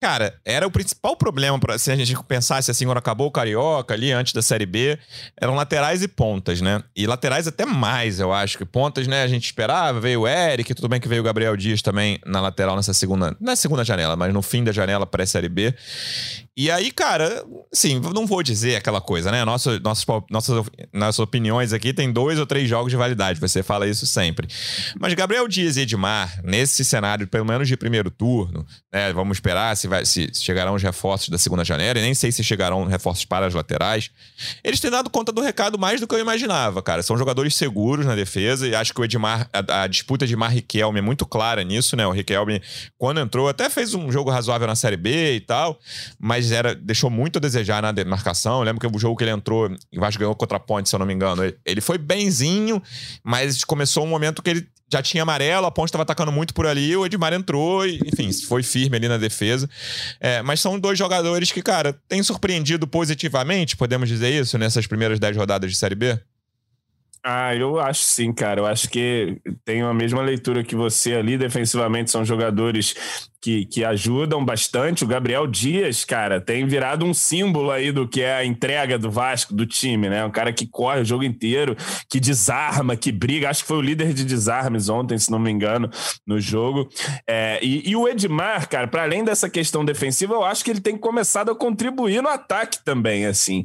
Cara, 0.00 0.34
era 0.46 0.66
o 0.66 0.70
principal 0.70 1.14
problema 1.14 1.58
para 1.60 1.78
se 1.78 1.90
a 1.90 1.96
gente 1.96 2.16
pensasse 2.24 2.70
assim, 2.70 2.86
quando 2.86 2.96
acabou 2.96 3.26
o 3.26 3.30
Carioca 3.30 3.92
ali 3.92 4.10
antes 4.12 4.32
da 4.32 4.40
Série 4.40 4.64
B, 4.64 4.98
eram 5.38 5.54
laterais 5.54 6.02
e 6.02 6.08
pontas, 6.08 6.62
né? 6.62 6.82
E 6.96 7.06
laterais 7.06 7.46
até 7.46 7.66
mais, 7.66 8.18
eu 8.18 8.32
acho 8.32 8.56
que 8.56 8.64
pontas, 8.64 9.06
né? 9.06 9.22
A 9.22 9.28
gente 9.28 9.44
esperava, 9.44 10.00
veio 10.00 10.22
o 10.22 10.26
Eric, 10.26 10.74
tudo 10.74 10.88
bem 10.88 10.98
que 10.98 11.06
veio 11.06 11.20
o 11.20 11.24
Gabriel 11.24 11.54
Dias 11.54 11.82
também 11.82 12.18
na 12.24 12.40
lateral 12.40 12.76
nessa 12.76 12.94
segunda, 12.94 13.36
na 13.38 13.54
segunda 13.54 13.84
janela, 13.84 14.16
mas 14.16 14.32
no 14.32 14.40
fim 14.40 14.64
da 14.64 14.72
janela 14.72 15.06
pré-Série 15.06 15.50
B. 15.50 15.74
E 16.56 16.70
aí, 16.70 16.90
cara, 16.90 17.44
assim, 17.72 18.00
não 18.00 18.26
vou 18.26 18.42
dizer 18.42 18.76
aquela 18.76 19.00
coisa, 19.02 19.30
né? 19.30 19.44
Nossa, 19.44 19.78
nossas, 19.80 20.04
nossas, 20.30 20.66
nossas 20.92 21.18
opiniões 21.18 21.74
aqui 21.74 21.92
tem 21.92 22.10
dois 22.10 22.38
ou 22.38 22.46
três 22.46 22.68
jogos 22.68 22.90
de 22.90 22.96
validade, 22.96 23.38
você 23.38 23.62
fala 23.62 23.86
isso 23.86 24.06
sempre. 24.06 24.48
Mas 24.98 25.12
Gabriel 25.12 25.46
Dias 25.46 25.76
e 25.76 25.82
Edmar, 25.82 26.40
nesse 26.42 26.84
cenário, 26.84 27.26
pelo 27.26 27.44
menos 27.44 27.68
de 27.68 27.76
primeiro 27.76 28.10
turno, 28.10 28.66
né? 28.92 29.12
Vamos 29.12 29.36
esperar 29.36 29.76
se 29.76 29.89
vai, 29.90 30.06
se 30.06 30.30
chegarão 30.32 30.74
os 30.74 30.82
reforços 30.82 31.28
da 31.28 31.36
segunda 31.36 31.64
janela, 31.64 31.98
e 31.98 32.02
nem 32.02 32.14
sei 32.14 32.32
se 32.32 32.42
chegarão 32.42 32.86
reforços 32.86 33.24
para 33.24 33.46
as 33.46 33.54
laterais. 33.54 34.10
Eles 34.64 34.80
têm 34.80 34.90
dado 34.90 35.10
conta 35.10 35.32
do 35.32 35.42
recado 35.42 35.78
mais 35.78 36.00
do 36.00 36.06
que 36.06 36.14
eu 36.14 36.18
imaginava, 36.18 36.80
cara. 36.82 37.02
São 37.02 37.18
jogadores 37.18 37.54
seguros 37.54 38.06
na 38.06 38.14
defesa, 38.14 38.66
e 38.66 38.74
acho 38.74 38.94
que 38.94 39.00
o 39.00 39.04
Edmar, 39.04 39.48
a, 39.52 39.82
a 39.82 39.86
disputa 39.86 40.26
de 40.26 40.32
Edmar 40.32 40.52
Riquelme 40.52 40.98
é 41.00 41.02
muito 41.02 41.26
clara 41.26 41.62
nisso, 41.62 41.96
né? 41.96 42.06
O 42.06 42.12
Riquelme, 42.12 42.62
quando 42.96 43.20
entrou, 43.20 43.48
até 43.48 43.68
fez 43.68 43.94
um 43.94 44.10
jogo 44.10 44.30
razoável 44.30 44.66
na 44.66 44.76
Série 44.76 44.96
B 44.96 45.34
e 45.34 45.40
tal, 45.40 45.78
mas 46.18 46.52
era, 46.52 46.74
deixou 46.74 47.10
muito 47.10 47.36
a 47.38 47.40
desejar 47.40 47.82
na 47.82 47.92
demarcação. 47.92 48.58
Eu 48.58 48.64
lembro 48.64 48.80
que 48.80 48.96
o 48.96 48.98
jogo 48.98 49.16
que 49.16 49.24
ele 49.24 49.32
entrou, 49.32 49.66
o 49.68 50.00
Vasco 50.00 50.20
ganhou 50.20 50.34
contra 50.34 50.56
a 50.56 50.60
Ponte, 50.60 50.88
se 50.88 50.94
eu 50.94 50.98
não 50.98 51.06
me 51.06 51.12
engano. 51.12 51.44
Ele, 51.44 51.56
ele 51.66 51.80
foi 51.80 51.98
benzinho, 51.98 52.80
mas 53.24 53.64
começou 53.64 54.04
um 54.04 54.08
momento 54.08 54.42
que 54.42 54.50
ele 54.50 54.68
já 54.92 55.02
tinha 55.02 55.22
amarelo, 55.22 55.66
a 55.66 55.70
Ponte 55.70 55.88
estava 55.88 56.02
atacando 56.02 56.32
muito 56.32 56.52
por 56.52 56.66
ali, 56.66 56.96
o 56.96 57.06
Edmar 57.06 57.32
entrou 57.32 57.86
e, 57.86 58.00
enfim, 58.04 58.32
foi 58.32 58.62
firme 58.62 58.96
ali 58.96 59.08
na 59.08 59.16
defesa. 59.16 59.68
É, 60.20 60.42
mas 60.42 60.60
são 60.60 60.78
dois 60.78 60.98
jogadores 60.98 61.52
que, 61.52 61.62
cara, 61.62 61.92
têm 62.08 62.22
surpreendido 62.22 62.86
positivamente, 62.86 63.76
podemos 63.76 64.08
dizer 64.08 64.30
isso, 64.30 64.58
nessas 64.58 64.86
primeiras 64.86 65.18
dez 65.18 65.36
rodadas 65.36 65.70
de 65.70 65.76
Série 65.78 65.94
B? 65.94 66.18
Ah, 67.22 67.54
eu 67.54 67.78
acho 67.78 68.02
sim, 68.02 68.32
cara. 68.32 68.62
Eu 68.62 68.66
acho 68.66 68.88
que 68.88 69.38
tenho 69.62 69.86
a 69.86 69.92
mesma 69.92 70.22
leitura 70.22 70.64
que 70.64 70.74
você 70.74 71.14
ali. 71.14 71.36
Defensivamente 71.36 72.10
são 72.10 72.24
jogadores 72.24 72.94
que, 73.42 73.66
que 73.66 73.84
ajudam 73.84 74.42
bastante. 74.42 75.04
O 75.04 75.06
Gabriel 75.06 75.46
Dias, 75.46 76.02
cara, 76.02 76.40
tem 76.40 76.66
virado 76.66 77.04
um 77.04 77.12
símbolo 77.12 77.70
aí 77.70 77.92
do 77.92 78.08
que 78.08 78.22
é 78.22 78.36
a 78.36 78.44
entrega 78.44 78.98
do 78.98 79.10
Vasco, 79.10 79.54
do 79.54 79.66
time, 79.66 80.08
né? 80.08 80.24
Um 80.24 80.30
cara 80.30 80.50
que 80.50 80.66
corre 80.66 81.00
o 81.00 81.04
jogo 81.04 81.22
inteiro, 81.22 81.76
que 82.08 82.18
desarma, 82.18 82.96
que 82.96 83.12
briga. 83.12 83.50
Acho 83.50 83.62
que 83.62 83.68
foi 83.68 83.76
o 83.76 83.82
líder 83.82 84.14
de 84.14 84.24
desarmes 84.24 84.88
ontem, 84.88 85.18
se 85.18 85.30
não 85.30 85.38
me 85.38 85.50
engano, 85.50 85.90
no 86.26 86.40
jogo. 86.40 86.88
É, 87.28 87.58
e, 87.62 87.90
e 87.90 87.96
o 87.96 88.08
Edmar, 88.08 88.66
cara, 88.66 88.88
para 88.88 89.02
além 89.02 89.24
dessa 89.24 89.50
questão 89.50 89.84
defensiva, 89.84 90.32
eu 90.32 90.44
acho 90.44 90.64
que 90.64 90.70
ele 90.70 90.80
tem 90.80 90.96
começado 90.96 91.50
a 91.50 91.54
contribuir 91.54 92.22
no 92.22 92.30
ataque 92.30 92.82
também, 92.82 93.26
assim. 93.26 93.62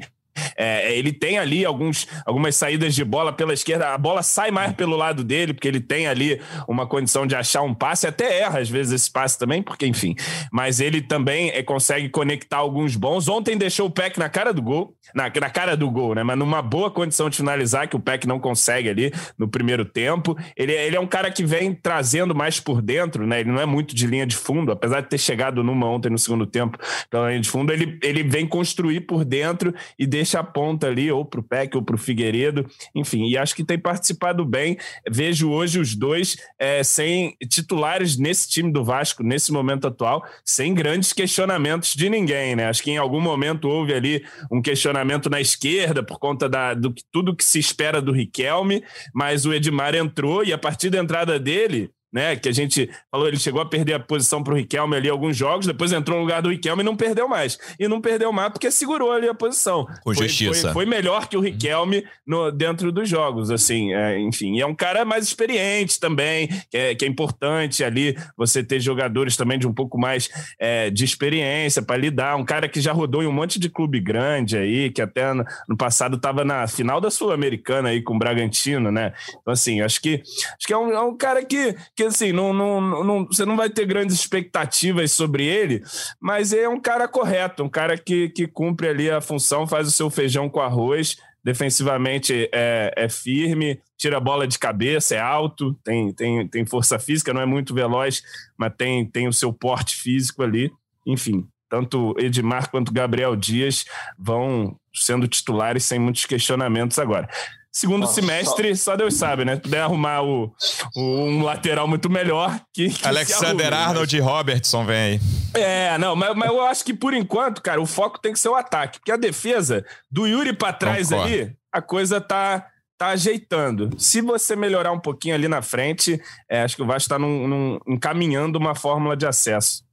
É, 0.55 0.95
ele 0.95 1.11
tem 1.11 1.37
ali 1.37 1.65
alguns, 1.65 2.07
algumas 2.25 2.55
saídas 2.55 2.93
de 2.95 3.03
bola 3.03 3.31
pela 3.33 3.53
esquerda, 3.53 3.93
a 3.93 3.97
bola 3.97 4.23
sai 4.23 4.51
mais 4.51 4.73
pelo 4.73 4.95
lado 4.95 5.23
dele, 5.23 5.53
porque 5.53 5.67
ele 5.67 5.79
tem 5.79 6.07
ali 6.07 6.41
uma 6.67 6.87
condição 6.87 7.25
de 7.25 7.35
achar 7.35 7.61
um 7.61 7.73
passe, 7.73 8.07
até 8.07 8.39
erra 8.39 8.59
às 8.59 8.69
vezes 8.69 8.93
esse 8.93 9.11
passe 9.11 9.37
também, 9.37 9.61
porque 9.61 9.85
enfim. 9.85 10.15
Mas 10.51 10.79
ele 10.79 11.01
também 11.01 11.49
é, 11.49 11.63
consegue 11.63 12.09
conectar 12.09 12.57
alguns 12.57 12.95
bons. 12.95 13.27
Ontem 13.27 13.57
deixou 13.57 13.87
o 13.87 13.91
Peck 13.91 14.17
na 14.17 14.29
cara 14.29 14.53
do 14.53 14.61
gol, 14.61 14.95
na, 15.13 15.23
na 15.23 15.49
cara 15.49 15.75
do 15.75 15.89
gol, 15.89 16.15
né? 16.15 16.23
Mas 16.23 16.37
numa 16.37 16.61
boa 16.61 16.91
condição 16.91 17.29
de 17.29 17.37
finalizar, 17.37 17.87
que 17.87 17.95
o 17.95 17.99
Peck 17.99 18.27
não 18.27 18.39
consegue 18.39 18.89
ali 18.89 19.13
no 19.37 19.47
primeiro 19.47 19.85
tempo. 19.85 20.37
Ele, 20.55 20.73
ele 20.73 20.95
é 20.95 20.99
um 20.99 21.07
cara 21.07 21.31
que 21.31 21.43
vem 21.43 21.73
trazendo 21.73 22.35
mais 22.35 22.59
por 22.59 22.81
dentro, 22.81 23.25
né? 23.25 23.39
Ele 23.41 23.51
não 23.51 23.61
é 23.61 23.65
muito 23.65 23.95
de 23.95 24.07
linha 24.07 24.25
de 24.25 24.35
fundo, 24.35 24.71
apesar 24.71 25.01
de 25.01 25.09
ter 25.09 25.17
chegado 25.17 25.63
numa 25.63 25.87
ontem 25.87 26.09
no 26.09 26.17
segundo 26.17 26.45
tempo 26.45 26.77
pela 27.09 27.29
linha 27.29 27.41
de 27.41 27.49
fundo, 27.49 27.71
ele, 27.71 27.97
ele 28.01 28.23
vem 28.23 28.47
construir 28.47 29.01
por 29.01 29.23
dentro 29.23 29.73
e 29.97 30.05
deixa 30.05 30.24
deixa 30.25 30.39
a 30.39 30.43
ponta 30.43 30.87
ali, 30.87 31.11
ou 31.11 31.23
para 31.23 31.39
o 31.39 31.43
Peck 31.43 31.77
ou 31.77 31.83
para 31.83 31.95
o 31.95 31.99
Figueiredo, 31.99 32.65
enfim, 32.95 33.27
e 33.27 33.37
acho 33.37 33.55
que 33.55 33.63
tem 33.63 33.77
participado 33.77 34.43
bem. 34.43 34.75
Vejo 35.07 35.51
hoje 35.51 35.79
os 35.79 35.95
dois 35.95 36.35
é, 36.57 36.83
sem 36.83 37.37
titulares 37.47 38.17
nesse 38.17 38.49
time 38.49 38.71
do 38.71 38.83
Vasco, 38.83 39.21
nesse 39.21 39.51
momento 39.51 39.87
atual, 39.87 40.25
sem 40.43 40.73
grandes 40.73 41.13
questionamentos 41.13 41.93
de 41.93 42.09
ninguém, 42.09 42.55
né? 42.55 42.65
Acho 42.67 42.81
que 42.81 42.89
em 42.89 42.97
algum 42.97 43.21
momento 43.21 43.69
houve 43.69 43.93
ali 43.93 44.25
um 44.51 44.61
questionamento 44.61 45.29
na 45.29 45.39
esquerda 45.39 46.01
por 46.01 46.17
conta 46.17 46.49
da, 46.49 46.73
do 46.73 46.91
tudo 47.11 47.35
que 47.35 47.45
se 47.45 47.59
espera 47.59 48.01
do 48.01 48.11
Riquelme, 48.11 48.83
mas 49.13 49.45
o 49.45 49.53
Edmar 49.53 49.93
entrou 49.93 50.43
e 50.43 50.51
a 50.51 50.57
partir 50.57 50.89
da 50.89 50.97
entrada 50.97 51.39
dele, 51.39 51.91
né? 52.15 52.37
Que 52.37 52.47
a 52.47 52.51
gente 52.53 52.89
falou, 53.11 53.27
ele 53.27 53.37
chegou 53.37 53.61
a 53.61 53.65
perder 53.65 53.95
a 53.95 53.99
posição 53.99 54.41
para 54.41 54.53
o 54.53 54.55
Riquelme 54.55 54.95
ali 54.95 55.09
alguns 55.09 55.35
jogos, 55.35 55.67
depois 55.67 55.91
entrou 55.91 56.17
no 56.17 56.23
lugar 56.23 56.41
do 56.41 56.49
Riquelme 56.49 56.81
e 56.81 56.85
não 56.85 56.95
perdeu 56.95 57.27
mais. 57.27 57.59
E 57.77 57.89
não 57.89 57.99
perdeu 57.99 58.31
mais 58.31 58.53
porque 58.53 58.71
segurou 58.71 59.11
ali 59.11 59.27
a 59.27 59.33
posição. 59.33 59.85
Com 60.01 60.13
foi, 60.13 60.25
justiça. 60.25 60.71
Foi, 60.71 60.73
foi, 60.73 60.85
melhor 60.85 61.27
que 61.27 61.35
o 61.35 61.41
Riquelme 61.41 62.05
no, 62.25 62.51
dentro 62.51 62.89
dos 62.89 63.09
jogos, 63.09 63.51
assim, 63.51 63.93
é, 63.93 64.17
enfim. 64.17 64.55
E 64.55 64.61
é 64.61 64.65
um 64.65 64.73
cara 64.73 65.03
mais 65.03 65.25
experiente 65.25 65.99
também, 65.99 66.47
que 66.71 66.77
é, 66.77 66.95
que 66.95 67.03
é 67.03 67.07
importante 67.07 67.83
ali 67.83 68.17
você 68.37 68.63
ter 68.63 68.79
jogadores 68.79 69.35
também 69.35 69.59
de 69.59 69.67
um 69.67 69.73
pouco 69.73 69.97
mais 69.97 70.29
é, 70.57 70.89
de 70.89 71.03
experiência 71.03 71.81
para 71.81 71.97
lidar. 71.97 72.37
Um 72.37 72.45
cara 72.45 72.69
que 72.69 72.79
já 72.79 72.93
rodou 72.93 73.23
em 73.23 73.27
um 73.27 73.33
monte 73.33 73.59
de 73.59 73.67
clube 73.67 73.99
grande 73.99 74.57
aí, 74.57 74.89
que 74.89 75.01
até 75.01 75.33
no, 75.33 75.43
no 75.67 75.75
passado 75.75 76.15
estava 76.15 76.45
na 76.45 76.65
final 76.65 77.01
da 77.01 77.11
Sul-Americana 77.11 77.89
aí 77.89 78.01
com 78.01 78.15
o 78.15 78.19
Bragantino, 78.19 78.89
né? 78.89 79.11
Então, 79.41 79.51
assim, 79.51 79.81
acho 79.81 79.99
que, 79.99 80.21
acho 80.23 80.65
que 80.65 80.71
é 80.71 80.77
um, 80.77 80.91
é 80.91 81.01
um 81.01 81.17
cara 81.17 81.43
que, 81.43 81.75
que 81.93 82.04
assim, 82.05 82.31
não, 82.31 82.53
não, 82.53 83.03
não, 83.03 83.25
você 83.25 83.45
não 83.45 83.55
vai 83.55 83.69
ter 83.69 83.85
grandes 83.85 84.15
expectativas 84.15 85.11
sobre 85.11 85.45
ele, 85.45 85.83
mas 86.19 86.53
é 86.53 86.67
um 86.67 86.79
cara 86.79 87.07
correto, 87.07 87.63
um 87.63 87.69
cara 87.69 87.97
que, 87.97 88.29
que 88.29 88.47
cumpre 88.47 88.87
ali 88.87 89.09
a 89.09 89.21
função, 89.21 89.67
faz 89.67 89.87
o 89.87 89.91
seu 89.91 90.09
feijão 90.09 90.49
com 90.49 90.59
arroz, 90.59 91.17
defensivamente 91.43 92.49
é, 92.51 92.91
é 92.97 93.07
firme, 93.07 93.79
tira 93.95 94.17
a 94.17 94.19
bola 94.19 94.47
de 94.47 94.57
cabeça, 94.57 95.15
é 95.15 95.19
alto, 95.19 95.73
tem, 95.83 96.11
tem, 96.11 96.47
tem 96.47 96.65
força 96.65 96.97
física, 96.97 97.33
não 97.33 97.41
é 97.41 97.45
muito 97.45 97.73
veloz, 97.73 98.23
mas 98.57 98.73
tem, 98.75 99.05
tem 99.05 99.27
o 99.27 99.33
seu 99.33 99.53
porte 99.53 99.95
físico 99.95 100.41
ali. 100.41 100.71
Enfim, 101.05 101.47
tanto 101.69 102.15
Edmar 102.17 102.71
quanto 102.71 102.91
Gabriel 102.91 103.35
Dias 103.35 103.85
vão 104.17 104.75
sendo 104.91 105.27
titulares 105.27 105.85
sem 105.85 105.99
muitos 105.99 106.25
questionamentos 106.25 106.97
agora. 106.97 107.29
Segundo 107.75 108.03
Nossa, 108.03 108.21
semestre, 108.21 108.73
só... 108.73 108.91
só... 108.91 108.95
Deus 108.95 109.15
sabe, 109.15 109.43
né? 109.43 109.57
Puder 109.57 109.81
arrumar 109.81 110.21
o, 110.21 110.49
o, 110.95 111.01
um 111.01 111.43
lateral 111.43 111.85
muito 111.89 112.09
melhor 112.09 112.57
que. 112.73 112.87
que 112.87 113.05
Alexander 113.05 113.73
arrume, 113.73 113.89
Arnold 113.89 114.15
mas... 114.15 114.25
e 114.25 114.25
Robertson 114.25 114.85
vem 114.85 114.97
aí. 114.97 115.19
É, 115.53 115.97
não, 115.97 116.15
mas, 116.15 116.33
mas 116.37 116.49
eu 116.49 116.61
acho 116.61 116.85
que 116.85 116.93
por 116.93 117.13
enquanto, 117.13 117.61
cara, 117.61 117.81
o 117.81 117.85
foco 117.85 118.17
tem 118.17 118.31
que 118.31 118.39
ser 118.39 118.47
o 118.47 118.55
ataque. 118.55 118.99
Porque 118.99 119.11
a 119.11 119.17
defesa, 119.17 119.85
do 120.09 120.25
Yuri 120.25 120.53
para 120.53 120.71
trás 120.71 121.09
Concordo. 121.09 121.33
ali, 121.33 121.57
a 121.69 121.81
coisa 121.81 122.21
tá 122.21 122.65
tá 122.97 123.07
ajeitando. 123.07 123.89
Se 123.97 124.21
você 124.21 124.55
melhorar 124.55 124.93
um 124.93 124.99
pouquinho 124.99 125.35
ali 125.35 125.49
na 125.49 125.61
frente, 125.61 126.17
é, 126.49 126.61
acho 126.61 126.77
que 126.77 126.81
o 126.81 126.85
Vasco 126.85 126.99
está 126.99 127.19
num, 127.19 127.45
num, 127.45 127.79
encaminhando 127.89 128.57
uma 128.57 128.73
fórmula 128.73 129.17
de 129.17 129.27
acesso. 129.27 129.83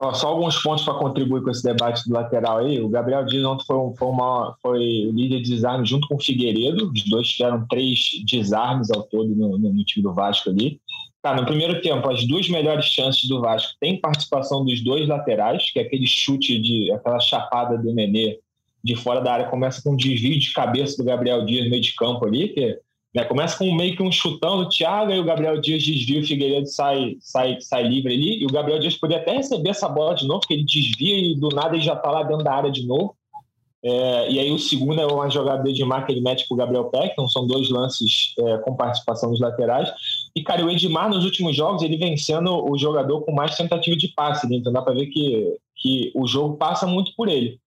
Ó, 0.00 0.14
só 0.14 0.28
alguns 0.28 0.62
pontos 0.62 0.84
para 0.84 0.94
contribuir 0.94 1.42
com 1.42 1.50
esse 1.50 1.62
debate 1.62 2.08
do 2.08 2.14
lateral 2.14 2.58
aí. 2.58 2.80
O 2.80 2.88
Gabriel 2.88 3.24
Dias 3.24 3.44
ontem 3.44 3.64
foi, 3.66 3.76
foi, 3.96 4.08
uma, 4.08 4.56
foi 4.62 5.10
líder 5.12 5.42
de 5.42 5.50
desarme 5.50 5.84
junto 5.84 6.06
com 6.06 6.14
o 6.14 6.22
Figueiredo. 6.22 6.92
Os 6.92 7.02
dois 7.04 7.28
tiveram 7.28 7.66
três 7.66 8.22
desarmes 8.24 8.90
ao 8.90 9.02
todo 9.02 9.34
no, 9.34 9.58
no, 9.58 9.72
no 9.72 9.84
time 9.84 10.02
do 10.02 10.14
Vasco 10.14 10.50
ali. 10.50 10.80
Tá, 11.20 11.34
no 11.34 11.44
primeiro 11.44 11.82
tempo, 11.82 12.08
as 12.08 12.24
duas 12.26 12.48
melhores 12.48 12.84
chances 12.84 13.28
do 13.28 13.40
Vasco 13.40 13.72
tem 13.80 14.00
participação 14.00 14.64
dos 14.64 14.80
dois 14.84 15.08
laterais, 15.08 15.68
que 15.72 15.80
é 15.80 15.82
aquele 15.82 16.06
chute 16.06 16.60
de 16.60 16.92
aquela 16.92 17.18
chapada 17.18 17.76
do 17.76 17.92
Nenê 17.92 18.38
de 18.82 18.94
fora 18.94 19.20
da 19.20 19.32
área 19.32 19.48
começa 19.48 19.82
com 19.82 19.92
um 19.92 19.96
desvio 19.96 20.38
de 20.38 20.52
cabeça 20.52 20.96
do 20.96 21.04
Gabriel 21.04 21.44
Dias 21.44 21.64
no 21.64 21.70
meio 21.70 21.82
de 21.82 21.94
campo 21.94 22.24
ali, 22.24 22.48
que 22.48 22.78
Né? 23.18 23.24
Começa 23.24 23.58
com 23.58 23.74
meio 23.74 23.96
que 23.96 24.02
um 24.02 24.12
chutão 24.12 24.58
do 24.58 24.68
Thiago, 24.68 25.10
e 25.10 25.18
o 25.18 25.24
Gabriel 25.24 25.60
Dias 25.60 25.82
desvia, 25.82 26.20
o 26.20 26.24
Figueiredo 26.24 26.68
sai, 26.68 27.16
sai, 27.18 27.60
sai 27.60 27.82
livre 27.82 28.14
ali, 28.14 28.40
e 28.40 28.46
o 28.46 28.52
Gabriel 28.52 28.78
Dias 28.78 28.94
poderia 28.94 29.20
até 29.20 29.32
receber 29.32 29.70
essa 29.70 29.88
bola 29.88 30.14
de 30.14 30.24
novo, 30.24 30.40
porque 30.40 30.54
ele 30.54 30.64
desvia 30.64 31.18
e 31.18 31.34
do 31.34 31.48
nada 31.48 31.74
ele 31.74 31.84
já 31.84 31.94
está 31.94 32.12
lá 32.12 32.22
dentro 32.22 32.44
da 32.44 32.54
área 32.54 32.70
de 32.70 32.86
novo. 32.86 33.16
É, 33.82 34.30
e 34.30 34.38
aí 34.38 34.52
o 34.52 34.58
segundo 34.58 35.00
é 35.00 35.06
uma 35.06 35.28
jogada 35.30 35.62
de 35.62 35.70
Edmar 35.70 36.04
que 36.04 36.12
ele 36.12 36.20
mete 36.20 36.46
para 36.46 36.54
o 36.54 36.58
Gabriel 36.58 36.84
Peck, 36.86 37.12
então 37.12 37.28
são 37.28 37.44
dois 37.44 37.68
lances 37.70 38.34
é, 38.38 38.58
com 38.58 38.76
participação 38.76 39.30
dos 39.30 39.40
laterais. 39.40 39.90
E, 40.34 40.42
cara, 40.42 40.64
o 40.64 40.70
Edmar 40.70 41.08
nos 41.08 41.24
últimos 41.24 41.56
jogos, 41.56 41.82
ele 41.82 41.96
vem 41.96 42.16
sendo 42.16 42.70
o 42.70 42.78
jogador 42.78 43.22
com 43.22 43.32
mais 43.32 43.56
tentativa 43.56 43.96
de 43.96 44.08
passe, 44.08 44.48
né? 44.48 44.56
então 44.56 44.72
dá 44.72 44.80
para 44.80 44.94
ver 44.94 45.06
que, 45.06 45.56
que 45.76 46.12
o 46.14 46.26
jogo 46.26 46.56
passa 46.56 46.86
muito 46.86 47.12
por 47.16 47.28
ele. 47.28 47.58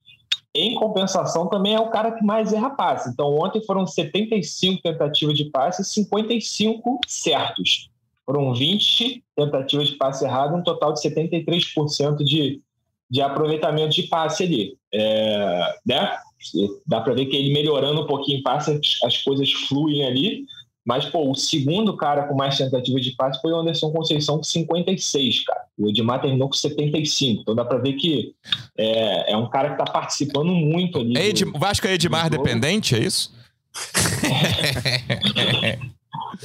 Em 0.53 0.75
compensação, 0.75 1.47
também 1.47 1.75
é 1.75 1.79
o 1.79 1.89
cara 1.89 2.11
que 2.11 2.23
mais 2.23 2.51
erra 2.51 2.71
passe. 2.71 3.09
Então, 3.09 3.37
ontem 3.37 3.63
foram 3.63 3.87
75 3.87 4.81
tentativas 4.81 5.35
de 5.35 5.45
passe 5.45 5.81
e 5.81 5.85
55 5.85 6.99
certos. 7.07 7.89
Foram 8.25 8.53
20 8.53 9.23
tentativas 9.35 9.87
de 9.87 9.95
passe 9.95 10.25
errado, 10.25 10.55
um 10.55 10.63
total 10.63 10.93
de 10.93 10.99
73% 11.01 12.17
de, 12.17 12.61
de 13.09 13.21
aproveitamento 13.21 13.95
de 13.95 14.03
passe 14.03 14.43
ali. 14.43 14.77
É, 14.93 15.75
né? 15.85 16.17
Dá 16.85 16.99
para 16.99 17.13
ver 17.13 17.27
que 17.27 17.35
ele 17.35 17.53
melhorando 17.53 18.01
um 18.01 18.07
pouquinho 18.07 18.43
passe, 18.43 18.77
as 19.05 19.17
coisas 19.23 19.49
fluem 19.51 20.05
ali. 20.05 20.45
Mas, 20.85 21.05
pô, 21.05 21.29
o 21.29 21.35
segundo 21.35 21.95
cara 21.95 22.23
com 22.23 22.35
mais 22.35 22.57
tentativa 22.57 22.99
de 22.99 23.11
passe 23.11 23.39
foi 23.39 23.51
o 23.51 23.59
Anderson 23.59 23.91
Conceição 23.91 24.37
com 24.37 24.43
56, 24.43 25.45
cara. 25.45 25.61
O 25.77 25.89
Edmar 25.89 26.21
terminou 26.21 26.47
com 26.47 26.55
75. 26.55 27.41
Então 27.41 27.55
dá 27.55 27.63
para 27.63 27.77
ver 27.77 27.93
que 27.93 28.33
é, 28.77 29.31
é, 29.31 29.37
um 29.37 29.49
cara 29.49 29.75
que 29.75 29.81
está 29.81 29.91
participando 29.91 30.51
muito 30.51 30.99
ali. 30.99 31.17
É 31.17 31.27
Ed, 31.27 31.45
do, 31.45 31.57
Vasco 31.57 31.87
é 31.87 31.93
Edmar 31.93 32.29
dependente, 32.29 32.95
é 32.95 32.99
isso? 32.99 33.33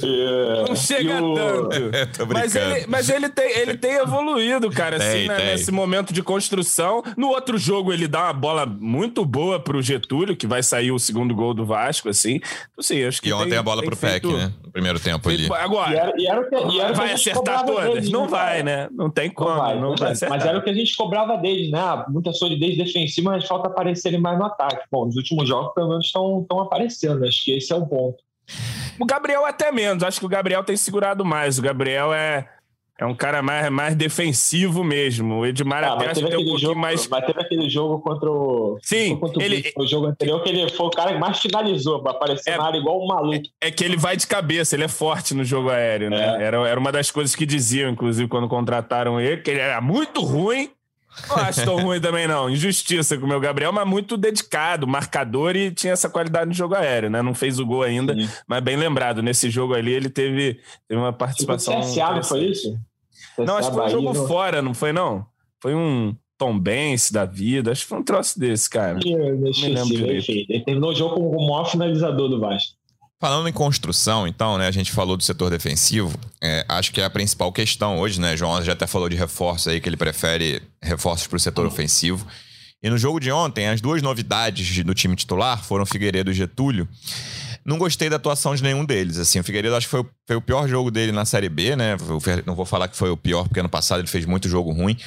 É, 0.03 0.65
não 0.67 0.75
chega 0.75 1.23
o... 1.23 1.33
tanto. 1.33 1.77
É, 1.97 2.25
mas 2.25 2.55
ele, 2.55 2.85
mas 2.87 3.09
ele, 3.09 3.29
tem, 3.29 3.59
ele 3.59 3.77
tem 3.77 3.93
evoluído, 3.95 4.69
cara, 4.69 4.97
assim, 4.97 5.11
tem, 5.11 5.27
né, 5.27 5.35
tem. 5.35 5.45
nesse 5.47 5.71
momento 5.71 6.13
de 6.13 6.21
construção. 6.21 7.03
No 7.15 7.29
outro 7.29 7.57
jogo, 7.57 7.91
ele 7.91 8.07
dá 8.07 8.25
uma 8.25 8.33
bola 8.33 8.65
muito 8.65 9.25
boa 9.25 9.59
pro 9.59 9.81
Getúlio, 9.81 10.35
que 10.35 10.45
vai 10.45 10.61
sair 10.61 10.91
o 10.91 10.99
segundo 10.99 11.33
gol 11.33 11.53
do 11.53 11.65
Vasco, 11.65 12.09
assim. 12.09 12.35
Então, 12.35 12.79
assim 12.79 13.03
acho 13.03 13.21
que 13.21 13.29
e 13.29 13.33
ontem 13.33 13.49
tem, 13.49 13.57
a 13.57 13.63
bola 13.63 13.81
pro 13.83 13.95
feito... 13.95 14.29
PEC, 14.29 14.37
né? 14.39 14.53
No 14.63 14.71
primeiro 14.71 14.99
tempo 14.99 15.29
ali. 15.29 15.47
Agora, 15.51 15.91
e 15.91 15.97
era, 15.97 16.13
e 16.17 16.27
era 16.27 16.43
que, 16.43 16.55
e 16.55 16.79
era 16.79 16.93
vai 16.93 17.13
acertar 17.13 17.65
todas? 17.65 17.93
Dele, 17.93 18.11
não 18.11 18.23
né, 18.23 18.27
vai, 18.27 18.63
né? 18.63 18.89
Não 18.91 19.09
tem 19.09 19.29
como. 19.29 19.49
Não 19.49 19.57
vai, 19.57 19.79
não 19.79 19.95
vai 19.95 20.13
mas 20.29 20.45
era 20.45 20.57
o 20.57 20.63
que 20.63 20.69
a 20.69 20.73
gente 20.73 20.95
cobrava 20.95 21.37
deles, 21.37 21.71
né? 21.71 22.05
Muita 22.09 22.33
solidez 22.33 22.77
defensiva, 22.77 23.31
mas 23.31 23.45
falta 23.45 23.67
aparecerem 23.67 24.19
mais 24.19 24.37
no 24.37 24.45
ataque. 24.45 24.85
Bom, 24.91 25.05
nos 25.05 25.15
últimos 25.15 25.47
jogos, 25.47 25.73
pelo 25.73 25.89
menos, 25.89 26.05
estão 26.05 26.45
aparecendo. 26.59 27.25
Acho 27.25 27.43
que 27.43 27.57
esse 27.57 27.71
é 27.71 27.75
o 27.75 27.85
ponto. 27.85 28.17
O 28.99 29.05
Gabriel 29.05 29.45
até 29.45 29.71
menos. 29.71 30.03
Acho 30.03 30.19
que 30.19 30.25
o 30.25 30.29
Gabriel 30.29 30.63
tem 30.63 30.77
segurado 30.77 31.23
mais. 31.23 31.57
O 31.57 31.61
Gabriel 31.61 32.13
é, 32.13 32.47
é 32.99 33.05
um 33.05 33.13
cara 33.13 33.41
mais, 33.43 33.69
mais 33.69 33.95
defensivo 33.95 34.83
mesmo. 34.83 35.35
O 35.35 35.45
Edmar 35.45 35.83
ah, 35.83 35.93
até 35.93 36.09
acho 36.09 36.21
que 36.21 36.29
tem 36.29 36.39
um 36.39 36.45
pouquinho 36.45 36.59
jogo, 36.59 36.79
mais. 36.79 37.07
Mas 37.07 37.25
teve 37.25 37.41
aquele 37.41 37.69
jogo 37.69 37.99
contra 37.99 38.31
o. 38.31 38.79
Sim, 38.81 39.17
contra 39.17 39.43
ele... 39.43 39.71
o, 39.75 39.83
o 39.83 39.87
jogo 39.87 40.07
anterior 40.07 40.41
que 40.41 40.49
ele 40.49 40.69
foi 40.71 40.87
o 40.87 40.89
cara 40.89 41.13
que 41.13 41.19
mais 41.19 41.39
finalizou, 41.39 42.03
apareceu 42.07 42.53
é, 42.53 42.57
na 42.57 42.65
área 42.65 42.77
igual 42.79 43.03
um 43.03 43.07
maluco. 43.07 43.47
É, 43.61 43.67
é, 43.67 43.71
que 43.71 43.83
ele 43.83 43.97
vai 43.97 44.17
de 44.17 44.25
cabeça, 44.25 44.75
ele 44.75 44.83
é 44.83 44.87
forte 44.87 45.35
no 45.35 45.43
jogo 45.43 45.69
aéreo, 45.69 46.09
né? 46.09 46.41
É. 46.41 46.43
Era, 46.43 46.67
era 46.67 46.79
uma 46.79 46.91
das 46.91 47.11
coisas 47.11 47.35
que 47.35 47.45
diziam, 47.45 47.89
inclusive, 47.89 48.27
quando 48.27 48.47
contrataram 48.47 49.21
ele, 49.21 49.41
que 49.41 49.51
ele 49.51 49.59
era 49.59 49.79
muito 49.79 50.21
ruim 50.21 50.71
não 51.27 51.35
acho 51.37 51.63
tão 51.63 51.77
ruim 51.77 51.99
também, 51.99 52.27
não. 52.27 52.49
Injustiça 52.49 53.17
com 53.17 53.25
o 53.25 53.29
meu 53.29 53.39
Gabriel, 53.39 53.71
mas 53.71 53.87
muito 53.87 54.17
dedicado, 54.17 54.87
marcador 54.87 55.55
e 55.55 55.71
tinha 55.71 55.93
essa 55.93 56.09
qualidade 56.09 56.47
no 56.47 56.53
jogo 56.53 56.75
aéreo, 56.75 57.09
né? 57.09 57.21
Não 57.21 57.33
fez 57.33 57.59
o 57.59 57.65
gol 57.65 57.83
ainda, 57.83 58.13
Sim. 58.13 58.29
mas 58.47 58.63
bem 58.63 58.75
lembrado. 58.75 59.21
Nesse 59.21 59.49
jogo 59.49 59.73
ali, 59.73 59.91
ele 59.91 60.09
teve, 60.09 60.59
teve 60.87 60.99
uma 60.99 61.13
participação. 61.13 61.79
CSA, 61.81 62.11
não 62.11 62.23
foi 62.23 62.45
isso? 62.45 62.77
Não, 63.37 63.57
acho 63.57 63.69
que 63.69 63.75
foi 63.75 63.85
um 63.85 63.89
jogo 63.89 64.13
não... 64.13 64.27
fora, 64.27 64.61
não 64.61 64.73
foi, 64.73 64.93
não? 64.93 65.25
Foi 65.61 65.75
um 65.75 66.15
Tom 66.37 66.57
Benz 66.57 67.11
da 67.11 67.25
vida. 67.25 67.71
Acho 67.71 67.81
que 67.81 67.89
foi 67.89 67.99
um 67.99 68.03
troço 68.03 68.39
desse, 68.39 68.69
cara. 68.69 68.99
Eu, 69.03 69.19
eu 69.19 69.35
não 69.35 69.51
me 69.51 69.67
lembro 69.69 69.95
direito. 69.95 70.31
Ele 70.31 70.63
terminou 70.63 70.91
o 70.91 70.95
jogo 70.95 71.15
como 71.15 71.29
o 71.29 71.49
maior 71.49 71.65
finalizador 71.65 72.29
do 72.29 72.39
Vasco. 72.39 72.76
Falando 73.19 73.49
em 73.49 73.53
construção, 73.53 74.27
então, 74.27 74.59
né, 74.59 74.67
a 74.67 74.71
gente 74.71 74.91
falou 74.91 75.17
do 75.17 75.23
setor 75.23 75.49
defensivo, 75.49 76.15
é, 76.39 76.63
acho 76.69 76.91
que 76.91 77.01
é 77.01 77.05
a 77.05 77.09
principal 77.09 77.51
questão 77.51 77.97
hoje, 77.97 78.21
né? 78.21 78.37
João 78.37 78.61
já 78.63 78.73
até 78.73 78.85
falou 78.85 79.09
de 79.09 79.15
reforços 79.15 79.67
aí, 79.67 79.81
que 79.81 79.89
ele 79.89 79.97
prefere 79.97 80.61
reforços 80.79 81.25
para 81.25 81.37
o 81.37 81.39
setor 81.39 81.65
ofensivo. 81.65 82.27
E 82.81 82.91
no 82.91 82.97
jogo 82.97 83.19
de 83.19 83.31
ontem, 83.31 83.67
as 83.67 83.81
duas 83.81 84.03
novidades 84.03 84.83
do 84.83 84.93
time 84.93 85.15
titular 85.15 85.63
foram 85.63 85.83
Figueiredo 85.83 86.29
e 86.29 86.33
Getúlio. 86.33 86.87
Não 87.67 87.77
gostei 87.77 88.09
da 88.09 88.15
atuação 88.15 88.55
de 88.55 88.63
nenhum 88.63 88.85
deles. 88.85 89.17
Assim, 89.17 89.41
o 89.41 89.43
Figueiredo 89.43 89.75
acho 89.75 89.87
que 89.87 89.91
foi, 89.91 90.05
foi 90.25 90.35
o 90.37 90.41
pior 90.41 90.69
jogo 90.69 90.89
dele 90.89 91.11
na 91.11 91.25
Série 91.25 91.49
B, 91.49 91.75
né? 91.75 91.97
Não 92.45 92.55
vou 92.55 92.65
falar 92.65 92.87
que 92.87 92.95
foi 92.95 93.09
o 93.09 93.17
pior, 93.17 93.43
porque 93.43 93.59
ano 93.59 93.67
passado 93.67 93.99
ele 93.99 94.07
fez 94.07 94.25
muito 94.25 94.47
jogo 94.47 94.71
ruim. 94.71 94.97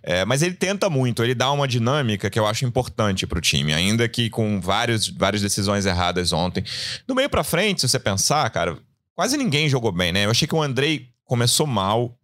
É, 0.00 0.24
mas 0.24 0.40
ele 0.40 0.54
tenta 0.54 0.88
muito, 0.88 1.24
ele 1.24 1.34
dá 1.34 1.50
uma 1.50 1.66
dinâmica 1.66 2.30
que 2.30 2.38
eu 2.38 2.46
acho 2.46 2.64
importante 2.64 3.26
para 3.26 3.36
o 3.36 3.40
time, 3.40 3.74
ainda 3.74 4.08
que 4.08 4.30
com 4.30 4.60
vários, 4.60 5.08
várias 5.08 5.42
decisões 5.42 5.86
erradas 5.86 6.32
ontem. 6.32 6.62
Do 7.04 7.16
meio 7.16 7.28
para 7.28 7.42
frente, 7.42 7.80
se 7.80 7.88
você 7.88 7.98
pensar, 7.98 8.48
cara, 8.50 8.78
quase 9.16 9.36
ninguém 9.36 9.68
jogou 9.68 9.90
bem, 9.90 10.12
né? 10.12 10.24
Eu 10.24 10.30
achei 10.30 10.46
que 10.46 10.54
o 10.54 10.62
Andrei 10.62 11.08
começou 11.24 11.66
mal, 11.66 12.16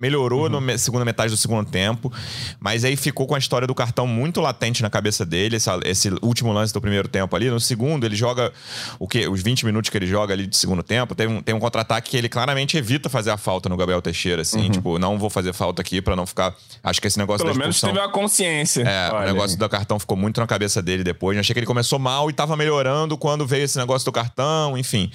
Melhorou 0.00 0.48
uhum. 0.48 0.60
na 0.60 0.78
segunda 0.78 1.04
metade 1.04 1.32
do 1.32 1.36
segundo 1.36 1.68
tempo, 1.68 2.12
mas 2.60 2.84
aí 2.84 2.94
ficou 2.94 3.26
com 3.26 3.34
a 3.34 3.38
história 3.38 3.66
do 3.66 3.74
cartão 3.74 4.06
muito 4.06 4.40
latente 4.40 4.80
na 4.80 4.88
cabeça 4.88 5.26
dele, 5.26 5.56
esse, 5.56 5.68
esse 5.84 6.08
último 6.22 6.52
lance 6.52 6.72
do 6.72 6.80
primeiro 6.80 7.08
tempo 7.08 7.34
ali. 7.34 7.50
No 7.50 7.58
segundo, 7.58 8.06
ele 8.06 8.14
joga 8.14 8.52
o 8.96 9.08
quê? 9.08 9.26
Os 9.26 9.42
20 9.42 9.66
minutos 9.66 9.90
que 9.90 9.98
ele 9.98 10.06
joga 10.06 10.32
ali 10.32 10.46
de 10.46 10.56
segundo 10.56 10.84
tempo. 10.84 11.16
Tem 11.16 11.26
um, 11.26 11.42
tem 11.42 11.52
um 11.52 11.58
contra-ataque 11.58 12.10
que 12.10 12.16
ele 12.16 12.28
claramente 12.28 12.76
evita 12.76 13.08
fazer 13.08 13.30
a 13.30 13.36
falta 13.36 13.68
no 13.68 13.76
Gabriel 13.76 14.00
Teixeira, 14.00 14.42
assim, 14.42 14.66
uhum. 14.66 14.70
tipo, 14.70 14.98
não 15.00 15.18
vou 15.18 15.28
fazer 15.28 15.52
falta 15.52 15.82
aqui 15.82 16.00
para 16.00 16.14
não 16.14 16.26
ficar. 16.26 16.54
Acho 16.80 17.00
que 17.00 17.08
esse 17.08 17.18
negócio 17.18 17.44
Pelo 17.44 17.58
da 17.58 17.64
expulsão. 17.64 17.88
menos 17.88 18.00
teve 18.00 18.08
a 18.08 18.12
consciência. 18.12 18.82
É, 18.82 19.10
Olha 19.12 19.24
o 19.24 19.34
negócio 19.34 19.58
do 19.58 19.68
cartão 19.68 19.98
ficou 19.98 20.16
muito 20.16 20.40
na 20.40 20.46
cabeça 20.46 20.80
dele 20.80 21.02
depois. 21.02 21.36
Eu 21.36 21.40
achei 21.40 21.52
que 21.52 21.58
ele 21.58 21.66
começou 21.66 21.98
mal 21.98 22.30
e 22.30 22.32
tava 22.32 22.56
melhorando 22.56 23.18
quando 23.18 23.44
veio 23.44 23.64
esse 23.64 23.76
negócio 23.76 24.04
do 24.04 24.12
cartão, 24.12 24.78
enfim. 24.78 25.10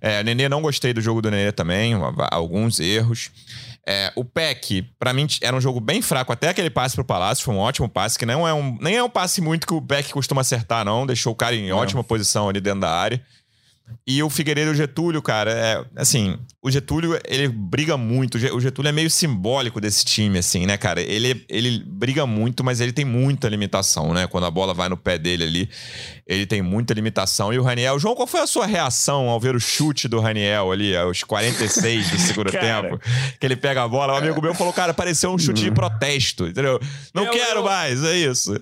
É, 0.00 0.24
Nenê, 0.24 0.48
não 0.48 0.62
gostei 0.62 0.94
do 0.94 1.02
jogo 1.02 1.20
do 1.20 1.30
Nenê 1.30 1.52
também, 1.52 1.92
alguns 2.30 2.80
erros. 2.80 3.30
É, 3.86 4.12
o 4.14 4.24
PEC, 4.24 4.82
para 4.98 5.12
mim, 5.12 5.26
era 5.40 5.56
um 5.56 5.60
jogo 5.60 5.80
bem 5.80 6.00
fraco. 6.00 6.32
Até 6.32 6.48
aquele 6.48 6.70
passe 6.70 6.94
pro 6.94 7.04
Palácio 7.04 7.44
foi 7.44 7.54
um 7.54 7.58
ótimo 7.58 7.88
passe, 7.88 8.18
que 8.18 8.24
não 8.24 8.46
é 8.46 8.54
um, 8.54 8.78
nem 8.80 8.96
é 8.96 9.02
um 9.02 9.10
passe 9.10 9.40
muito 9.40 9.66
que 9.66 9.74
o 9.74 9.82
PEC 9.82 10.12
costuma 10.12 10.40
acertar, 10.42 10.84
não. 10.84 11.04
Deixou 11.04 11.32
o 11.32 11.36
cara 11.36 11.54
em 11.54 11.72
ótima 11.72 12.04
posição 12.04 12.48
ali 12.48 12.60
dentro 12.60 12.80
da 12.80 12.90
área. 12.90 13.20
E 14.06 14.22
o 14.22 14.30
Figueiredo 14.30 14.70
e 14.70 14.72
o 14.72 14.76
Getúlio, 14.76 15.22
cara, 15.22 15.50
é 15.50 15.84
assim, 15.96 16.38
o 16.62 16.70
Getúlio, 16.70 17.18
ele 17.26 17.48
briga 17.48 17.96
muito. 17.96 18.36
O 18.36 18.60
Getúlio 18.60 18.88
é 18.88 18.92
meio 18.92 19.10
simbólico 19.10 19.80
desse 19.80 20.04
time, 20.04 20.38
assim, 20.38 20.64
né, 20.64 20.76
cara? 20.76 21.00
Ele, 21.00 21.44
ele 21.48 21.82
briga 21.84 22.24
muito, 22.26 22.62
mas 22.62 22.80
ele 22.80 22.92
tem 22.92 23.04
muita 23.04 23.48
limitação, 23.48 24.14
né? 24.14 24.26
Quando 24.26 24.46
a 24.46 24.50
bola 24.50 24.72
vai 24.72 24.88
no 24.88 24.96
pé 24.96 25.18
dele 25.18 25.44
ali, 25.44 25.70
ele 26.26 26.46
tem 26.46 26.62
muita 26.62 26.94
limitação. 26.94 27.52
E 27.52 27.58
o 27.58 27.62
Raniel, 27.62 27.98
João, 27.98 28.14
qual 28.14 28.26
foi 28.26 28.40
a 28.40 28.46
sua 28.46 28.66
reação 28.66 29.28
ao 29.28 29.40
ver 29.40 29.56
o 29.56 29.60
chute 29.60 30.06
do 30.06 30.20
Raniel 30.20 30.70
ali, 30.70 30.96
aos 30.96 31.24
46 31.24 32.10
do 32.10 32.18
segundo 32.18 32.50
tempo? 32.52 33.00
Que 33.40 33.46
ele 33.46 33.56
pega 33.56 33.82
a 33.82 33.88
bola. 33.88 34.14
Um 34.14 34.16
amigo 34.16 34.40
meu 34.40 34.54
falou, 34.54 34.72
cara, 34.72 34.94
pareceu 34.94 35.32
um 35.32 35.38
chute 35.38 35.62
de 35.62 35.68
uhum. 35.68 35.74
protesto, 35.74 36.46
entendeu? 36.46 36.80
Não 37.12 37.24
eu, 37.24 37.32
quero 37.32 37.58
eu... 37.58 37.64
mais, 37.64 38.04
é 38.04 38.16
isso. 38.16 38.54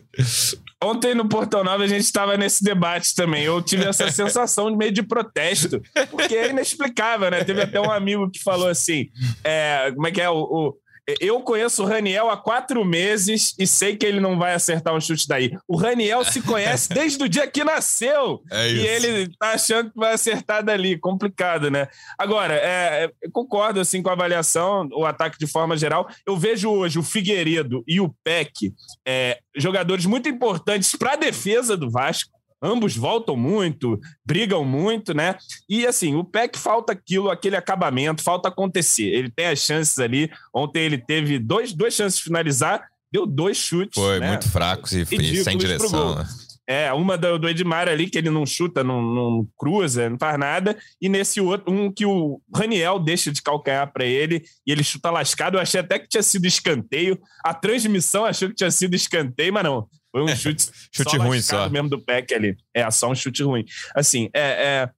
Ontem 0.82 1.14
no 1.14 1.28
Portão 1.28 1.62
Nova 1.62 1.84
a 1.84 1.86
gente 1.86 2.04
estava 2.04 2.38
nesse 2.38 2.64
debate 2.64 3.14
também. 3.14 3.44
Eu 3.44 3.60
tive 3.60 3.84
essa 3.84 4.08
sensação 4.12 4.70
de 4.70 4.76
meio 4.78 4.90
de 4.90 5.02
protesto, 5.02 5.82
porque 6.10 6.34
é 6.34 6.50
inexplicável, 6.50 7.30
né? 7.30 7.44
Teve 7.44 7.60
até 7.60 7.78
um 7.78 7.90
amigo 7.90 8.30
que 8.30 8.42
falou 8.42 8.68
assim: 8.68 9.08
é, 9.44 9.92
como 9.94 10.06
é 10.06 10.10
que 10.10 10.20
é? 10.20 10.30
O, 10.30 10.38
o, 10.38 10.74
eu 11.20 11.40
conheço 11.40 11.82
o 11.82 11.86
Raniel 11.86 12.30
há 12.30 12.36
quatro 12.36 12.84
meses 12.84 13.54
e 13.58 13.66
sei 13.66 13.96
que 13.96 14.06
ele 14.06 14.20
não 14.20 14.38
vai 14.38 14.54
acertar 14.54 14.94
um 14.94 15.00
chute 15.00 15.26
daí. 15.26 15.56
O 15.66 15.76
Raniel 15.76 16.24
se 16.24 16.42
conhece 16.42 16.88
desde 16.94 17.22
o 17.22 17.28
dia 17.28 17.46
que 17.46 17.64
nasceu. 17.64 18.42
É 18.50 18.70
e 18.70 18.86
ele 18.86 19.28
tá 19.38 19.52
achando 19.52 19.90
que 19.90 19.98
vai 19.98 20.14
acertar 20.14 20.64
dali. 20.64 20.98
Complicado, 20.98 21.70
né? 21.70 21.88
Agora, 22.18 22.54
é, 22.54 23.10
concordo 23.32 23.80
assim 23.80 24.02
com 24.02 24.10
a 24.10 24.12
avaliação, 24.12 24.88
o 24.92 25.04
ataque 25.04 25.38
de 25.38 25.46
forma 25.46 25.76
geral. 25.76 26.08
Eu 26.26 26.36
vejo 26.36 26.70
hoje 26.70 26.98
o 26.98 27.02
Figueiredo 27.02 27.82
e 27.86 28.00
o 28.00 28.14
Peck 28.24 28.72
é, 29.06 29.38
jogadores 29.56 30.06
muito 30.06 30.28
importantes 30.28 30.94
para 30.96 31.12
a 31.12 31.16
defesa 31.16 31.76
do 31.76 31.90
Vasco. 31.90 32.39
Ambos 32.62 32.96
voltam 32.96 33.36
muito, 33.36 33.98
brigam 34.24 34.64
muito, 34.64 35.14
né? 35.14 35.36
E 35.68 35.86
assim, 35.86 36.14
o 36.14 36.24
PEC 36.24 36.58
falta 36.58 36.92
aquilo, 36.92 37.30
aquele 37.30 37.56
acabamento, 37.56 38.22
falta 38.22 38.48
acontecer. 38.48 39.06
Ele 39.06 39.30
tem 39.30 39.46
as 39.46 39.60
chances 39.60 39.98
ali. 39.98 40.30
Ontem 40.54 40.82
ele 40.82 40.98
teve 40.98 41.38
dois, 41.38 41.72
duas 41.72 41.94
chances 41.94 42.18
de 42.18 42.24
finalizar, 42.24 42.86
deu 43.10 43.26
dois 43.26 43.56
chutes. 43.56 43.94
Foi 43.94 44.20
né? 44.20 44.28
muito 44.28 44.48
fracos 44.48 44.92
e, 44.92 45.02
e 45.02 45.42
sem 45.42 45.56
direção. 45.56 46.16
Né? 46.16 46.26
É, 46.70 46.92
uma 46.92 47.18
do, 47.18 47.36
do, 47.36 47.48
Edmar 47.48 47.88
ali, 47.88 48.08
que 48.08 48.16
ele 48.16 48.30
não 48.30 48.46
chuta, 48.46 48.84
não, 48.84 49.02
não, 49.02 49.48
cruza, 49.58 50.08
não 50.08 50.16
faz 50.16 50.38
nada. 50.38 50.78
E 51.02 51.08
nesse 51.08 51.40
outro, 51.40 51.72
um 51.72 51.92
que 51.92 52.06
o 52.06 52.40
Raniel 52.54 53.00
deixa 53.00 53.32
de 53.32 53.42
calcanhar 53.42 53.92
para 53.92 54.04
ele 54.04 54.44
e 54.64 54.70
ele 54.70 54.84
chuta 54.84 55.10
lascado. 55.10 55.56
Eu 55.56 55.60
achei 55.60 55.80
até 55.80 55.98
que 55.98 56.08
tinha 56.08 56.22
sido 56.22 56.46
escanteio. 56.46 57.18
A 57.44 57.52
transmissão 57.52 58.24
achou 58.24 58.48
que 58.48 58.54
tinha 58.54 58.70
sido 58.70 58.94
escanteio, 58.94 59.52
mas 59.52 59.64
não. 59.64 59.88
Foi 60.12 60.22
um 60.22 60.28
chute, 60.28 60.68
chute 60.92 61.16
só 61.16 61.22
ruim 61.22 61.40
só. 61.40 61.68
mesmo 61.68 61.88
do 61.88 62.00
Peck 62.00 62.34
ali. 62.34 62.56
É, 62.74 62.88
só 62.90 63.10
um 63.10 63.14
chute 63.14 63.42
ruim. 63.42 63.64
Assim, 63.94 64.28
é, 64.34 64.40
é, 64.40 64.90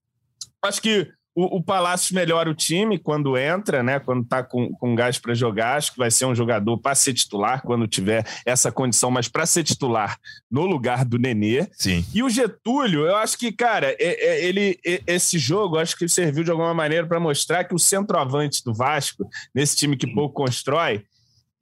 acho 0.62 0.80
que 0.80 1.12
o, 1.34 1.56
o 1.56 1.62
Palácio 1.62 2.14
melhora 2.14 2.50
o 2.50 2.54
time 2.54 2.98
quando 2.98 3.36
entra, 3.36 3.82
né? 3.82 3.98
Quando 3.98 4.24
tá 4.24 4.42
com, 4.42 4.70
com 4.72 4.94
gás 4.94 5.18
para 5.18 5.34
jogar. 5.34 5.76
Acho 5.76 5.92
que 5.92 5.98
vai 5.98 6.10
ser 6.10 6.26
um 6.26 6.34
jogador 6.34 6.78
para 6.78 6.94
ser 6.94 7.14
titular 7.14 7.62
quando 7.62 7.86
tiver 7.86 8.24
essa 8.44 8.70
condição, 8.70 9.10
mas 9.10 9.28
para 9.28 9.46
ser 9.46 9.64
titular 9.64 10.18
no 10.50 10.66
lugar 10.66 11.04
do 11.04 11.18
Nenê. 11.18 11.66
Sim. 11.72 12.04
E 12.12 12.22
o 12.22 12.28
Getúlio, 12.28 13.06
eu 13.06 13.16
acho 13.16 13.38
que, 13.38 13.50
cara, 13.50 13.96
é, 13.98 13.98
é, 13.98 14.44
ele, 14.44 14.78
esse 15.06 15.38
jogo, 15.38 15.78
acho 15.78 15.96
que 15.96 16.08
serviu 16.08 16.44
de 16.44 16.50
alguma 16.50 16.74
maneira 16.74 17.06
para 17.06 17.20
mostrar 17.20 17.64
que 17.64 17.74
o 17.74 17.78
centroavante 17.78 18.62
do 18.64 18.74
Vasco, 18.74 19.28
nesse 19.54 19.76
time 19.76 19.96
que 19.96 20.06
pouco 20.06 20.34
constrói, 20.34 21.04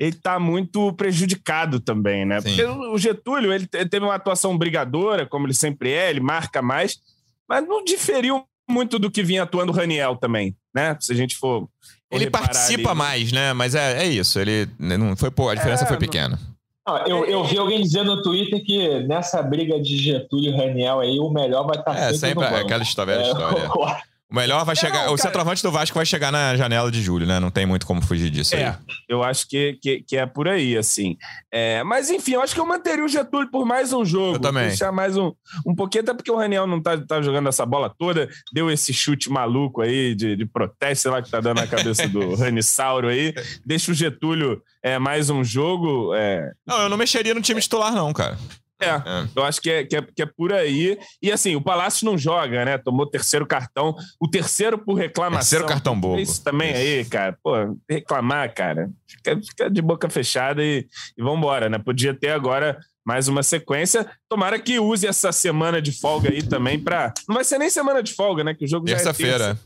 ele 0.00 0.16
está 0.16 0.40
muito 0.40 0.90
prejudicado 0.94 1.78
também, 1.78 2.24
né? 2.24 2.40
Sim. 2.40 2.48
Porque 2.48 2.64
o 2.64 2.96
Getúlio, 2.96 3.52
ele 3.52 3.66
teve 3.66 4.00
uma 4.00 4.14
atuação 4.14 4.56
brigadora, 4.56 5.26
como 5.26 5.46
ele 5.46 5.52
sempre 5.52 5.92
é, 5.92 6.08
ele 6.08 6.20
marca 6.20 6.62
mais, 6.62 6.98
mas 7.46 7.68
não 7.68 7.84
diferiu 7.84 8.42
muito 8.66 8.98
do 8.98 9.10
que 9.10 9.22
vinha 9.22 9.42
atuando 9.42 9.72
o 9.72 9.74
Raniel 9.74 10.16
também, 10.16 10.56
né? 10.74 10.96
Se 10.98 11.12
a 11.12 11.14
gente 11.14 11.36
for. 11.36 11.68
ele 12.10 12.30
participa 12.30 12.90
ali... 12.90 12.98
mais, 12.98 13.30
né? 13.30 13.52
Mas 13.52 13.74
é, 13.74 14.04
é 14.04 14.06
isso. 14.06 14.40
Ele 14.40 14.66
não 14.78 15.14
foi 15.14 15.28
a 15.28 15.54
diferença 15.54 15.84
é, 15.84 15.86
foi 15.86 15.98
pequena. 15.98 16.38
Não... 16.86 16.96
eu, 17.06 17.26
eu 17.26 17.44
vi 17.44 17.58
alguém 17.58 17.82
dizendo 17.82 18.16
no 18.16 18.22
Twitter 18.22 18.64
que 18.64 19.00
nessa 19.00 19.42
briga 19.42 19.78
de 19.78 19.98
Getúlio 19.98 20.50
e 20.50 20.56
Raniel 20.56 21.00
aí, 21.00 21.18
o 21.18 21.28
melhor 21.28 21.66
vai 21.66 21.78
estar 21.78 21.92
tá 21.92 21.98
é, 21.98 22.14
sempre, 22.14 22.42
sempre 22.42 22.44
é 22.46 22.60
aquela 22.60 22.82
história, 22.82 23.12
é, 23.12 23.22
história. 23.22 23.68
O 24.31 24.35
melhor 24.35 24.64
vai 24.64 24.77
chegar. 24.77 25.07
Não, 25.07 25.14
o 25.14 25.19
centroavante 25.19 25.61
do 25.61 25.73
Vasco 25.73 25.97
vai 25.97 26.07
chegar 26.07 26.31
na 26.31 26.57
janela 26.57 26.88
de 26.88 27.03
julho, 27.03 27.27
né? 27.27 27.40
Não 27.40 27.51
tem 27.51 27.66
muito 27.66 27.85
como 27.85 28.01
fugir 28.01 28.31
disso. 28.31 28.55
É, 28.55 28.69
aí. 28.69 28.75
eu 29.09 29.25
acho 29.25 29.49
que, 29.49 29.77
que, 29.83 30.03
que, 30.03 30.16
é 30.16 30.25
por 30.25 30.47
aí, 30.47 30.77
assim. 30.77 31.16
É, 31.53 31.83
mas, 31.83 32.11
enfim, 32.11 32.35
eu 32.35 32.43
acho 32.43 32.55
que 32.55 32.61
eu 32.61 32.66
manteria 32.66 33.05
o 33.05 33.09
Getúlio 33.09 33.51
por 33.51 33.66
mais 33.66 33.93
um 33.93 34.05
jogo. 34.05 34.37
Eu 34.37 34.40
também. 34.40 34.69
Deixar 34.69 34.93
mais 34.93 35.16
um, 35.16 35.33
um 35.66 35.75
pouquinho, 35.75 36.05
até 36.05 36.14
porque 36.14 36.31
o 36.31 36.37
Raniel 36.37 36.64
não 36.64 36.81
tá, 36.81 36.97
tá 36.97 37.21
jogando 37.21 37.49
essa 37.49 37.66
bola 37.66 37.93
toda, 37.99 38.29
deu 38.53 38.71
esse 38.71 38.93
chute 38.93 39.29
maluco 39.29 39.83
aí 39.83 40.14
de, 40.14 40.37
de 40.37 40.47
protesto, 40.47 41.03
sei 41.03 41.11
lá, 41.11 41.21
que 41.21 41.31
tá 41.31 41.40
dando 41.40 41.61
na 41.61 41.66
cabeça 41.66 42.07
do 42.07 42.35
Ranisauro 42.38 43.09
aí. 43.09 43.35
Deixa 43.66 43.90
o 43.90 43.95
Getúlio 43.95 44.62
é, 44.81 44.97
mais 44.97 45.29
um 45.29 45.43
jogo. 45.43 46.14
É... 46.14 46.53
Não, 46.64 46.83
eu 46.83 46.88
não 46.88 46.97
mexeria 46.97 47.35
no 47.35 47.43
time 47.43 47.61
titular, 47.61 47.93
não, 47.93 48.12
cara. 48.12 48.38
É, 48.81 48.88
é, 48.88 49.29
eu 49.37 49.45
acho 49.45 49.61
que 49.61 49.71
é, 49.71 49.85
que 49.85 49.97
é, 49.97 50.03
que, 50.03 50.23
é, 50.23 50.27
por 50.27 50.53
aí. 50.53 50.99
E 51.23 51.31
assim, 51.31 51.55
o 51.55 51.61
Palácio 51.61 52.07
não 52.07 52.16
joga, 52.16 52.64
né? 52.64 52.79
Tomou 52.79 53.07
terceiro 53.07 53.47
cartão. 53.47 53.95
O 54.19 54.27
terceiro 54.27 54.79
por 54.79 54.95
reclamação. 54.95 55.40
Terceiro 55.40 55.66
cartão 55.66 55.99
bobo. 55.99 56.19
Isso 56.19 56.43
também 56.43 56.71
isso. 56.71 56.79
aí, 56.79 57.05
cara. 57.05 57.38
Pô, 57.43 57.53
reclamar, 57.88 58.55
cara. 58.55 58.90
Fica, 59.07 59.40
fica 59.40 59.71
de 59.71 59.83
boca 59.83 60.09
fechada 60.09 60.64
e, 60.64 60.87
e 61.16 61.23
vambora, 61.23 61.69
né? 61.69 61.79
Podia 61.79 62.14
ter 62.14 62.31
agora 62.31 62.79
mais 63.05 63.29
uma 63.29 63.43
sequência. 63.43 64.11
Tomara 64.29 64.59
que 64.59 64.79
use 64.79 65.07
essa 65.07 65.31
semana 65.31 65.83
de 65.83 65.93
folga 65.93 66.31
aí 66.31 66.43
também 66.43 66.79
para. 66.79 67.12
Não 67.29 67.35
vai 67.35 67.45
ser 67.45 67.59
nem 67.59 67.69
semana 67.69 68.03
de 68.03 68.14
folga, 68.14 68.43
né? 68.43 68.55
Que 68.55 68.64
o 68.64 68.69
jogo 68.69 68.88
já 68.88 68.95
é 68.95 68.97
terça-feira. 68.97 69.59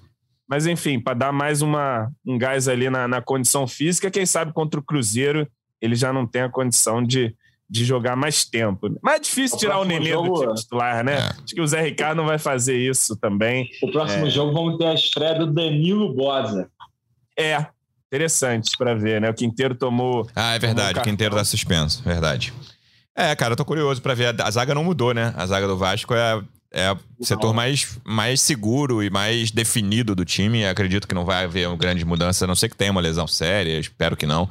Mas 0.48 0.66
enfim, 0.66 1.00
para 1.00 1.14
dar 1.14 1.32
mais 1.32 1.62
uma, 1.62 2.10
um 2.26 2.36
gás 2.36 2.68
ali 2.68 2.90
na, 2.90 3.08
na 3.08 3.22
condição 3.22 3.66
física, 3.66 4.10
quem 4.10 4.26
sabe 4.26 4.52
contra 4.52 4.78
o 4.78 4.82
Cruzeiro 4.82 5.48
ele 5.84 5.94
já 5.94 6.12
não 6.12 6.26
tem 6.26 6.40
a 6.40 6.48
condição 6.48 7.02
de 7.02 7.34
de 7.68 7.84
jogar 7.84 8.14
mais 8.16 8.44
tempo. 8.44 8.88
Mas 9.02 9.16
é 9.16 9.18
difícil 9.20 9.56
o 9.56 9.60
tirar 9.60 9.78
o 9.78 9.84
Nenê 9.84 10.10
jogo, 10.10 10.28
do 10.28 10.40
time 10.40 10.54
titular, 10.54 11.04
né? 11.04 11.14
É. 11.14 11.18
Acho 11.18 11.54
que 11.54 11.60
o 11.60 11.66
Zé 11.66 11.80
Ricardo 11.80 12.18
não 12.18 12.26
vai 12.26 12.38
fazer 12.38 12.76
isso 12.76 13.16
também. 13.16 13.68
O 13.82 13.90
próximo 13.90 14.26
é. 14.26 14.30
jogo 14.30 14.52
vamos 14.52 14.78
ter 14.78 14.86
a 14.86 14.94
estreia 14.94 15.34
do 15.34 15.46
Danilo 15.46 16.14
Bosa. 16.14 16.68
É, 17.38 17.66
interessante 18.06 18.76
para 18.76 18.94
ver, 18.94 19.20
né? 19.20 19.30
O 19.30 19.34
Quinteiro 19.34 19.74
tomou. 19.74 20.28
Ah, 20.36 20.54
é 20.54 20.58
verdade, 20.58 20.98
o 20.98 21.02
Quinteiro 21.02 21.34
tá 21.34 21.44
suspenso, 21.44 22.02
verdade. 22.02 22.52
É, 23.16 23.34
cara, 23.34 23.52
eu 23.52 23.56
tô 23.56 23.64
curioso 23.64 24.02
para 24.02 24.14
ver. 24.14 24.40
A 24.40 24.50
zaga 24.50 24.74
não 24.74 24.84
mudou, 24.84 25.14
né? 25.14 25.32
A 25.36 25.46
zaga 25.46 25.66
do 25.66 25.76
Vasco 25.76 26.14
é 26.14 26.42
é 26.76 26.90
o 26.92 27.24
setor 27.24 27.54
mais, 27.54 27.96
mais 28.02 28.40
seguro 28.40 29.00
e 29.00 29.08
mais 29.08 29.52
definido 29.52 30.12
do 30.12 30.24
time. 30.24 30.66
Acredito 30.66 31.06
que 31.06 31.14
não 31.14 31.24
vai 31.24 31.44
haver 31.44 31.68
uma 31.68 31.76
grande 31.76 32.04
mudança, 32.04 32.44
a 32.44 32.48
não 32.48 32.56
ser 32.56 32.68
que 32.68 32.76
tenha 32.76 32.90
uma 32.90 33.00
lesão 33.00 33.28
séria, 33.28 33.78
espero 33.78 34.16
que 34.16 34.26
não. 34.26 34.50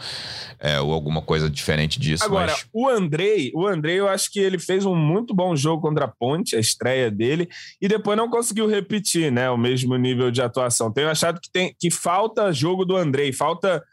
É, 0.58 0.80
ou 0.80 0.94
alguma 0.94 1.22
coisa 1.22 1.50
diferente 1.50 2.00
disso. 2.00 2.24
Agora, 2.24 2.54
mas... 2.54 2.66
o 2.72 2.88
Andrei, 2.88 3.52
o 3.54 3.68
Andrei, 3.68 4.00
eu 4.00 4.08
acho 4.08 4.32
que 4.32 4.40
ele 4.40 4.58
fez 4.58 4.86
um 4.86 4.96
muito 4.96 5.36
bom 5.36 5.54
jogo 5.54 5.82
contra 5.82 6.06
a 6.06 6.08
Ponte, 6.08 6.56
a 6.56 6.60
estreia 6.62 7.12
dele, 7.12 7.50
e 7.82 7.90
depois 7.90 8.18
não 8.18 8.30
conseguiu 8.30 8.70
repetir, 8.70 9.30
né? 9.30 9.50
O 9.50 9.58
mesmo 9.58 9.98
nível 9.98 10.32
de 10.32 10.42
atuação. 10.42 10.94
Tenho 10.94 11.10
achado 11.10 11.42
que, 11.42 11.52
tem, 11.52 11.76
que 11.78 11.92
falta 11.92 12.54
jogo 12.54 12.86
do 12.86 12.96
Andrei, 12.96 13.34
falta 13.34 13.84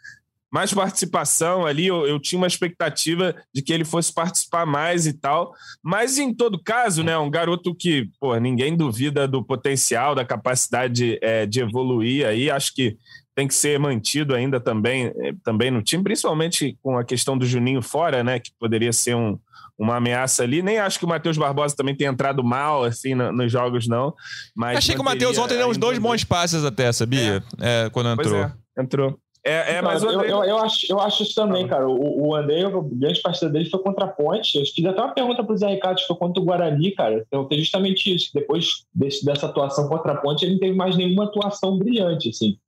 mais 0.50 0.74
participação 0.74 1.64
ali. 1.64 1.86
Eu, 1.86 2.06
eu, 2.06 2.18
tinha 2.18 2.38
uma 2.38 2.46
expectativa 2.46 3.34
de 3.54 3.62
que 3.62 3.72
ele 3.72 3.84
fosse 3.84 4.12
participar 4.12 4.66
mais 4.66 5.06
e 5.06 5.12
tal. 5.12 5.54
Mas, 5.82 6.18
em 6.18 6.34
todo 6.34 6.62
caso, 6.62 7.02
né, 7.02 7.16
um 7.16 7.30
garoto 7.30 7.74
que 7.74 8.08
pô, 8.18 8.36
ninguém 8.36 8.76
duvida 8.76 9.28
do 9.28 9.44
potencial, 9.44 10.14
da 10.14 10.24
capacidade 10.24 11.18
é, 11.22 11.46
de 11.46 11.60
evoluir 11.60 12.26
aí. 12.26 12.50
Acho 12.50 12.74
que 12.74 12.96
tem 13.34 13.46
que 13.46 13.54
ser 13.54 13.78
mantido 13.78 14.34
ainda 14.34 14.60
também, 14.60 15.06
é, 15.06 15.32
também 15.44 15.70
no 15.70 15.82
time, 15.82 16.02
principalmente 16.02 16.76
com 16.82 16.98
a 16.98 17.04
questão 17.04 17.38
do 17.38 17.46
Juninho 17.46 17.80
fora, 17.80 18.24
né, 18.24 18.38
que 18.38 18.50
poderia 18.58 18.92
ser 18.92 19.14
um, 19.14 19.38
uma 19.78 19.96
ameaça 19.96 20.42
ali. 20.42 20.62
Nem 20.62 20.78
acho 20.78 20.98
que 20.98 21.04
o 21.06 21.08
Matheus 21.08 21.38
Barbosa 21.38 21.74
também 21.74 21.96
tenha 21.96 22.10
entrado 22.10 22.44
mal 22.44 22.84
assim 22.84 23.14
no, 23.14 23.32
nos 23.32 23.50
jogos, 23.50 23.88
não. 23.88 24.14
Mas 24.54 24.78
Achei 24.78 24.94
que 24.94 25.00
o 25.00 25.04
Matheus 25.04 25.38
ontem 25.38 25.56
deu 25.56 25.70
uns 25.70 25.78
dois 25.78 25.98
bons 25.98 26.22
passes 26.22 26.64
até, 26.64 26.92
sabia? 26.92 27.42
É. 27.58 27.86
É, 27.86 27.90
quando 27.90 28.10
entrou. 28.10 28.44
É, 28.44 28.52
entrou. 28.78 29.18
É, 29.42 29.76
é 29.76 29.82
mas 29.82 30.02
eu, 30.02 30.10
eu, 30.22 30.44
eu, 30.44 30.58
acho, 30.58 30.92
eu 30.92 31.00
acho 31.00 31.22
isso 31.22 31.34
também, 31.34 31.66
cara. 31.66 31.88
O, 31.88 32.28
o 32.28 32.34
André, 32.34 32.64
a 32.64 32.70
grande 32.70 33.22
partida 33.22 33.50
dele 33.50 33.70
foi 33.70 33.80
contra 33.80 34.04
a 34.04 34.08
Ponte. 34.08 34.58
Eu 34.58 34.64
fiz 34.66 34.84
até 34.84 35.00
uma 35.00 35.14
pergunta 35.14 35.42
pro 35.42 35.56
Zé 35.56 35.68
Ricardo, 35.68 36.00
foi 36.06 36.16
contra 36.16 36.42
o 36.42 36.44
Guarani, 36.44 36.90
cara. 36.92 37.24
Então 37.26 37.46
tem 37.46 37.58
justamente 37.58 38.14
isso. 38.14 38.30
Depois 38.34 38.84
desse, 38.94 39.24
dessa 39.24 39.46
atuação 39.46 39.88
contra 39.88 40.12
a 40.12 40.16
Ponte, 40.16 40.44
ele 40.44 40.52
não 40.52 40.60
teve 40.60 40.76
mais 40.76 40.96
nenhuma 40.96 41.24
atuação 41.24 41.78
brilhante, 41.78 42.28
assim. 42.28 42.58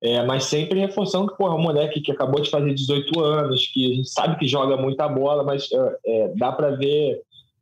É, 0.00 0.24
mas 0.24 0.44
sempre 0.44 0.78
reforçando 0.78 1.28
que, 1.28 1.36
porra, 1.36 1.54
é 1.54 1.58
um 1.58 1.62
moleque 1.62 2.00
que 2.00 2.12
acabou 2.12 2.40
de 2.40 2.50
fazer 2.50 2.72
18 2.72 3.20
anos, 3.20 3.66
que 3.72 3.92
a 3.92 3.96
gente 3.96 4.08
sabe 4.08 4.38
que 4.38 4.46
joga 4.46 4.76
muita 4.76 5.08
bola, 5.08 5.42
mas 5.42 5.68
é, 5.72 5.98
é 6.06 6.28
dá 6.36 6.52
para 6.52 6.70
ver 6.70 7.20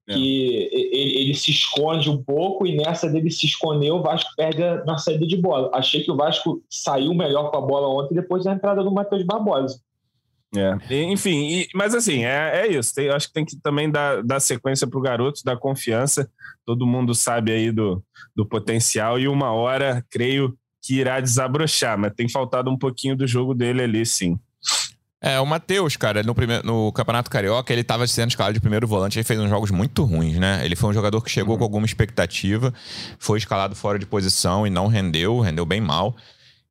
é. 0.09 0.15
que 0.15 0.69
ele, 0.73 1.19
ele, 1.19 1.35
se 1.35 1.51
esconde 1.51 2.09
um 2.09 2.23
pouco 2.23 2.67
e 2.67 2.77
nessa 2.77 3.09
dele 3.09 3.31
se 3.31 3.47
esconder, 3.47 3.91
o 3.91 4.03
Vasco 4.03 4.31
perde 4.37 4.63
na 4.85 4.99
saída 4.99 5.27
de 5.27 5.37
bola. 5.37 5.71
Achei 5.75 6.03
que 6.03 6.11
o 6.11 6.17
Vasco 6.17 6.63
saiu 6.71 7.13
melhor 7.15 7.51
com 7.51 7.57
a 7.57 7.61
bola 7.61 7.89
ontem 7.89 8.15
depois 8.15 8.45
da 8.45 8.53
entrada 8.53 8.83
do 8.83 8.93
Matheus 8.93 9.25
Barbosa. 9.25 9.81
É. 10.55 11.03
Enfim, 11.03 11.49
e, 11.49 11.69
mas 11.75 11.95
assim, 11.95 12.25
é, 12.25 12.63
é 12.63 12.67
isso. 12.69 12.95
Tem, 12.95 13.11
acho 13.11 13.27
que 13.27 13.33
tem 13.35 13.45
que 13.45 13.57
também 13.57 13.91
dar, 13.91 14.23
dar 14.23 14.41
sequência 14.41 14.87
para 14.87 14.99
o 14.99 15.03
garoto, 15.03 15.43
dar 15.45 15.57
confiança. 15.57 16.31
Todo 16.65 16.87
mundo 16.87 17.15
sabe 17.15 17.53
aí 17.53 17.73
do, 17.73 18.03
do 18.35 18.47
potencial 18.47 19.19
e 19.19 19.29
uma 19.29 19.53
hora, 19.53 20.05
creio, 20.11 20.57
que 20.83 20.95
irá 20.95 21.19
desabrochar, 21.19 21.99
mas 21.99 22.15
tem 22.15 22.29
faltado 22.29 22.71
um 22.71 22.79
pouquinho 22.79 23.17
do 23.17 23.27
jogo 23.27 23.55
dele 23.55 23.83
ali, 23.83 24.07
sim. 24.07 24.39
É, 25.21 25.41
o 25.41 25.47
Matheus, 25.47 25.97
cara, 25.97 26.23
no, 26.23 26.35
primeiro, 26.35 26.67
no 26.67 26.93
Campeonato 26.93 27.31
Carioca, 27.31 27.73
ele 27.73 27.81
estava 27.81 28.07
sendo 28.07 28.29
escalado 28.29 28.53
de 28.53 28.61
primeiro 28.61 28.87
volante, 28.87 29.19
ele 29.19 29.25
fez 29.25 29.41
uns 29.41 29.49
jogos 29.49 29.71
muito 29.71 30.05
ruins, 30.05 30.39
né? 30.39 30.61
Ele 30.65 30.77
foi 30.77 30.91
um 30.91 30.93
jogador 30.93 31.23
que 31.23 31.31
chegou 31.31 31.55
uhum. 31.55 31.59
com 31.59 31.65
alguma 31.65 31.87
expectativa, 31.87 32.73
foi 33.19 33.39
escalado 33.39 33.75
fora 33.75 33.99
de 33.99 34.05
posição 34.05 34.67
e 34.67 34.71
não 34.71 34.87
rendeu, 34.87 35.41
rendeu 35.41 35.65
bem 35.65 35.81
mal. 35.81 36.15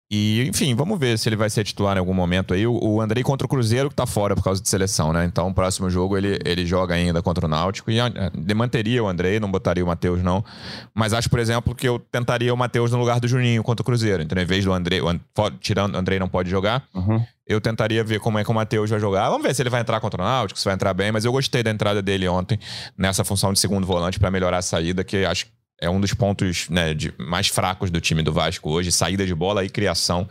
E, 0.09 0.47
enfim, 0.47 0.75
vamos 0.75 0.99
ver 0.99 1.17
se 1.17 1.27
ele 1.27 1.35
vai 1.35 1.49
ser 1.49 1.63
titular 1.63 1.97
em 1.97 1.99
algum 1.99 2.13
momento 2.13 2.53
aí. 2.53 2.67
O, 2.67 2.77
o 2.79 3.01
Andrei 3.01 3.23
contra 3.23 3.45
o 3.45 3.49
Cruzeiro 3.49 3.89
que 3.89 3.95
tá 3.95 4.05
fora 4.05 4.35
por 4.35 4.43
causa 4.43 4.61
de 4.61 4.69
seleção, 4.69 5.11
né? 5.11 5.25
Então, 5.25 5.47
o 5.47 5.53
próximo 5.53 5.89
jogo 5.89 6.15
ele, 6.15 6.37
ele 6.45 6.63
joga 6.63 6.93
ainda 6.93 7.23
contra 7.23 7.45
o 7.45 7.49
Náutico. 7.49 7.89
E 7.89 7.99
uh, 7.99 8.55
manteria 8.55 9.03
o 9.03 9.07
Andrei, 9.07 9.39
não 9.39 9.49
botaria 9.49 9.83
o 9.83 9.87
Matheus, 9.87 10.21
não. 10.21 10.45
Mas 10.93 11.11
acho, 11.11 11.27
por 11.27 11.39
exemplo, 11.39 11.73
que 11.73 11.87
eu 11.87 11.97
tentaria 11.97 12.53
o 12.53 12.57
Matheus 12.57 12.91
no 12.91 12.99
lugar 12.99 13.19
do 13.19 13.27
Juninho 13.27 13.63
contra 13.63 13.81
o 13.81 13.85
Cruzeiro. 13.85 14.21
Então, 14.21 14.39
em 14.39 14.45
vez 14.45 14.63
do 14.63 14.71
Andrei, 14.71 15.01
o, 15.01 15.19
tirando 15.59 15.95
o 15.95 15.97
Andrei 15.97 16.19
não 16.19 16.29
pode 16.29 16.51
jogar, 16.51 16.83
uhum. 16.93 17.25
eu 17.47 17.59
tentaria 17.59 18.03
ver 18.03 18.19
como 18.19 18.37
é 18.37 18.43
que 18.43 18.51
o 18.51 18.53
Matheus 18.53 18.91
vai 18.91 18.99
jogar. 18.99 19.29
Vamos 19.29 19.41
ver 19.41 19.55
se 19.55 19.63
ele 19.63 19.71
vai 19.71 19.81
entrar 19.81 19.99
contra 19.99 20.21
o 20.21 20.25
Náutico, 20.25 20.59
se 20.59 20.65
vai 20.65 20.75
entrar 20.75 20.93
bem. 20.93 21.11
Mas 21.11 21.25
eu 21.25 21.31
gostei 21.31 21.63
da 21.63 21.71
entrada 21.71 22.03
dele 22.03 22.27
ontem 22.27 22.59
nessa 22.95 23.23
função 23.23 23.51
de 23.51 23.59
segundo 23.59 23.87
volante 23.87 24.19
para 24.19 24.29
melhorar 24.29 24.59
a 24.59 24.61
saída, 24.61 25.03
que 25.03 25.25
acho 25.25 25.47
é 25.85 25.89
um 25.89 25.99
dos 25.99 26.13
pontos 26.13 26.67
né, 26.69 26.93
de, 26.93 27.13
mais 27.17 27.47
fracos 27.47 27.89
do 27.89 28.01
time 28.01 28.21
do 28.21 28.33
Vasco 28.33 28.69
hoje, 28.69 28.91
saída 28.91 29.25
de 29.25 29.35
bola 29.35 29.63
e 29.63 29.69
criação. 29.69 30.27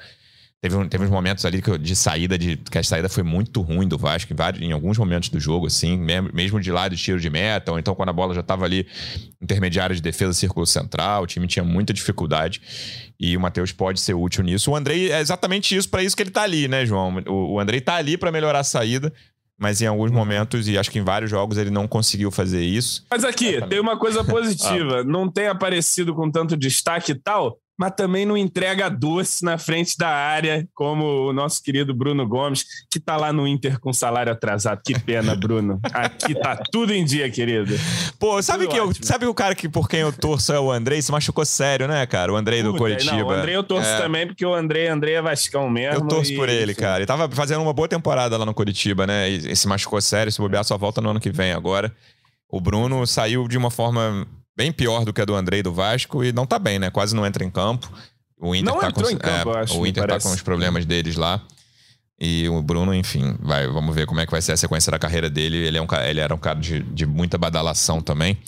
Teve, 0.61 0.88
teve 0.88 1.05
uns 1.05 1.11
momentos 1.11 1.45
ali 1.45 1.62
de 1.79 1.95
saída, 1.95 2.38
de, 2.38 2.57
que 2.57 2.79
a 2.79 2.83
saída 2.83 3.09
foi 3.09 3.23
muito 3.23 3.61
ruim 3.61 3.87
do 3.87 3.99
Vasco, 3.99 4.33
em, 4.33 4.37
vários, 4.37 4.62
em 4.62 4.73
alguns 4.73 4.97
momentos 4.97 5.29
do 5.29 5.38
jogo, 5.38 5.67
assim, 5.67 5.99
mesmo, 5.99 6.31
mesmo 6.33 6.59
de 6.59 6.73
lado 6.73 6.97
de 6.97 7.03
tiro 7.03 7.21
de 7.21 7.29
meta, 7.29 7.71
ou 7.71 7.79
então 7.79 7.95
quando 7.95 8.09
a 8.09 8.12
bola 8.12 8.35
já 8.35 8.40
estava 8.40 8.64
ali 8.64 8.87
intermediária 9.43 9.95
de 9.95 10.01
defesa, 10.01 10.33
círculo 10.33 10.67
central, 10.67 11.25
o 11.25 11.27
time 11.27 11.47
tinha 11.47 11.62
muita 11.62 11.93
dificuldade 11.93 12.62
e 13.21 13.37
o 13.37 13.40
Matheus 13.40 13.73
pode 13.73 14.01
ser 14.01 14.14
útil 14.14 14.43
nisso. 14.43 14.71
O 14.71 14.77
Andrei 14.77 15.12
é 15.12 15.21
exatamente 15.21 15.77
isso, 15.77 15.88
para 15.88 16.03
isso 16.03 16.17
que 16.17 16.23
ele 16.23 16.31
está 16.31 16.43
ali, 16.43 16.67
né, 16.67 16.87
João? 16.87 17.23
O, 17.29 17.53
o 17.53 17.61
Andrei 17.61 17.79
está 17.79 17.97
ali 17.97 18.17
para 18.17 18.33
melhorar 18.33 18.61
a 18.61 18.64
saída, 18.64 19.12
mas 19.59 19.81
em 19.81 19.87
alguns 19.87 20.11
momentos, 20.11 20.69
e 20.69 20.77
acho 20.77 20.90
que 20.90 20.99
em 20.99 21.05
vários 21.05 21.31
jogos, 21.31 21.57
ele 21.59 21.71
não 21.71 21.87
conseguiu 21.87 22.31
fazer 22.31 22.62
isso. 22.62 23.05
Mas 23.11 23.25
aqui, 23.25 23.61
tem 23.69 23.81
uma 23.81 23.97
coisa 23.97 24.25
positiva. 24.25 25.01
ah. 25.01 25.05
Não 25.05 25.31
tem 25.31 25.47
aparecido 25.47 26.14
com 26.14 26.31
tanto 26.31 26.57
destaque 26.57 27.12
e 27.12 27.14
tal, 27.14 27.59
mas 27.79 27.93
também 27.97 28.25
não 28.25 28.37
entrega 28.37 28.89
doce 28.89 29.45
na 29.45 29.59
frente 29.59 29.97
da 29.99 30.09
área, 30.09 30.67
como 30.75 31.29
o 31.29 31.33
nosso 31.33 31.63
querido 31.63 31.93
Bruno 31.93 32.27
Gomes, 32.27 32.65
que 32.91 32.99
está 32.99 33.17
lá 33.17 33.33
no 33.33 33.47
Inter 33.49 33.81
com 33.81 33.93
salário 33.93 34.33
atrasado. 34.33 34.81
Que 34.85 34.99
pena, 34.99 35.35
Bruno. 35.35 35.81
Aqui 35.93 36.35
tá 36.35 36.57
tudo 36.71 36.93
em 36.93 37.05
dia, 37.05 37.29
querido. 37.31 37.75
Pô, 38.19 38.41
sabe 38.43 38.69
que 38.69 38.77
eu, 38.77 38.93
sabe 39.03 39.27
o 39.27 39.35
cara 39.35 39.55
que 39.55 39.69
por 39.69 39.89
quem 39.89 40.01
eu 40.01 40.13
torço 40.13 40.53
é 40.53 40.61
o 40.61 40.71
Andrei? 40.71 41.03
Se 41.03 41.11
machucou 41.11 41.45
sério, 41.45 41.89
né, 41.89 42.07
cara? 42.07 42.33
O 42.33 42.37
Andrei 42.37 42.63
do 42.63 42.71
Puta, 42.73 42.79
Curitiba. 42.79 43.17
Não, 43.17 43.27
o 43.27 43.31
Andrei 43.31 43.57
eu 43.57 43.65
torço 43.65 43.89
é. 43.89 43.99
também, 43.99 44.27
porque 44.27 44.47
o 44.47 44.55
Andrei, 44.55 44.87
Andrei 44.87 45.15
é 45.15 45.23
Vascão 45.23 45.69
mesmo. 45.69 46.05
Eu 46.05 46.09
torço 46.09 46.33
e, 46.33 46.37
por 46.37 46.49
ele, 46.49 46.75
cara. 46.75 46.99
Ele 46.99 47.07
tava 47.07 47.29
fazendo 47.31 47.63
uma 47.63 47.73
boa 47.73 47.89
temporada 47.89 48.37
lá 48.37 48.47
no 48.47 48.55
Curitiba, 48.55 49.07
né? 49.07 49.31
E, 49.31 49.53
e 49.53 49.57
se 49.57 49.67
machucou 49.67 50.01
sério, 50.01 50.31
se 50.31 50.41
bobear, 50.41 50.65
só 50.65 50.79
volta 50.79 51.01
no 51.01 51.11
ano 51.11 51.21
que 51.21 51.31
vem 51.31 51.53
agora. 51.53 51.95
O 52.49 52.61
Bruno 52.61 53.05
saiu 53.05 53.49
de 53.49 53.59
uma 53.59 53.71
forma 53.71 54.27
bem 54.57 54.73
pior 54.73 55.05
do 55.05 55.12
que 55.12 55.21
a 55.21 55.25
do 55.25 55.35
Andrei 55.35 55.62
do 55.62 55.73
Vasco 55.73 56.25
e 56.25 56.33
não 56.33 56.47
tá 56.47 56.59
bem, 56.59 56.79
né? 56.79 56.90
Quase 56.90 57.14
não 57.14 57.27
entra 57.27 57.45
em 57.45 57.51
campo. 57.51 57.90
O 58.38 58.55
Inter, 58.55 58.75
não 58.75 58.81
tá, 58.81 58.93
com, 58.93 59.03
campo, 59.17 59.51
é, 59.51 59.61
acho, 59.61 59.79
o 59.79 59.87
Inter 59.87 60.07
tá 60.07 60.21
com 60.21 60.31
os 60.31 60.43
problemas 60.43 60.85
deles 60.85 61.17
lá. 61.17 61.40
E 62.21 62.49
o 62.49 62.62
Bruno, 62.62 62.95
enfim, 62.95 63.37
vai, 63.40 63.67
vamos 63.67 63.95
ver 63.95 64.07
como 64.07 64.21
é 64.21 64.27
que 64.27 64.31
vai 64.31 64.40
ser 64.40 64.53
a 64.53 64.57
sequência 64.57 64.90
da 64.90 64.99
carreira 64.99 65.29
dele. 65.29 65.57
Ele, 65.57 65.79
é 65.79 65.83
um, 65.83 65.87
ele 66.07 66.21
era 66.21 66.35
um 66.35 66.38
cara 66.38 66.59
de, 66.59 66.81
de 66.81 67.07
muita 67.07 67.37
badalação 67.37 68.01
também. 68.01 68.38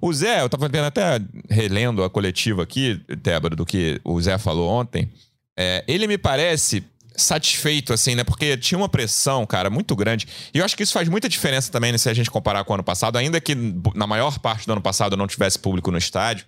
O 0.00 0.12
Zé, 0.12 0.42
eu 0.42 0.48
tava 0.48 0.68
vendo 0.68 0.84
até 0.84 1.20
relendo 1.48 2.02
a 2.02 2.10
coletiva 2.10 2.62
aqui, 2.62 3.00
Tébaro, 3.22 3.54
do 3.54 3.64
que 3.64 4.00
o 4.04 4.20
Zé 4.20 4.36
falou 4.36 4.68
ontem. 4.68 5.10
É, 5.56 5.84
ele 5.86 6.08
me 6.08 6.18
parece 6.18 6.84
satisfeito, 7.16 7.92
assim, 7.92 8.14
né? 8.14 8.24
Porque 8.24 8.56
tinha 8.56 8.78
uma 8.78 8.88
pressão, 8.88 9.46
cara, 9.46 9.70
muito 9.70 9.94
grande. 9.94 10.26
E 10.52 10.58
eu 10.58 10.64
acho 10.64 10.76
que 10.76 10.82
isso 10.82 10.92
faz 10.92 11.08
muita 11.08 11.28
diferença 11.28 11.70
também, 11.70 11.92
né, 11.92 11.98
se 11.98 12.08
a 12.08 12.14
gente 12.14 12.30
comparar 12.30 12.64
com 12.64 12.72
o 12.72 12.74
ano 12.74 12.84
passado, 12.84 13.16
ainda 13.16 13.40
que 13.40 13.54
na 13.94 14.06
maior 14.06 14.38
parte 14.38 14.66
do 14.66 14.72
ano 14.72 14.82
passado 14.82 15.16
não 15.16 15.26
tivesse 15.26 15.58
público 15.58 15.90
no 15.90 15.98
estádio. 15.98 16.46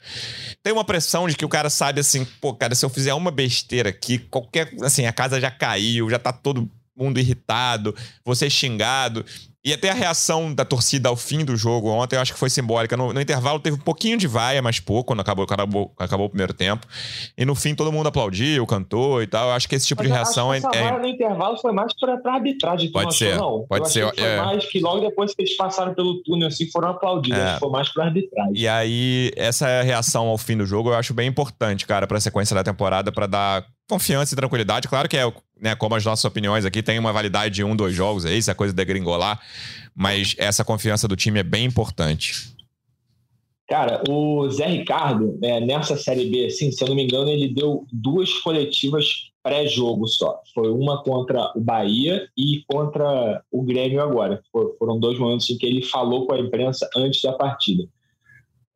Tem 0.62 0.72
uma 0.72 0.84
pressão 0.84 1.28
de 1.28 1.36
que 1.36 1.44
o 1.44 1.48
cara 1.48 1.70
sabe 1.70 2.00
assim, 2.00 2.24
pô, 2.40 2.54
cara, 2.54 2.74
se 2.74 2.84
eu 2.84 2.90
fizer 2.90 3.14
uma 3.14 3.30
besteira 3.30 3.90
aqui, 3.90 4.18
qualquer. 4.18 4.72
Assim, 4.82 5.06
a 5.06 5.12
casa 5.12 5.40
já 5.40 5.50
caiu, 5.50 6.10
já 6.10 6.18
tá 6.18 6.32
todo 6.32 6.70
mundo 6.96 7.20
irritado, 7.20 7.94
você 8.24 8.48
xingado. 8.48 9.24
E 9.66 9.72
até 9.72 9.90
a 9.90 9.94
reação 9.94 10.54
da 10.54 10.64
torcida 10.64 11.08
ao 11.08 11.16
fim 11.16 11.44
do 11.44 11.56
jogo 11.56 11.88
ontem, 11.88 12.14
eu 12.14 12.20
acho 12.20 12.32
que 12.32 12.38
foi 12.38 12.48
simbólica. 12.48 12.96
No, 12.96 13.12
no 13.12 13.20
intervalo 13.20 13.58
teve 13.58 13.74
um 13.76 13.80
pouquinho 13.80 14.16
de 14.16 14.28
vaia, 14.28 14.62
mas 14.62 14.78
pouco, 14.78 15.08
quando 15.08 15.18
acabou, 15.18 15.44
acabou, 15.44 15.92
acabou 15.98 16.26
o 16.26 16.28
primeiro 16.28 16.54
tempo. 16.54 16.86
E 17.36 17.44
no 17.44 17.52
fim 17.56 17.74
todo 17.74 17.90
mundo 17.90 18.06
aplaudiu, 18.06 18.64
cantou 18.64 19.20
e 19.20 19.26
tal. 19.26 19.48
Eu 19.48 19.54
acho 19.54 19.68
que 19.68 19.74
esse 19.74 19.84
tipo 19.84 20.04
mas 20.04 20.08
de 20.08 20.14
reação 20.14 20.54
é. 20.54 20.58
Essa 20.58 20.70
é... 20.70 20.96
no 20.96 21.08
intervalo 21.08 21.58
foi 21.58 21.72
mais 21.72 21.92
para 21.98 22.16
a 22.24 22.34
arbitragem. 22.34 22.92
Pode 22.92 23.16
ser. 23.16 23.32
Achou, 23.32 23.58
não. 23.58 23.66
Pode 23.66 23.86
eu 23.86 23.90
ser. 23.90 24.12
Que 24.12 24.20
foi 24.20 24.30
é... 24.30 24.36
mais 24.36 24.64
que 24.66 24.78
logo 24.78 25.00
depois 25.00 25.34
que 25.34 25.42
eles 25.42 25.56
passaram 25.56 25.92
pelo 25.94 26.22
túnel 26.22 26.46
assim 26.46 26.70
foram 26.70 26.90
aplaudidos. 26.90 27.36
É... 27.36 27.58
Foi 27.58 27.68
mais 27.68 27.92
para 27.92 28.04
arbitragem. 28.04 28.52
E 28.54 28.68
aí, 28.68 29.32
essa 29.34 29.82
reação 29.82 30.28
ao 30.28 30.38
fim 30.38 30.56
do 30.56 30.64
jogo 30.64 30.90
eu 30.90 30.94
acho 30.94 31.12
bem 31.12 31.26
importante, 31.26 31.88
cara, 31.88 32.06
para 32.06 32.18
a 32.18 32.20
sequência 32.20 32.54
da 32.54 32.62
temporada, 32.62 33.10
para 33.10 33.26
dar 33.26 33.66
confiança 33.88 34.34
e 34.34 34.36
tranquilidade. 34.36 34.88
Claro 34.88 35.08
que 35.08 35.16
é, 35.16 35.32
né, 35.60 35.74
como 35.76 35.94
as 35.94 36.04
nossas 36.04 36.24
opiniões 36.24 36.64
aqui, 36.64 36.82
tem 36.82 36.98
uma 36.98 37.12
validade 37.12 37.54
de 37.54 37.64
um, 37.64 37.74
dois 37.74 37.94
jogos 37.94 38.24
aí, 38.24 38.42
se 38.42 38.50
a 38.50 38.54
coisa 38.54 38.74
degringolar. 38.74 39.40
Mas 39.94 40.34
essa 40.38 40.64
confiança 40.64 41.06
do 41.08 41.16
time 41.16 41.40
é 41.40 41.42
bem 41.42 41.64
importante. 41.64 42.54
Cara, 43.68 44.02
o 44.08 44.48
Zé 44.48 44.66
Ricardo, 44.66 45.36
né, 45.40 45.58
nessa 45.60 45.96
Série 45.96 46.30
B, 46.30 46.46
assim, 46.46 46.70
se 46.70 46.82
eu 46.84 46.88
não 46.88 46.94
me 46.94 47.02
engano, 47.02 47.28
ele 47.28 47.52
deu 47.52 47.84
duas 47.92 48.32
coletivas 48.34 49.32
pré-jogo 49.42 50.08
só. 50.08 50.40
Foi 50.52 50.70
uma 50.70 51.02
contra 51.04 51.52
o 51.54 51.60
Bahia 51.60 52.28
e 52.36 52.64
contra 52.66 53.42
o 53.50 53.62
Grêmio 53.62 54.00
agora. 54.00 54.42
Foram 54.78 54.98
dois 54.98 55.18
momentos 55.18 55.48
em 55.50 55.56
que 55.56 55.64
ele 55.64 55.82
falou 55.82 56.26
com 56.26 56.34
a 56.34 56.40
imprensa 56.40 56.88
antes 56.96 57.22
da 57.22 57.32
partida. 57.32 57.88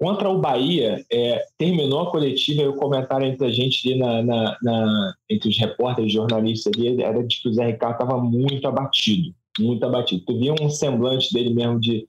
Contra 0.01 0.31
o 0.31 0.39
Bahia, 0.39 1.05
é, 1.13 1.45
terminou 1.59 2.01
a 2.01 2.11
coletiva 2.11 2.63
e 2.63 2.67
o 2.67 2.75
comentário 2.75 3.27
entre 3.27 3.47
a 3.47 3.51
gente 3.51 3.87
ali 3.87 3.99
na, 3.99 4.23
na, 4.23 4.57
na, 4.63 5.15
entre 5.29 5.51
os 5.51 5.59
repórteres 5.59 6.11
jornalistas 6.11 6.73
ali 6.75 7.03
era 7.03 7.23
de 7.23 7.39
que 7.39 7.51
o 7.51 7.53
Zé 7.53 7.67
Ricardo 7.67 8.01
estava 8.01 8.19
muito 8.19 8.67
abatido, 8.67 9.35
muito 9.59 9.85
abatido. 9.85 10.25
Tu 10.25 10.39
via 10.39 10.55
um 10.59 10.71
semblante 10.71 11.31
dele 11.35 11.53
mesmo 11.53 11.79
de, 11.79 12.09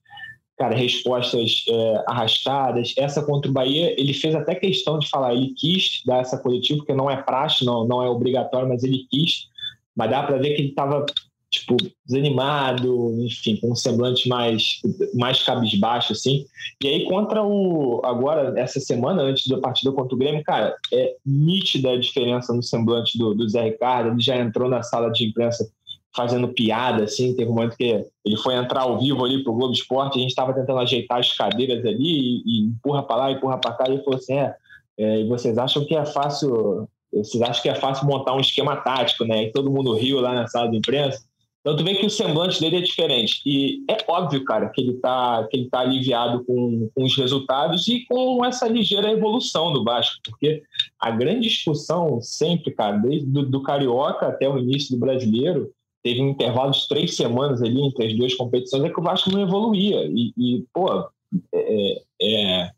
cara, 0.58 0.74
respostas 0.74 1.66
é, 1.68 2.04
arrastadas. 2.08 2.94
Essa 2.98 3.22
contra 3.26 3.52
o 3.52 3.54
Bahia, 3.54 3.94
ele 4.00 4.14
fez 4.14 4.36
até 4.36 4.56
questão 4.56 4.98
de 4.98 5.10
falar, 5.10 5.34
ele 5.34 5.54
quis 5.54 6.02
dar 6.06 6.22
essa 6.22 6.38
coletiva, 6.38 6.78
porque 6.78 6.94
não 6.94 7.12
é 7.12 7.22
praxe, 7.22 7.66
não, 7.66 7.86
não 7.86 8.02
é 8.02 8.08
obrigatório, 8.08 8.70
mas 8.70 8.86
ele 8.86 9.06
quis. 9.12 9.50
Mas 9.94 10.10
dá 10.10 10.24
para 10.24 10.38
ver 10.38 10.56
que 10.56 10.62
ele 10.62 10.70
estava 10.70 11.06
tipo, 11.52 11.76
desanimado, 12.06 13.14
enfim, 13.20 13.58
com 13.58 13.72
um 13.72 13.76
semblante 13.76 14.28
mais, 14.30 14.80
mais 15.14 15.44
cabisbaixo, 15.44 16.14
assim. 16.14 16.46
E 16.82 16.88
aí, 16.88 17.06
contra 17.06 17.44
o. 17.44 18.02
Agora, 18.06 18.58
essa 18.58 18.80
semana, 18.80 19.22
antes 19.22 19.48
da 19.48 19.60
partida 19.60 19.92
contra 19.92 20.16
o 20.16 20.18
Grêmio, 20.18 20.44
cara, 20.44 20.76
é 20.94 21.16
nítida 21.26 21.92
a 21.92 22.00
diferença 22.00 22.54
no 22.54 22.64
semblante 22.64 23.18
do, 23.18 23.36
do 23.36 23.48
Zé 23.50 23.64
Ricardo. 23.64 24.12
Ele 24.12 24.22
já 24.22 24.38
entrou 24.38 24.70
na 24.70 24.82
sala 24.82 25.12
de 25.12 25.26
imprensa 25.26 25.70
fazendo 26.16 26.48
piada, 26.48 27.04
assim. 27.04 27.36
Teve 27.36 27.52
um 27.52 27.56
momento 27.56 27.76
que 27.76 28.06
ele 28.26 28.38
foi 28.38 28.56
entrar 28.56 28.84
ao 28.84 28.98
vivo 28.98 29.26
ali 29.26 29.44
pro 29.44 29.54
Globo 29.54 29.74
Esporte, 29.74 30.18
a 30.18 30.22
gente 30.22 30.30
estava 30.30 30.54
tentando 30.54 30.80
ajeitar 30.80 31.20
as 31.20 31.36
cadeiras 31.36 31.86
ali 31.86 31.98
e, 32.00 32.44
e 32.46 32.66
empurra 32.68 33.04
para 33.04 33.16
lá, 33.18 33.32
empurra 33.32 33.58
para 33.58 33.74
cá, 33.74 33.86
e 33.88 33.94
ele 33.94 34.04
falou 34.04 34.18
assim: 34.18 34.34
é, 34.34 34.56
é, 34.98 35.26
vocês 35.26 35.58
acham 35.58 35.84
que 35.86 35.96
é 35.96 36.06
fácil. 36.06 36.88
Vocês 37.14 37.44
acham 37.44 37.62
que 37.62 37.68
é 37.68 37.76
fácil 37.76 38.08
montar 38.08 38.34
um 38.34 38.40
esquema 38.40 38.78
tático, 38.78 39.26
né? 39.26 39.44
E 39.44 39.52
todo 39.52 39.70
mundo 39.70 39.94
riu 39.94 40.22
lá 40.22 40.34
na 40.34 40.48
sala 40.48 40.72
de 40.72 40.78
imprensa. 40.78 41.30
Então 41.62 41.76
tu 41.76 41.84
vê 41.84 41.94
que 41.94 42.06
o 42.06 42.10
semblante 42.10 42.60
dele 42.60 42.78
é 42.78 42.82
diferente. 42.82 43.42
E 43.46 43.84
é 43.88 43.98
óbvio, 44.08 44.44
cara, 44.44 44.70
que 44.70 44.82
ele 44.82 44.94
tá, 44.94 45.48
que 45.50 45.58
ele 45.58 45.70
tá 45.70 45.82
aliviado 45.82 46.44
com, 46.44 46.90
com 46.94 47.04
os 47.04 47.16
resultados 47.16 47.88
e 47.88 48.04
com 48.06 48.44
essa 48.44 48.68
ligeira 48.68 49.12
evolução 49.12 49.72
do 49.72 49.84
Vasco. 49.84 50.20
Porque 50.24 50.64
a 51.00 51.12
grande 51.12 51.48
discussão 51.48 52.20
sempre, 52.20 52.72
cara, 52.72 52.98
desde 52.98 53.28
do, 53.28 53.46
do 53.46 53.62
Carioca 53.62 54.28
até 54.28 54.50
o 54.50 54.58
início 54.58 54.96
do 54.96 55.00
Brasileiro, 55.00 55.72
teve 56.04 56.20
um 56.20 56.30
intervalo 56.30 56.72
de 56.72 56.88
três 56.88 57.16
semanas 57.16 57.62
ali 57.62 57.80
entre 57.80 58.08
as 58.08 58.18
duas 58.18 58.34
competições, 58.34 58.84
é 58.84 58.90
que 58.90 59.00
o 59.00 59.04
Vasco 59.04 59.30
não 59.30 59.42
evoluía. 59.42 60.04
E, 60.08 60.34
e 60.36 60.66
pô, 60.74 61.08
é, 61.54 62.02
é, 62.20 62.72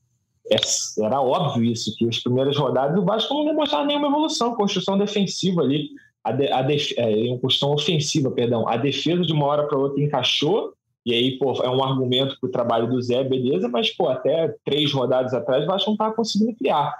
é, 0.52 0.58
era 1.00 1.22
óbvio 1.22 1.64
isso, 1.64 1.96
que 1.96 2.06
as 2.06 2.20
primeiras 2.20 2.58
rodadas 2.58 3.00
o 3.00 3.06
Vasco 3.06 3.34
não 3.34 3.46
demonstrava 3.46 3.86
nenhuma 3.86 4.10
evolução, 4.10 4.56
construção 4.56 4.98
defensiva 4.98 5.62
ali 5.62 5.90
a, 6.24 6.32
de, 6.32 6.48
a 6.52 6.62
def, 6.62 6.94
é, 6.98 7.08
uma 7.30 7.40
questão 7.40 7.74
ofensiva, 7.74 8.32
perdão. 8.32 8.68
A 8.68 8.78
defesa 8.78 9.24
de 9.24 9.34
uma 9.34 9.46
hora 9.46 9.68
para 9.68 9.78
outra 9.78 10.02
encaixou, 10.02 10.74
e 11.06 11.14
aí, 11.14 11.38
pô, 11.38 11.52
é 11.62 11.70
um 11.70 11.84
argumento 11.84 12.38
para 12.40 12.48
o 12.48 12.52
trabalho 12.52 12.88
do 12.88 13.02
Zé, 13.02 13.24
beleza, 13.24 13.68
mas, 13.68 13.90
pô, 13.90 14.08
até 14.08 14.56
três 14.64 14.92
rodadas 14.94 15.34
atrás 15.34 15.64
o 15.64 15.68
Vasco 15.68 15.90
não 15.90 15.96
estava 15.96 16.14
conseguindo 16.14 16.56
criar. 16.56 16.96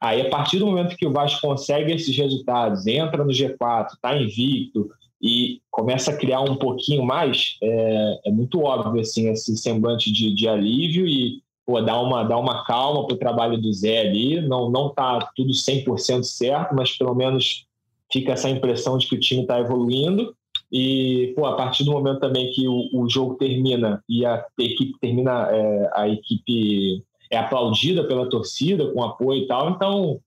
Aí, 0.00 0.20
a 0.20 0.30
partir 0.30 0.60
do 0.60 0.66
momento 0.66 0.96
que 0.96 1.06
o 1.06 1.12
Vasco 1.12 1.40
consegue 1.40 1.92
esses 1.92 2.16
resultados, 2.16 2.86
entra 2.86 3.24
no 3.24 3.32
G4, 3.32 3.94
está 3.94 4.16
invicto 4.16 4.88
e 5.20 5.60
começa 5.72 6.12
a 6.12 6.16
criar 6.16 6.40
um 6.40 6.54
pouquinho 6.54 7.02
mais, 7.04 7.56
é, 7.60 8.20
é 8.26 8.30
muito 8.30 8.60
óbvio, 8.60 9.00
assim, 9.00 9.28
esse 9.28 9.56
semblante 9.56 10.12
de, 10.12 10.32
de 10.32 10.46
alívio 10.46 11.04
e, 11.04 11.42
pô, 11.66 11.80
dá 11.80 12.00
uma, 12.00 12.22
dá 12.22 12.38
uma 12.38 12.64
calma 12.64 13.04
para 13.08 13.14
o 13.16 13.18
trabalho 13.18 13.60
do 13.60 13.72
Zé 13.72 14.02
ali. 14.02 14.40
Não, 14.40 14.70
não 14.70 14.90
tá 14.90 15.18
tudo 15.34 15.50
100% 15.50 16.22
certo, 16.22 16.76
mas 16.76 16.96
pelo 16.96 17.16
menos 17.16 17.66
fica 18.12 18.32
essa 18.32 18.48
impressão 18.48 18.98
de 18.98 19.06
que 19.06 19.14
o 19.14 19.20
time 19.20 19.42
está 19.42 19.58
evoluindo. 19.58 20.34
E, 20.70 21.32
pô, 21.34 21.46
a 21.46 21.56
partir 21.56 21.84
do 21.84 21.92
momento 21.92 22.20
também 22.20 22.50
que 22.50 22.68
o, 22.68 22.88
o 22.92 23.08
jogo 23.08 23.36
termina 23.36 24.02
e 24.08 24.26
a 24.26 24.44
equipe 24.58 24.98
termina, 25.00 25.48
é, 25.50 25.90
a 25.94 26.08
equipe 26.08 27.02
é 27.30 27.38
aplaudida 27.38 28.04
pela 28.04 28.28
torcida, 28.28 28.90
com 28.92 29.02
apoio 29.02 29.42
e 29.42 29.46
tal, 29.46 29.70
então 29.70 30.20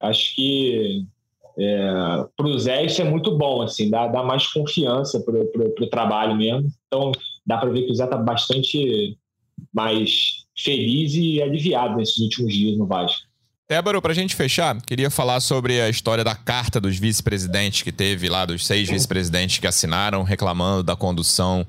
acho 0.00 0.34
que 0.34 1.04
é, 1.58 2.24
para 2.36 2.46
o 2.46 2.58
Zé 2.58 2.84
isso 2.84 3.02
é 3.02 3.04
muito 3.04 3.36
bom, 3.36 3.62
assim, 3.62 3.90
dá, 3.90 4.06
dá 4.06 4.22
mais 4.22 4.46
confiança 4.46 5.20
para 5.20 5.34
o 5.36 5.90
trabalho 5.90 6.36
mesmo. 6.36 6.70
Então 6.86 7.10
dá 7.44 7.58
para 7.58 7.70
ver 7.70 7.82
que 7.82 7.90
o 7.90 7.94
Zé 7.94 8.04
está 8.04 8.16
bastante 8.16 9.18
mais 9.72 10.44
feliz 10.56 11.14
e 11.14 11.42
aliviado 11.42 11.96
nesses 11.96 12.18
últimos 12.18 12.54
dias 12.54 12.78
no 12.78 12.86
Vasco. 12.86 13.27
Débora, 13.70 14.00
para 14.00 14.12
a 14.12 14.14
gente 14.14 14.34
fechar, 14.34 14.80
queria 14.80 15.10
falar 15.10 15.40
sobre 15.40 15.78
a 15.78 15.90
história 15.90 16.24
da 16.24 16.34
carta 16.34 16.80
dos 16.80 16.96
vice-presidentes 16.96 17.82
que 17.82 17.92
teve 17.92 18.26
lá, 18.26 18.46
dos 18.46 18.66
seis 18.66 18.88
vice-presidentes 18.88 19.58
que 19.58 19.66
assinaram 19.66 20.22
reclamando 20.22 20.82
da 20.82 20.96
condução 20.96 21.66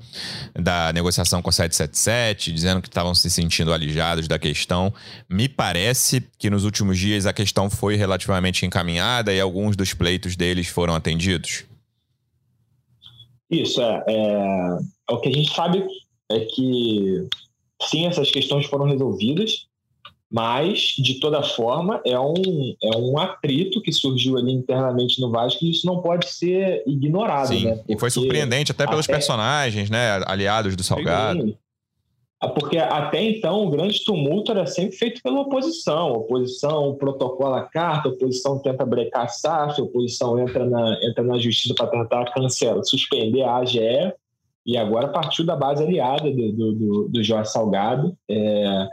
da 0.58 0.94
negociação 0.94 1.42
com 1.42 1.50
a 1.50 1.52
777, 1.52 2.52
dizendo 2.54 2.80
que 2.80 2.88
estavam 2.88 3.14
se 3.14 3.28
sentindo 3.28 3.70
alijados 3.70 4.26
da 4.26 4.38
questão. 4.38 4.90
Me 5.28 5.46
parece 5.46 6.26
que 6.38 6.48
nos 6.48 6.64
últimos 6.64 6.98
dias 6.98 7.26
a 7.26 7.34
questão 7.34 7.68
foi 7.68 7.96
relativamente 7.96 8.64
encaminhada 8.64 9.30
e 9.30 9.38
alguns 9.38 9.76
dos 9.76 9.92
pleitos 9.92 10.36
deles 10.36 10.68
foram 10.68 10.94
atendidos. 10.94 11.64
Isso, 13.50 13.78
é, 13.82 14.04
é, 14.08 14.78
é 15.10 15.12
o 15.12 15.20
que 15.20 15.28
a 15.28 15.32
gente 15.32 15.54
sabe 15.54 15.84
é 16.32 16.40
que 16.46 17.28
sim, 17.82 18.06
essas 18.06 18.30
questões 18.30 18.64
foram 18.64 18.86
resolvidas 18.86 19.68
mas, 20.30 20.94
de 20.96 21.18
toda 21.18 21.42
forma, 21.42 22.00
é 22.06 22.18
um, 22.18 22.74
é 22.80 22.96
um 22.96 23.18
atrito 23.18 23.82
que 23.82 23.92
surgiu 23.92 24.38
ali 24.38 24.52
internamente 24.52 25.20
no 25.20 25.28
Vasco 25.28 25.64
e 25.64 25.70
isso 25.70 25.84
não 25.84 26.00
pode 26.00 26.28
ser 26.28 26.84
ignorado, 26.86 27.48
Sim, 27.48 27.64
né? 27.64 27.80
e 27.88 27.98
foi 27.98 28.10
surpreendente 28.10 28.70
até 28.70 28.86
pelos 28.86 29.06
até... 29.06 29.14
personagens, 29.14 29.90
né? 29.90 30.22
Aliados 30.26 30.76
do 30.76 30.84
Salgado. 30.84 31.58
porque 32.54 32.78
até 32.78 33.20
então 33.24 33.66
o 33.66 33.70
grande 33.70 34.04
tumulto 34.04 34.52
era 34.52 34.66
sempre 34.66 34.96
feito 34.96 35.20
pela 35.20 35.40
oposição. 35.40 36.08
A 36.10 36.18
oposição 36.18 36.94
protocola 36.94 37.58
a 37.58 37.64
carta, 37.64 38.08
a 38.08 38.12
oposição 38.12 38.60
tenta 38.60 38.86
brecar 38.86 39.24
a 39.24 39.28
SAF, 39.28 39.80
a 39.80 39.84
oposição 39.84 40.38
entra 40.38 40.64
na, 40.64 40.96
entra 41.02 41.24
na 41.24 41.38
justiça 41.38 41.74
para 41.74 41.88
tentar 41.88 42.26
cancelar, 42.26 42.84
suspender 42.84 43.42
a 43.42 43.56
AGE, 43.56 44.12
e 44.64 44.76
agora 44.76 45.08
partiu 45.08 45.44
da 45.44 45.56
base 45.56 45.82
aliada 45.82 46.30
do, 46.30 46.52
do, 46.52 46.72
do, 46.72 47.08
do 47.08 47.24
Jorge 47.24 47.50
Salgado. 47.50 48.16
É, 48.30 48.88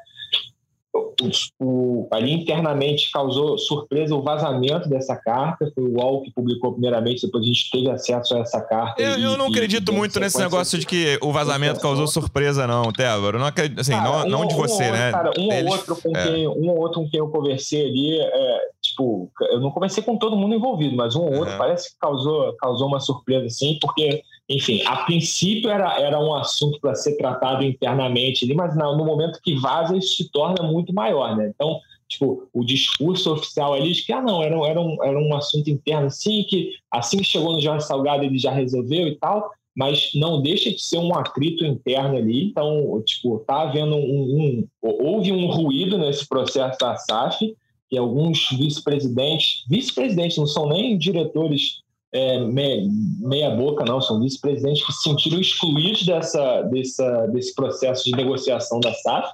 o, 1.59 2.07
ali 2.11 2.31
internamente 2.31 3.11
causou 3.11 3.57
surpresa 3.57 4.15
o 4.15 4.21
vazamento 4.21 4.87
dessa 4.89 5.15
carta. 5.15 5.71
Foi 5.73 5.83
o 5.83 5.99
UOL 5.99 6.21
que 6.21 6.31
publicou 6.31 6.73
primeiramente, 6.73 7.25
depois 7.25 7.43
a 7.43 7.47
gente 7.47 7.69
teve 7.71 7.89
acesso 7.89 8.35
a 8.35 8.39
essa 8.39 8.61
carta. 8.61 9.01
Eu, 9.01 9.19
e, 9.19 9.23
eu 9.23 9.37
não 9.37 9.47
acredito 9.47 9.91
e, 9.91 9.95
muito 9.95 10.19
nesse 10.19 10.37
negócio 10.37 10.77
de 10.77 10.85
que 10.85 11.17
o 11.21 11.31
vazamento 11.31 11.79
causou 11.79 12.07
surpresa, 12.07 12.67
não, 12.67 12.91
Tébaro. 12.91 13.39
Não 13.39 13.47
acredito, 13.47 13.79
assim, 13.79 13.93
cara, 13.93 14.03
não, 14.03 14.29
não 14.29 14.41
um, 14.41 14.47
de 14.47 14.55
você, 14.55 14.89
um 14.89 14.91
né? 14.91 15.11
Cara, 15.11 15.31
um, 15.37 15.51
Eles, 15.51 15.65
ou 15.65 15.77
outro 15.77 15.95
com 15.95 16.17
é. 16.17 16.23
quem, 16.23 16.47
um 16.47 16.69
ou 16.69 16.79
outro 16.79 17.01
com 17.01 17.09
quem 17.09 17.19
eu 17.19 17.29
conversei 17.29 17.87
ali, 17.87 18.19
é, 18.19 18.59
tipo, 18.81 19.31
eu 19.51 19.59
não 19.59 19.71
conversei 19.71 20.03
com 20.03 20.17
todo 20.17 20.35
mundo 20.35 20.55
envolvido, 20.55 20.95
mas 20.95 21.15
um 21.15 21.21
ou 21.21 21.33
outro 21.33 21.51
uhum. 21.53 21.57
parece 21.57 21.91
que 21.91 21.99
causou, 21.99 22.53
causou 22.57 22.87
uma 22.87 22.99
surpresa, 22.99 23.45
assim, 23.45 23.77
porque 23.81 24.21
enfim, 24.49 24.81
a 24.85 24.97
princípio 24.97 25.69
era, 25.69 25.99
era 25.99 26.19
um 26.19 26.33
assunto 26.33 26.79
para 26.79 26.95
ser 26.95 27.17
tratado 27.17 27.63
internamente 27.63 28.53
mas 28.53 28.75
no 28.75 29.05
momento 29.05 29.41
que 29.43 29.55
vaza 29.55 29.97
isso 29.97 30.17
se 30.17 30.31
torna 30.31 30.63
muito 30.63 30.93
maior, 30.93 31.35
né? 31.35 31.51
Então, 31.53 31.79
tipo, 32.07 32.47
o 32.53 32.63
discurso 32.63 33.33
oficial 33.33 33.73
ali 33.73 33.91
de 33.91 34.03
que, 34.03 34.13
ah, 34.13 34.21
não, 34.21 34.41
era, 34.41 34.55
era, 34.65 34.79
um, 34.79 35.03
era 35.03 35.19
um 35.19 35.35
assunto 35.35 35.69
interno 35.69 36.09
sim, 36.09 36.45
que 36.47 36.71
assim 36.89 37.17
que 37.17 37.25
chegou 37.25 37.53
no 37.53 37.61
Jorge 37.61 37.85
Salgado 37.85 38.23
ele 38.23 38.37
já 38.37 38.51
resolveu 38.51 39.07
e 39.07 39.15
tal, 39.15 39.51
mas 39.75 40.11
não 40.15 40.41
deixa 40.41 40.71
de 40.71 40.81
ser 40.81 40.97
um 40.97 41.13
atrito 41.13 41.65
interno 41.65 42.17
ali, 42.17 42.45
então, 42.45 43.01
tipo, 43.05 43.39
tá 43.39 43.63
havendo 43.63 43.95
um, 43.95 43.99
um 44.01 44.67
houve 44.81 45.31
um 45.31 45.47
ruído 45.47 45.97
nesse 45.97 46.27
processo 46.27 46.79
da 46.79 46.95
SAF, 46.95 47.53
que 47.89 47.97
alguns 47.97 48.49
vice-presidentes, 48.51 49.65
vice-presidentes 49.69 50.37
não 50.37 50.47
são 50.47 50.67
nem 50.69 50.97
diretores 50.97 51.81
é, 52.13 52.39
meia, 52.39 52.83
meia, 53.19 53.49
boca, 53.51 53.83
não, 53.85 54.01
são 54.01 54.19
vice-presidentes 54.19 54.85
que 54.85 54.93
se 54.93 55.03
sentiram 55.03 55.39
excluídos 55.39 56.05
dessa, 56.05 56.61
dessa, 56.63 57.27
desse 57.27 57.53
processo 57.53 58.05
de 58.05 58.11
negociação 58.11 58.79
da 58.79 58.93
SAF 58.93 59.29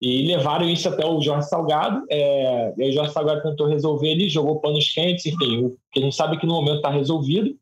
e 0.00 0.26
levaram 0.26 0.68
isso 0.68 0.88
até 0.88 1.04
o 1.04 1.20
Jorge 1.20 1.48
Salgado. 1.48 2.04
É, 2.08 2.72
e 2.78 2.90
o 2.90 2.92
Jorge 2.92 3.12
Salgado 3.12 3.42
tentou 3.42 3.66
resolver 3.66 4.08
ele, 4.08 4.28
jogou 4.28 4.60
panos 4.60 4.88
quentes, 4.92 5.26
enfim, 5.26 5.64
o 5.64 5.76
que 5.92 6.00
a 6.00 6.02
gente 6.02 6.16
sabe 6.16 6.38
que 6.38 6.46
no 6.46 6.54
momento 6.54 6.76
está 6.76 6.90
resolvido. 6.90 7.54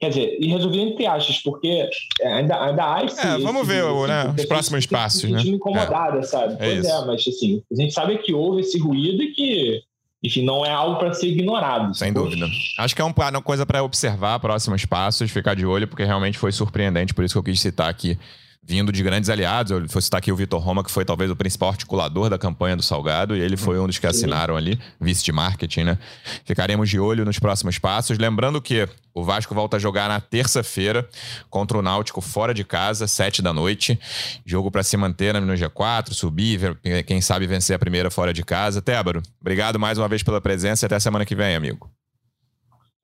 Quer 0.00 0.08
dizer, 0.08 0.36
e 0.40 0.48
resolvido 0.48 0.90
entre 0.90 1.06
aspas, 1.06 1.38
porque 1.38 1.88
ainda, 2.22 2.60
ainda 2.60 2.94
há 2.94 3.04
esse. 3.04 3.20
É, 3.20 3.38
vamos 3.38 3.62
esse, 3.62 3.72
ver 3.72 3.84
esse, 3.84 4.06
né, 4.08 4.34
os 4.36 4.44
próximos 4.46 4.86
passos. 4.86 5.30
Né? 5.30 5.40
incomodada, 5.42 6.18
é. 6.18 6.22
sabe? 6.22 6.54
É 6.54 6.56
pois 6.56 6.84
é, 6.84 6.90
é, 6.90 7.04
mas 7.04 7.24
assim, 7.26 7.62
a 7.70 7.74
gente 7.80 7.94
sabe 7.94 8.18
que 8.18 8.34
houve 8.34 8.62
esse 8.62 8.78
ruído 8.78 9.22
e 9.22 9.32
que 9.32 9.82
enfim, 10.24 10.42
não 10.42 10.64
é 10.64 10.70
algo 10.70 10.98
para 10.98 11.12
ser 11.12 11.28
ignorado. 11.28 11.94
Sem 11.94 12.10
dúvida. 12.12 12.46
Acho 12.78 12.96
que 12.96 13.02
é 13.02 13.04
uma 13.04 13.42
coisa 13.42 13.66
para 13.66 13.82
observar 13.82 14.40
próximos 14.40 14.86
passos, 14.86 15.30
ficar 15.30 15.54
de 15.54 15.66
olho, 15.66 15.86
porque 15.86 16.02
realmente 16.02 16.38
foi 16.38 16.50
surpreendente, 16.50 17.12
por 17.12 17.24
isso 17.24 17.34
que 17.34 17.38
eu 17.38 17.42
quis 17.42 17.60
citar 17.60 17.90
aqui 17.90 18.18
vindo 18.66 18.90
de 18.90 19.02
grandes 19.02 19.28
aliados. 19.30 19.70
Eu 19.70 19.86
vou 19.86 20.00
citar 20.02 20.18
aqui 20.18 20.32
o 20.32 20.36
Vitor 20.36 20.60
Roma, 20.60 20.82
que 20.82 20.90
foi 20.90 21.04
talvez 21.04 21.30
o 21.30 21.36
principal 21.36 21.70
articulador 21.70 22.30
da 22.30 22.38
campanha 22.38 22.76
do 22.76 22.82
Salgado, 22.82 23.36
e 23.36 23.40
ele 23.40 23.56
foi 23.56 23.78
um 23.78 23.86
dos 23.86 23.98
que 23.98 24.06
assinaram 24.06 24.56
ali, 24.56 24.78
vice 25.00 25.22
de 25.22 25.32
marketing, 25.32 25.84
né? 25.84 25.98
Ficaremos 26.44 26.88
de 26.88 26.98
olho 26.98 27.24
nos 27.24 27.38
próximos 27.38 27.78
passos. 27.78 28.18
Lembrando 28.18 28.60
que 28.60 28.88
o 29.12 29.22
Vasco 29.22 29.54
volta 29.54 29.76
a 29.76 29.80
jogar 29.80 30.08
na 30.08 30.20
terça-feira 30.20 31.08
contra 31.48 31.78
o 31.78 31.82
Náutico 31.82 32.20
fora 32.20 32.52
de 32.52 32.64
casa, 32.64 33.06
sete 33.06 33.40
da 33.40 33.52
noite. 33.52 33.98
Jogo 34.44 34.70
para 34.70 34.82
se 34.82 34.96
manter 34.96 35.40
no 35.40 35.52
G4, 35.54 36.12
subir, 36.12 36.76
quem 37.06 37.20
sabe 37.20 37.46
vencer 37.46 37.76
a 37.76 37.78
primeira 37.78 38.10
fora 38.10 38.32
de 38.32 38.42
casa. 38.42 38.82
Tébaro, 38.82 39.22
obrigado 39.40 39.78
mais 39.78 39.98
uma 39.98 40.08
vez 40.08 40.22
pela 40.22 40.40
presença 40.40 40.84
e 40.84 40.86
até 40.86 40.98
semana 40.98 41.24
que 41.24 41.36
vem, 41.36 41.54
amigo. 41.54 41.93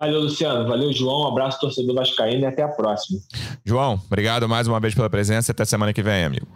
Valeu, 0.01 0.21
Luciano. 0.21 0.67
Valeu, 0.67 0.91
João. 0.95 1.25
Um 1.25 1.29
abraço, 1.29 1.61
torcedor 1.61 1.95
Vascaíno, 1.95 2.45
e 2.45 2.47
até 2.47 2.63
a 2.63 2.69
próxima. 2.69 3.21
João, 3.63 4.01
obrigado 4.07 4.49
mais 4.49 4.67
uma 4.67 4.81
vez 4.81 4.95
pela 4.95 5.11
presença. 5.11 5.53
Até 5.53 5.63
semana 5.67 5.93
que 5.93 6.03
vem, 6.03 6.25
amigo. 6.25 6.47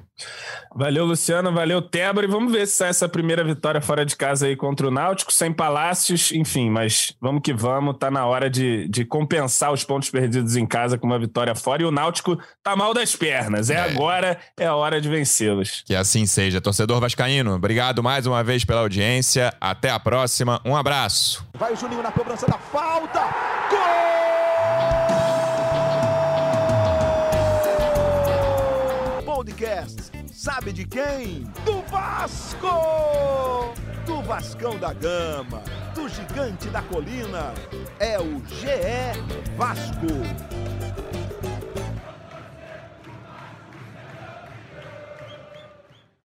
Valeu, 0.74 1.04
Luciano. 1.04 1.52
Valeu, 1.52 1.82
Tébora. 1.82 2.26
E 2.26 2.30
vamos 2.30 2.50
ver 2.50 2.66
se 2.66 2.74
sai 2.74 2.88
essa 2.88 3.08
primeira 3.08 3.44
vitória 3.44 3.82
fora 3.82 4.04
de 4.04 4.16
casa 4.16 4.46
aí 4.46 4.56
contra 4.56 4.88
o 4.88 4.90
Náutico, 4.90 5.32
sem 5.32 5.52
palácios, 5.52 6.32
enfim, 6.32 6.70
mas 6.70 7.14
vamos 7.20 7.42
que 7.42 7.52
vamos. 7.52 7.96
Tá 7.98 8.10
na 8.10 8.24
hora 8.24 8.48
de, 8.48 8.88
de 8.88 9.04
compensar 9.04 9.72
os 9.72 9.84
pontos 9.84 10.08
perdidos 10.08 10.56
em 10.56 10.66
casa 10.66 10.96
com 10.96 11.06
uma 11.06 11.18
vitória 11.18 11.54
fora. 11.54 11.82
E 11.82 11.84
o 11.84 11.90
Náutico 11.90 12.38
tá 12.62 12.74
mal 12.74 12.94
das 12.94 13.14
pernas. 13.14 13.68
É, 13.68 13.74
é. 13.74 13.80
agora, 13.80 14.38
é 14.58 14.66
a 14.66 14.74
hora 14.74 15.00
de 15.00 15.08
vencê-los. 15.08 15.82
Que 15.84 15.94
assim 15.94 16.24
seja. 16.24 16.62
Torcedor 16.62 16.98
Vascaíno, 16.98 17.54
obrigado 17.54 18.02
mais 18.02 18.26
uma 18.26 18.42
vez 18.42 18.64
pela 18.64 18.80
audiência. 18.80 19.52
Até 19.60 19.90
a 19.90 20.00
próxima. 20.00 20.60
Um 20.64 20.74
abraço. 20.74 21.46
Vai 21.58 21.74
o 21.74 21.76
Juninho 21.76 22.02
na 22.02 22.10
cobrança 22.10 22.46
da 22.46 22.58
falta. 22.58 23.33
Gol! 29.18 29.22
Podcast 29.24 30.14
Sabe 30.44 30.72
de 30.72 30.84
quem? 30.84 31.44
Do 31.64 31.80
Vasco! 31.90 33.72
Do 34.04 34.20
Vascão 34.24 34.76
da 34.78 34.92
Gama, 34.92 35.62
do 35.94 36.06
Gigante 36.06 36.68
da 36.68 36.82
Colina. 36.82 37.54
É 37.98 38.18
o 38.18 38.44
GE 38.46 39.56
Vasco. 39.56 40.06